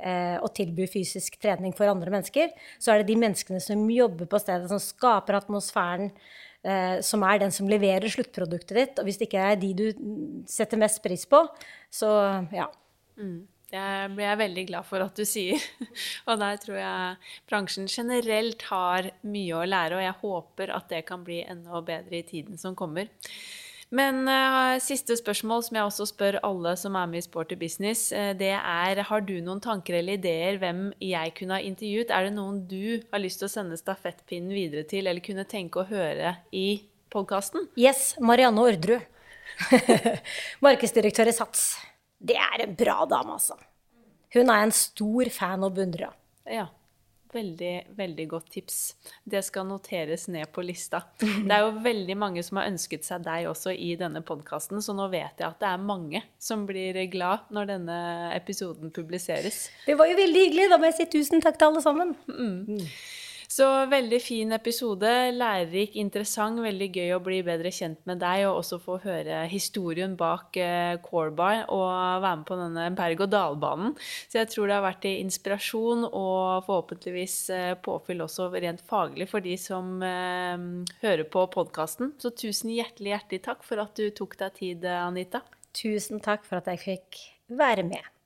eh, 0.00 0.36
og 0.40 0.48
tilby 0.56 0.88
fysisk 0.88 1.36
trening 1.42 1.76
for 1.76 1.90
andre 1.92 2.14
mennesker. 2.14 2.54
Så 2.80 2.94
er 2.94 3.02
det 3.02 3.10
de 3.12 3.20
menneskene 3.20 3.60
som 3.60 3.84
jobber 3.92 4.30
på 4.30 4.40
stedet, 4.40 4.70
som 4.72 4.80
skaper 4.80 5.36
atmosfæren, 5.36 6.14
som 7.06 7.22
er 7.24 7.38
den 7.40 7.54
som 7.54 7.70
leverer 7.70 8.04
sluttproduktet 8.12 8.76
ditt. 8.76 8.98
Og 9.00 9.06
hvis 9.08 9.16
det 9.20 9.30
ikke 9.30 9.46
er 9.52 9.56
de 9.56 9.70
du 9.78 9.86
setter 10.50 10.80
mest 10.80 11.00
pris 11.04 11.24
på, 11.30 11.40
så 11.88 12.10
ja. 12.52 12.66
Mm. 13.16 13.46
Det 13.70 13.82
blir 14.16 14.26
jeg 14.26 14.38
veldig 14.40 14.62
glad 14.66 14.86
for 14.88 15.04
at 15.04 15.14
du 15.14 15.22
sier. 15.28 15.62
Og 16.28 16.40
der 16.40 16.58
tror 16.58 16.78
jeg 16.80 17.32
bransjen 17.48 17.86
generelt 17.90 18.64
har 18.66 19.12
mye 19.22 19.60
å 19.60 19.66
lære, 19.68 20.00
og 20.00 20.02
jeg 20.02 20.16
håper 20.24 20.72
at 20.74 20.88
det 20.90 21.04
kan 21.06 21.22
bli 21.26 21.38
enda 21.44 21.82
bedre 21.86 22.18
i 22.18 22.26
tiden 22.26 22.58
som 22.58 22.74
kommer. 22.78 23.06
Men 23.90 24.22
uh, 24.30 24.78
siste 24.82 25.16
spørsmål, 25.18 25.64
som 25.66 25.76
jeg 25.76 25.88
også 25.88 26.06
spør 26.12 26.38
alle 26.46 26.76
som 26.78 26.94
er 26.94 27.08
med 27.10 27.18
i 27.18 27.26
Sporty 27.26 27.56
Business, 27.58 28.12
uh, 28.14 28.30
det 28.38 28.52
er 28.54 29.02
har 29.08 29.24
du 29.26 29.34
noen 29.42 29.62
tanker 29.62 29.98
eller 29.98 30.20
ideer 30.20 30.60
hvem 30.62 30.92
jeg 31.02 31.34
kunne 31.38 31.58
ha 31.58 31.66
intervjuet? 31.66 32.12
Er 32.14 32.28
det 32.28 32.36
noen 32.36 32.62
du 32.70 33.02
har 33.10 33.22
lyst 33.22 33.42
til 33.42 33.48
å 33.48 33.52
sende 33.52 33.78
stafettpinnen 33.80 34.54
videre 34.54 34.86
til, 34.86 35.10
eller 35.10 35.24
kunne 35.24 35.46
tenke 35.48 35.82
å 35.82 35.88
høre 35.90 36.36
i 36.54 36.84
podkasten? 37.10 37.66
Yes. 37.80 38.14
Marianne 38.22 38.62
Orderud. 38.62 39.08
Markedsdirektør 40.64 41.32
i 41.32 41.34
Sats. 41.34 41.72
Det 42.20 42.38
er 42.38 42.62
en 42.62 42.76
bra 42.78 43.02
dame, 43.10 43.40
altså. 43.40 43.58
Hun 44.36 44.52
er 44.52 44.68
en 44.68 44.74
stor 44.74 45.30
fan 45.34 45.66
og 45.66 45.74
beundrer. 45.74 46.14
Ja. 46.46 46.68
Veldig, 47.30 47.74
veldig 47.94 48.26
godt 48.30 48.48
tips. 48.56 48.78
Det 49.22 49.42
skal 49.46 49.68
noteres 49.68 50.26
ned 50.32 50.50
på 50.50 50.64
lista. 50.66 51.04
Det 51.20 51.54
er 51.54 51.62
jo 51.62 51.72
veldig 51.84 52.16
mange 52.18 52.42
som 52.46 52.58
har 52.58 52.70
ønsket 52.72 53.06
seg 53.06 53.22
deg 53.26 53.46
også 53.50 53.74
i 53.74 53.92
denne 54.00 54.22
podkasten, 54.26 54.82
så 54.82 54.94
nå 54.96 55.06
vet 55.12 55.38
jeg 55.38 55.46
at 55.46 55.60
det 55.62 55.70
er 55.70 55.88
mange 55.92 56.24
som 56.42 56.66
blir 56.66 56.98
glad 57.12 57.46
når 57.54 57.70
denne 57.74 57.98
episoden 58.34 58.90
publiseres. 58.94 59.68
Det 59.86 59.98
var 59.98 60.10
jo 60.10 60.18
veldig 60.18 60.44
hyggelig. 60.46 60.68
Da 60.72 60.78
må 60.80 60.90
jeg 60.90 60.98
si 60.98 61.10
tusen 61.18 61.42
takk 61.44 61.58
til 61.60 61.70
alle 61.70 61.84
sammen. 61.84 62.14
Mm. 62.26 62.86
Så 63.50 63.66
veldig 63.90 64.20
fin 64.22 64.54
episode. 64.54 65.08
Lærerik, 65.34 65.96
interessant. 65.98 66.60
Veldig 66.62 66.86
gøy 66.94 67.14
å 67.16 67.22
bli 67.24 67.40
bedre 67.42 67.72
kjent 67.74 67.98
med 68.06 68.20
deg 68.22 68.44
og 68.46 68.60
også 68.60 68.78
få 68.78 69.00
høre 69.02 69.40
historien 69.50 70.14
bak 70.18 70.54
eh, 70.60 71.00
Corebar 71.02 71.64
og 71.66 72.22
være 72.22 72.36
med 72.38 72.46
på 72.46 72.58
denne 72.60 72.84
berg-og-dal-banen. 73.00 73.96
Så 74.30 74.38
jeg 74.38 74.52
tror 74.52 74.70
det 74.70 74.76
har 74.76 74.86
vært 74.86 75.02
til 75.02 75.18
inspirasjon 75.24 76.06
og 76.06 76.68
forhåpentligvis 76.68 77.36
eh, 77.56 77.72
påfyll 77.82 78.22
også 78.28 78.52
rent 78.54 78.86
faglig 78.86 79.26
for 79.32 79.42
de 79.42 79.58
som 79.58 79.98
eh, 79.98 80.94
hører 81.02 81.26
på 81.34 81.44
podkasten. 81.50 82.14
Så 82.22 82.30
tusen 82.30 82.70
hjertelig, 82.76 83.16
hjertelig 83.16 83.42
takk 83.50 83.66
for 83.66 83.82
at 83.82 83.98
du 83.98 84.14
tok 84.14 84.38
deg 84.44 84.56
tid, 84.62 84.86
Anita. 84.94 85.42
Tusen 85.74 86.22
takk 86.22 86.46
for 86.46 86.62
at 86.62 86.70
jeg 86.70 86.84
fikk 86.86 87.22
være 87.58 87.88
med. 87.90 88.19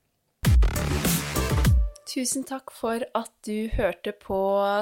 Tusen 2.14 2.44
takk 2.46 2.70
for 2.70 3.02
at 3.18 3.30
du 3.42 3.66
hørte 3.74 4.12
på 4.14 4.36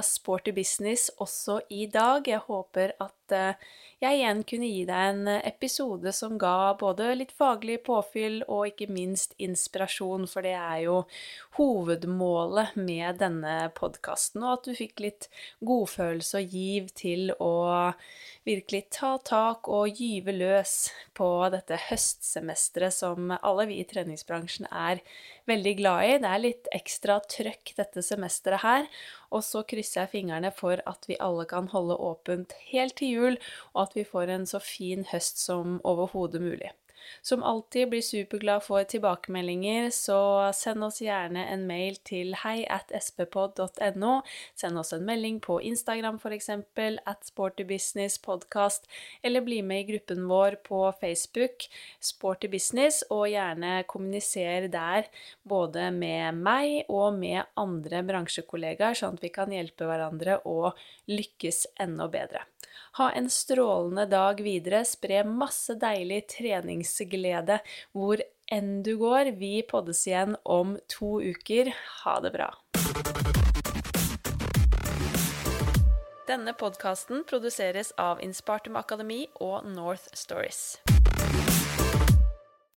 Sporty 0.05 0.53
business 0.53 1.09
også 1.17 1.63
i 1.73 1.87
dag. 1.89 2.29
Jeg 2.29 2.43
håper 2.45 2.93
at 3.01 3.15
eh, 3.31 3.55
jeg 4.03 4.19
igjen 4.19 4.41
kunne 4.43 4.67
gi 4.67 4.81
deg 4.89 5.09
en 5.13 5.29
episode 5.39 6.11
som 6.17 6.35
ga 6.41 6.73
både 6.81 7.13
litt 7.15 7.31
faglig 7.39 7.77
påfyll 7.87 8.41
og 8.49 8.73
ikke 8.73 8.89
minst 8.91 9.37
inspirasjon, 9.39 10.27
for 10.27 10.43
det 10.43 10.57
er 10.59 10.81
jo 10.89 10.97
hovedmålet 11.55 12.75
med 12.75 13.21
denne 13.23 13.55
podkasten, 13.77 14.43
og 14.43 14.57
at 14.57 14.67
du 14.67 14.75
fikk 14.75 15.05
litt 15.05 15.29
godfølelse 15.63 16.43
og 16.43 16.57
giv 16.59 16.91
til 16.99 17.31
å 17.39 17.55
virkelig 18.43 18.89
ta 18.99 19.13
tak 19.23 19.71
og 19.71 20.03
gyve 20.03 20.35
løs 20.35 20.75
på 21.15 21.29
dette 21.55 21.79
høstsemesteret 21.87 22.99
som 22.99 23.31
alle 23.39 23.69
vi 23.71 23.79
i 23.79 23.87
treningsbransjen 23.87 24.67
er 24.67 24.99
veldig 25.47 25.77
glad 25.79 26.09
i. 26.09 26.19
Det 26.23 26.33
er 26.33 26.43
litt 26.43 26.73
ekstra 26.75 27.21
trøkk 27.23 27.77
dette 27.79 28.03
semesteret 28.03 28.67
her, 28.67 28.91
og 29.33 29.45
så 29.47 29.65
krysser 29.69 30.03
jeg 30.03 30.13
fingrene 30.13 30.53
for 30.55 30.83
at 30.87 31.09
vi 31.09 31.17
alle 31.21 31.47
kan 31.49 31.71
holde 31.73 31.97
åpent 31.97 32.53
helt 32.69 32.97
til 33.01 33.17
jul, 33.17 33.41
og 33.73 33.87
at 33.87 33.97
vi 33.99 34.05
får 34.05 34.35
en 34.35 34.47
så 34.47 34.61
fin 34.63 35.07
høst 35.13 35.41
som 35.41 35.81
overhodet 35.89 36.43
mulig. 36.45 36.73
Som 37.23 37.43
alltid 37.43 37.91
blir 37.93 38.03
superglad 38.03 38.63
for 38.65 38.85
tilbakemeldinger, 38.89 39.91
så 39.95 40.51
send 40.57 40.85
oss 40.85 41.01
gjerne 41.03 41.45
en 41.53 41.67
mail 41.69 41.99
til 42.07 42.35
hei 42.43 42.63
at 42.71 42.93
sppod.no. 43.03 44.15
Send 44.59 44.81
oss 44.81 44.93
en 44.97 45.07
melding 45.07 45.41
på 45.45 45.59
Instagram 45.63 46.21
f.eks. 46.23 46.51
at 46.51 47.27
sportybusinesspodkast, 47.29 48.89
eller 49.23 49.45
bli 49.47 49.61
med 49.63 49.85
i 49.85 49.89
gruppen 49.93 50.27
vår 50.31 50.59
på 50.67 50.85
Facebook, 51.01 51.69
Sporty 52.01 52.51
Business, 52.53 53.03
og 53.11 53.29
gjerne 53.33 53.83
kommuniser 53.91 54.69
der 54.73 55.11
både 55.43 55.91
med 55.95 56.39
meg 56.43 56.91
og 56.93 57.19
med 57.19 57.43
andre 57.59 58.03
bransjekollegaer, 58.07 58.99
sånn 58.99 59.19
at 59.19 59.27
vi 59.27 59.33
kan 59.35 59.53
hjelpe 59.53 59.89
hverandre 59.89 60.41
å 60.49 60.73
lykkes 61.11 61.67
enda 61.83 62.09
bedre. 62.13 62.47
Ha 62.95 63.13
en 63.13 63.31
strålende 63.31 64.07
dag 64.07 64.41
videre. 64.41 64.85
Spre 64.85 65.23
masse 65.25 65.79
deilig 65.81 66.27
treningsglede 66.35 67.57
hvor 67.97 68.21
enn 68.53 68.83
du 68.85 68.99
går. 69.01 69.31
Vi 69.41 69.63
poddes 69.65 70.03
igjen 70.05 70.37
om 70.45 70.75
to 70.93 71.15
uker. 71.25 71.73
Ha 72.03 72.19
det 72.21 72.35
bra. 72.37 72.51
Denne 76.29 76.53
podkasten 76.53 77.25
produseres 77.25 77.97
av 77.97 78.21
Inspartum 78.21 78.77
Akademi 78.77 79.25
og 79.41 79.65
North 79.73 80.13
Stories. 80.13 80.77